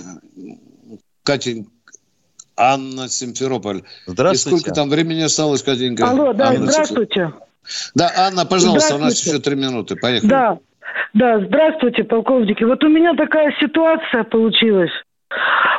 Катя 1.24 1.50
Анна 2.56 3.08
Симферополь. 3.08 3.82
Здравствуйте. 4.06 4.56
И 4.56 4.60
сколько 4.60 4.74
там 4.74 4.88
времени 4.88 5.22
осталось, 5.22 5.62
Катенька? 5.62 6.08
Алло, 6.08 6.32
да, 6.32 6.50
Анна 6.50 6.70
здравствуйте. 6.70 7.32
Да, 7.94 8.10
Анна, 8.16 8.44
пожалуйста, 8.44 8.96
у 8.96 8.98
нас 8.98 9.24
еще 9.24 9.38
три 9.38 9.56
минуты. 9.56 9.96
Поехали. 9.96 10.28
Да, 10.28 10.58
да, 11.14 11.40
здравствуйте, 11.40 12.04
полковники. 12.04 12.64
Вот 12.64 12.82
у 12.84 12.88
меня 12.88 13.14
такая 13.14 13.54
ситуация 13.60 14.24
получилась. 14.24 14.92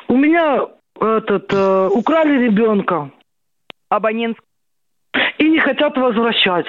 У 0.07 0.15
меня 0.17 0.67
этот 0.99 1.51
э, 1.53 1.89
украли 1.91 2.45
ребенка. 2.45 3.11
Абонент 3.89 4.37
не 5.53 5.59
хотят 5.59 5.95
возвращать. 5.95 6.65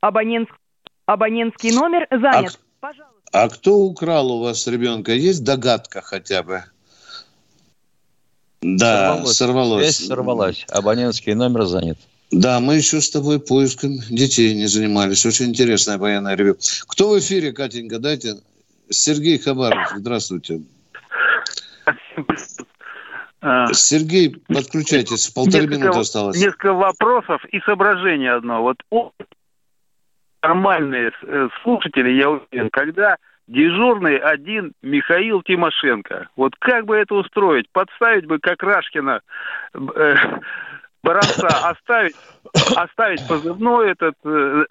Абонент, 0.00 0.48
абонентский 1.06 1.72
номер 1.72 2.06
занят. 2.10 2.58
А, 2.80 2.86
Пожалуйста. 2.88 3.28
а 3.32 3.48
кто 3.48 3.76
украл 3.76 4.32
у 4.32 4.42
вас 4.42 4.66
ребенка? 4.66 5.12
Есть 5.12 5.44
догадка 5.44 6.00
хотя 6.00 6.42
бы? 6.42 6.64
Да, 8.62 9.16
сорвалось. 9.16 9.36
сорвалось. 9.36 9.96
Связь 9.96 10.08
сорвалась. 10.08 10.66
Абонентский 10.70 11.34
номер 11.34 11.64
занят. 11.64 11.98
Да, 12.30 12.60
мы 12.60 12.76
еще 12.76 13.00
с 13.00 13.10
тобой 13.10 13.38
поиском 13.40 13.98
детей 14.08 14.54
не 14.54 14.66
занимались. 14.66 15.26
Очень 15.26 15.50
интересное 15.50 15.98
военное 15.98 16.34
ревю. 16.34 16.56
Кто 16.86 17.10
в 17.10 17.18
эфире, 17.18 17.52
Катенька? 17.52 17.98
Дайте. 17.98 18.36
Сергей 18.88 19.38
Хабаров, 19.38 19.92
здравствуйте. 19.96 20.62
А, 23.42 23.72
Сергей, 23.72 24.36
подключайтесь, 24.46 25.28
полторы 25.30 25.64
несколько, 25.64 25.80
минуты 25.80 25.98
осталось. 25.98 26.40
Несколько 26.40 26.72
вопросов 26.72 27.44
и 27.46 27.58
соображений 27.60 28.28
одно. 28.28 28.62
Вот 28.62 28.76
нормальные 30.42 31.10
э, 31.22 31.48
слушатели, 31.62 32.10
я 32.10 32.30
уверен, 32.30 32.70
когда 32.70 33.16
дежурный 33.48 34.16
один 34.16 34.74
Михаил 34.80 35.42
Тимошенко. 35.42 36.28
Вот 36.36 36.54
как 36.60 36.86
бы 36.86 36.96
это 36.96 37.16
устроить? 37.16 37.68
Подставить 37.72 38.26
бы, 38.26 38.38
как 38.38 38.62
Рашкина, 38.62 39.22
э, 39.74 40.14
Баранца, 41.02 41.48
оставить, 41.68 42.14
оставить 42.76 43.26
позывной 43.26 43.90
этот, 43.90 44.14
э, 44.24 44.66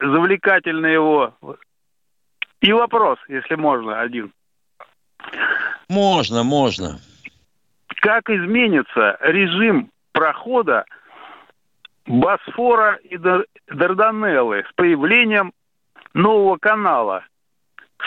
завлекательный 0.00 0.94
его. 0.94 1.34
И 2.62 2.72
вопрос, 2.72 3.18
если 3.28 3.56
можно, 3.56 4.00
один. 4.00 4.32
Можно, 5.90 6.44
можно 6.44 6.98
как 8.00 8.28
изменится 8.28 9.16
режим 9.20 9.90
прохода 10.12 10.84
Босфора 12.06 12.98
и 13.02 13.16
Дарданеллы 13.68 14.64
с 14.70 14.74
появлением 14.74 15.52
нового 16.14 16.56
канала. 16.56 17.24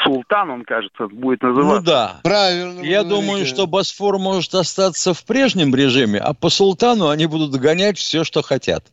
Султан, 0.03 0.51
он, 0.51 0.63
кажется, 0.63 1.07
будет 1.07 1.41
называться. 1.41 1.79
Ну 1.79 1.81
да. 1.81 2.19
Правильно. 2.23 2.81
Я 2.81 3.03
думаю, 3.03 3.45
что 3.45 3.67
Босфор 3.67 4.19
может 4.19 4.53
остаться 4.53 5.13
в 5.13 5.25
прежнем 5.25 5.75
режиме, 5.75 6.19
а 6.19 6.33
по 6.33 6.49
Султану 6.49 7.09
они 7.09 7.25
будут 7.25 7.59
гонять 7.59 7.97
все, 7.97 8.23
что 8.23 8.41
хотят. 8.41 8.85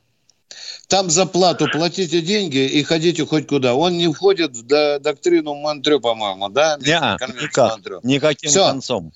Там 0.89 1.11
за 1.11 1.27
плату 1.27 1.69
платите 1.71 2.21
деньги 2.21 2.65
и 2.67 2.83
ходите 2.83 3.27
хоть 3.27 3.47
куда. 3.47 3.75
Он 3.75 3.95
не 3.95 4.13
входит 4.13 4.57
в 4.57 4.99
доктрину 5.01 5.55
Монтрё, 5.55 6.01
по-моему, 6.01 6.49
да? 6.49 6.77
Не, 6.81 7.17
никак, 7.43 7.81
никаким 8.05 8.51
Все. 8.51 8.67
концом. 8.69 9.13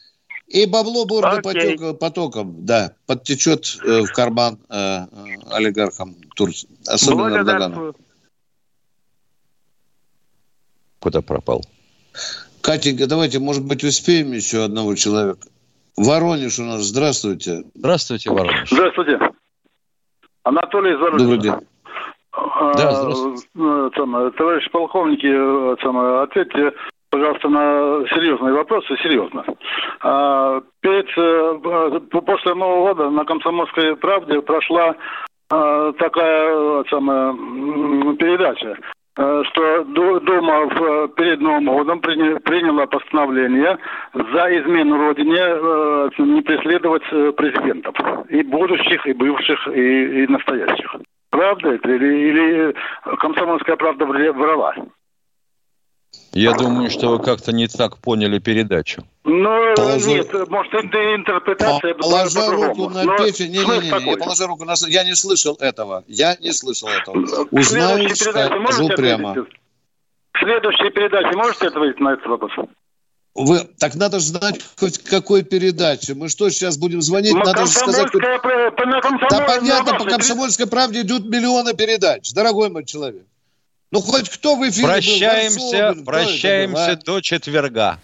И 0.50 0.66
бабло 0.66 1.04
бурно 1.06 1.40
потек, 1.40 1.98
потоком, 2.00 2.66
да, 2.66 2.92
подтечет 3.06 3.78
э, 3.84 4.02
в 4.02 4.12
карман 4.12 4.58
э, 4.68 4.74
э 4.74 5.06
олигархам 5.52 6.16
Турции, 6.34 6.68
особенно 6.88 7.36
Эрдогану. 7.36 7.94
Куда 10.98 11.22
пропал? 11.22 11.62
Катенька, 12.62 13.06
давайте, 13.06 13.38
может 13.38 13.64
быть, 13.64 13.84
успеем 13.84 14.32
еще 14.32 14.64
одного 14.64 14.96
человека. 14.96 15.46
Воронеж 15.96 16.58
у 16.58 16.64
нас, 16.64 16.82
здравствуйте. 16.82 17.62
Здравствуйте, 17.76 18.30
Воронеж. 18.30 18.70
Здравствуйте. 18.72 19.20
Анатолий 20.42 20.96
Зарубин. 20.96 21.18
Добрый 21.18 21.38
день. 21.38 21.68
А, 22.32 22.74
да, 22.74 22.92
здравствуйте. 22.92 23.46
Э, 23.54 23.90
товарищ 24.36 24.68
полковники, 24.72 25.26
э, 25.26 26.22
ответьте, 26.24 26.72
пожалуйста, 27.10 27.48
на 27.48 28.04
серьезные 28.14 28.54
вопросы, 28.54 28.96
серьезно. 29.02 29.44
А, 30.00 30.60
перед, 30.80 31.08
э, 31.16 32.00
после 32.20 32.54
Нового 32.54 32.94
года 32.94 33.10
на 33.10 33.24
«Комсомольской 33.24 33.96
правде» 33.96 34.40
прошла 34.40 34.94
такая 35.48 36.84
самая 36.88 37.32
передача 38.14 38.76
Э, 39.16 39.42
что 39.50 39.84
Дума 39.84 40.68
перед 41.16 41.40
Новым 41.40 41.66
годом 41.66 42.00
приняла 42.00 42.86
постановление 42.86 43.76
за 44.14 44.58
измену 44.60 44.96
Родине 44.98 45.36
э, 45.36 46.08
не 46.18 46.40
преследовать 46.42 47.02
э, 47.10 47.32
президентов. 47.32 47.94
И 48.28 48.42
будущих, 48.42 49.06
и 49.06 49.12
бывших, 49.12 49.68
и, 49.68 50.22
и 50.22 50.26
настоящих. 50.26 50.96
Правда 51.30 51.70
это? 51.72 51.90
Или, 51.90 52.28
или 52.28 52.74
комсомольская 53.18 53.76
правда 53.76 54.06
врала? 54.06 54.74
Я 56.32 56.52
думаю, 56.52 56.90
что 56.90 57.08
вы 57.08 57.18
как-то 57.18 57.52
не 57.52 57.66
так 57.66 57.98
поняли 57.98 58.38
передачу. 58.38 59.04
Ну, 59.24 59.74
положи... 59.74 60.10
нет, 60.10 60.32
может, 60.48 60.72
это 60.72 61.14
интерпретация 61.16 61.94
Положа 61.94 62.50
руку 62.50 62.88
на 62.88 63.02
Но 63.02 63.16
печень. 63.16 63.50
Не-не-не, 63.50 64.04
не, 64.04 64.16
положи 64.16 64.46
руку 64.46 64.64
на... 64.64 64.74
Я 64.86 65.04
не 65.04 65.14
слышал 65.16 65.56
этого. 65.56 66.04
Я 66.06 66.36
не 66.36 66.52
слышал 66.52 66.88
этого. 66.88 67.46
Узнаю, 67.50 68.08
скажу 68.14 68.88
прямо. 68.90 69.34
В 69.34 70.38
следующей 70.38 70.90
передаче 70.90 71.36
можете 71.36 71.66
ответить 71.66 72.00
на 72.00 72.12
этот 72.12 72.26
вопрос? 72.26 72.52
Вы, 73.34 73.60
так 73.78 73.94
надо 73.94 74.18
же 74.18 74.26
знать 74.26 74.60
хоть 74.78 74.98
какой 74.98 75.42
передаче. 75.42 76.14
Мы 76.14 76.28
что, 76.28 76.48
сейчас 76.50 76.78
будем 76.78 77.02
звонить? 77.02 77.34
Но 77.34 77.44
надо 77.44 77.66
же 77.66 77.72
сказать... 77.72 78.10
Хоть... 78.10 78.22
Да 78.22 79.40
понятно, 79.46 79.98
по 79.98 80.04
«Комсомольской 80.04 80.66
правде» 80.66 81.02
идут 81.02 81.26
миллионы 81.26 81.74
передач, 81.74 82.32
дорогой 82.32 82.70
мой 82.70 82.84
человек. 82.84 83.24
Ну, 83.90 84.00
хоть 84.02 84.28
кто 84.28 84.54
в 84.54 84.68
эфире 84.68 84.86
Прощаемся, 84.86 85.94
был? 85.94 86.04
прощаемся 86.04 86.86
был, 86.86 86.92
а? 86.92 86.96
до 87.16 87.20
четверга. 87.20 87.98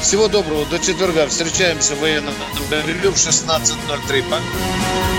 Всего 0.00 0.28
доброго, 0.28 0.66
до 0.66 0.78
четверга. 0.78 1.26
Встречаемся 1.28 1.94
в 1.94 2.00
военном 2.00 2.34
в 3.12 3.14
16.03. 3.14 4.22
Пока. 4.28 5.15